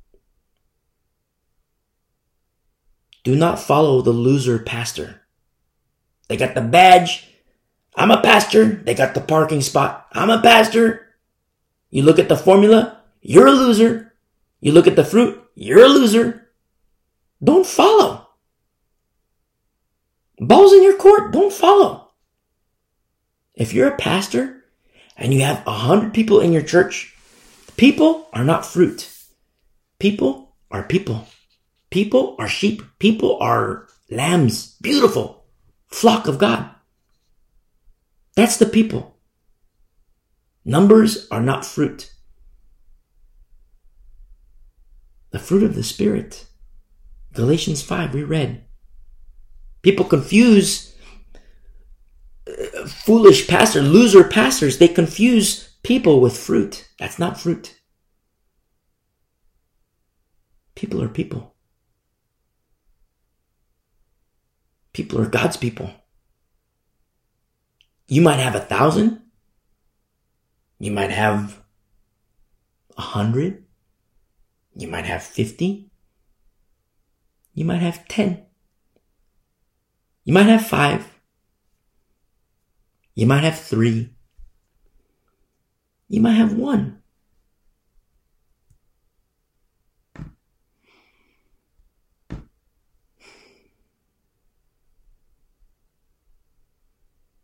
[3.24, 5.22] Do not follow the loser pastor.
[6.28, 7.28] They got the badge.
[7.96, 8.66] I'm a pastor.
[8.66, 10.08] They got the parking spot.
[10.12, 11.11] I'm a pastor.
[11.92, 14.14] You look at the formula, you're a loser.
[14.62, 16.50] You look at the fruit, you're a loser.
[17.44, 18.28] Don't follow.
[20.40, 22.12] Balls in your court, don't follow.
[23.54, 24.64] If you're a pastor
[25.18, 27.16] and you have a hundred people in your church,
[27.78, 29.08] people are not fruit.
[30.00, 31.28] People are people.
[31.92, 32.82] People are sheep.
[32.98, 34.78] People are lambs.
[34.82, 35.46] Beautiful
[35.88, 36.70] flock of God.
[38.36, 39.18] That's the people.
[40.64, 42.14] Numbers are not fruit.
[45.32, 46.46] The fruit of the Spirit.
[47.34, 48.66] Galatians 5, we read.
[49.82, 50.94] People confuse
[52.48, 54.78] uh, foolish pastors, loser pastors.
[54.78, 56.90] They confuse people with fruit.
[57.00, 57.80] That's not fruit.
[60.76, 61.56] People are people.
[64.94, 65.92] People are God's people.
[68.08, 69.21] You might have a thousand,
[70.82, 71.62] you might have
[72.98, 73.64] a hundred.
[74.76, 75.92] You might have 50.
[77.54, 78.44] You might have 10.
[80.24, 81.08] You might have five.
[83.14, 84.10] You might have three.
[86.10, 87.04] You might have one.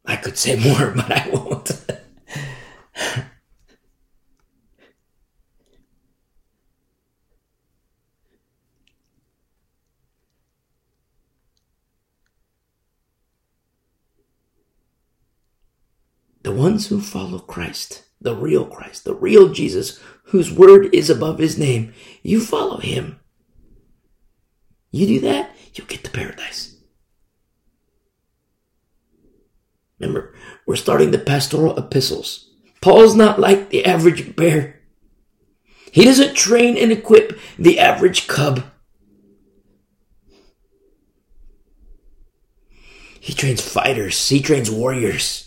[0.07, 1.85] I could say more, but I won't.
[16.47, 21.39] the ones who follow Christ, the real Christ, the real Jesus, whose word is above
[21.39, 21.93] his name,
[22.23, 23.19] you follow him.
[24.89, 26.77] You do that, you'll get to paradise.
[29.99, 30.33] Remember,
[30.65, 32.49] we're starting the pastoral epistles.
[32.79, 34.79] Paul's not like the average bear.
[35.91, 38.63] He doesn't train and equip the average cub.
[43.19, 44.29] He trains fighters.
[44.29, 45.46] He trains warriors.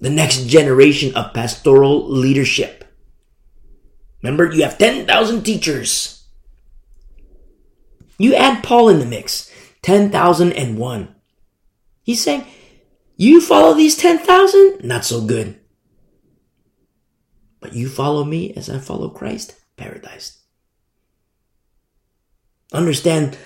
[0.00, 2.84] The next generation of pastoral leadership.
[4.22, 6.26] Remember, you have 10,000 teachers.
[8.18, 9.50] You add Paul in the mix.
[9.82, 11.14] 10,001.
[12.02, 12.44] He's saying,
[13.16, 14.84] you follow these 10,000?
[14.84, 15.58] Not so good.
[17.60, 19.54] But you follow me as I follow Christ?
[19.76, 20.38] Paradise.
[22.72, 23.36] Understand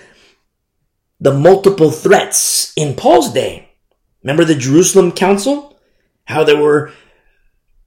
[1.20, 3.70] the multiple threats in Paul's day.
[4.22, 5.73] Remember the Jerusalem Council?
[6.26, 6.92] How there were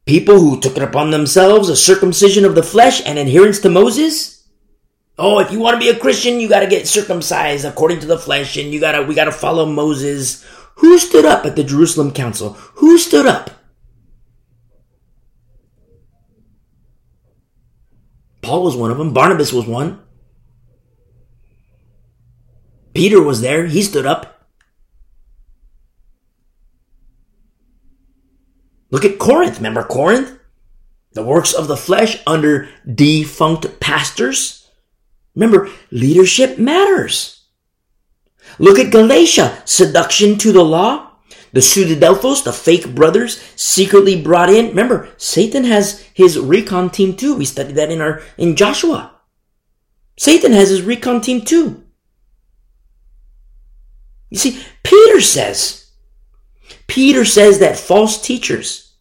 [0.05, 4.47] people who took it upon themselves a circumcision of the flesh and adherence to Moses?
[5.17, 8.05] Oh, if you want to be a Christian, you got to get circumcised according to
[8.05, 10.45] the flesh and you got to we got to follow Moses.
[10.75, 12.53] Who stood up at the Jerusalem Council?
[12.75, 13.49] Who stood up?
[18.43, 19.13] Paul was one of them.
[19.13, 20.01] Barnabas was one.
[22.93, 23.65] Peter was there.
[23.65, 24.36] He stood up.
[28.89, 29.57] Look at Corinth.
[29.57, 30.37] Remember Corinth?
[31.13, 34.69] The works of the flesh under defunct pastors.
[35.35, 37.45] Remember, leadership matters.
[38.59, 41.11] Look at Galatia, seduction to the law.
[41.53, 44.67] The pseudadelphos, the fake brothers, secretly brought in.
[44.67, 47.35] Remember, Satan has his recon team too.
[47.35, 49.15] We studied that in our in Joshua.
[50.17, 51.83] Satan has his recon team too.
[54.29, 55.86] You see, Peter says,
[56.87, 58.95] Peter says that false teachers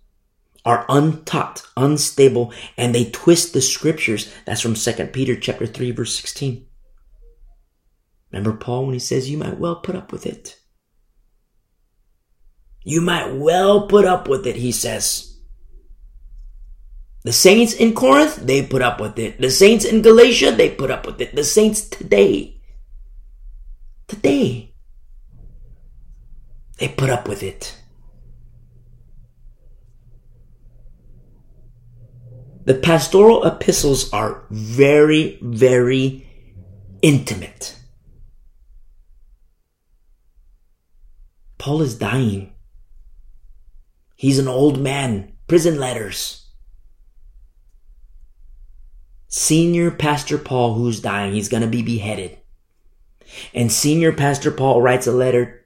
[0.64, 4.32] are untaught, unstable, and they twist the scriptures.
[4.44, 6.66] That's from 2 Peter chapter 3, verse 16.
[8.32, 10.58] Remember Paul when he says, You might well put up with it.
[12.82, 15.38] You might well put up with it, he says.
[17.22, 19.40] The saints in Corinth, they put up with it.
[19.40, 21.34] The saints in Galatia, they put up with it.
[21.34, 22.60] The saints today,
[24.06, 24.75] today,
[26.78, 27.76] they put up with it.
[32.64, 36.28] The pastoral epistles are very, very
[37.00, 37.76] intimate.
[41.58, 42.52] Paul is dying.
[44.16, 45.32] He's an old man.
[45.46, 46.46] Prison letters.
[49.28, 52.38] Senior Pastor Paul, who's dying, he's going to be beheaded.
[53.54, 55.65] And Senior Pastor Paul writes a letter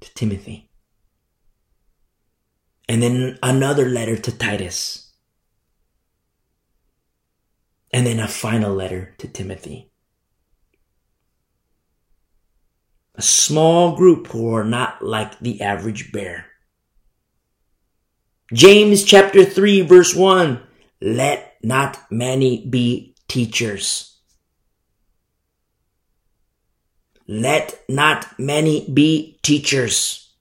[0.00, 0.70] to Timothy.
[2.88, 5.12] And then another letter to Titus.
[7.92, 9.90] And then a final letter to Timothy.
[13.14, 16.46] A small group who are not like the average bear.
[18.52, 20.62] James chapter 3 verse 1.
[21.00, 24.15] Let not many be teachers.
[27.28, 30.32] Let not many be teachers.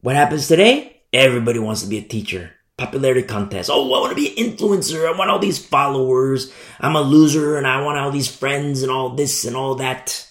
[0.00, 1.02] What happens today?
[1.12, 2.52] Everybody wants to be a teacher.
[2.76, 3.70] Popularity contest.
[3.70, 5.06] Oh, I want to be an influencer.
[5.06, 6.52] I want all these followers.
[6.80, 10.28] I'm a loser and I want all these friends and all this and all that.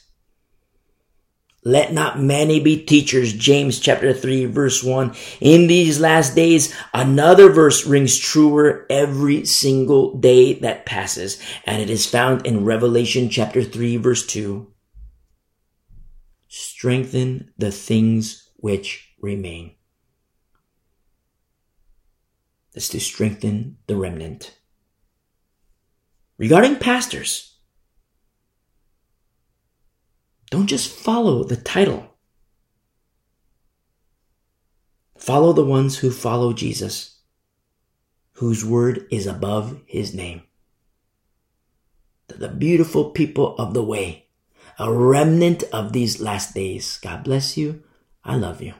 [1.63, 3.31] Let not many be teachers.
[3.31, 5.15] James chapter 3 verse 1.
[5.39, 11.41] In these last days, another verse rings truer every single day that passes.
[11.65, 14.70] And it is found in Revelation chapter 3 verse 2.
[16.53, 19.73] Strengthen the things which remain.
[22.73, 24.59] That's to strengthen the remnant.
[26.37, 27.55] Regarding pastors,
[30.49, 32.17] don't just follow the title.
[35.17, 37.21] Follow the ones who follow Jesus,
[38.33, 40.41] whose word is above his name.
[42.27, 44.27] The beautiful people of the way,
[44.79, 46.97] a remnant of these last days.
[47.01, 47.83] God bless you.
[48.23, 48.73] I love you.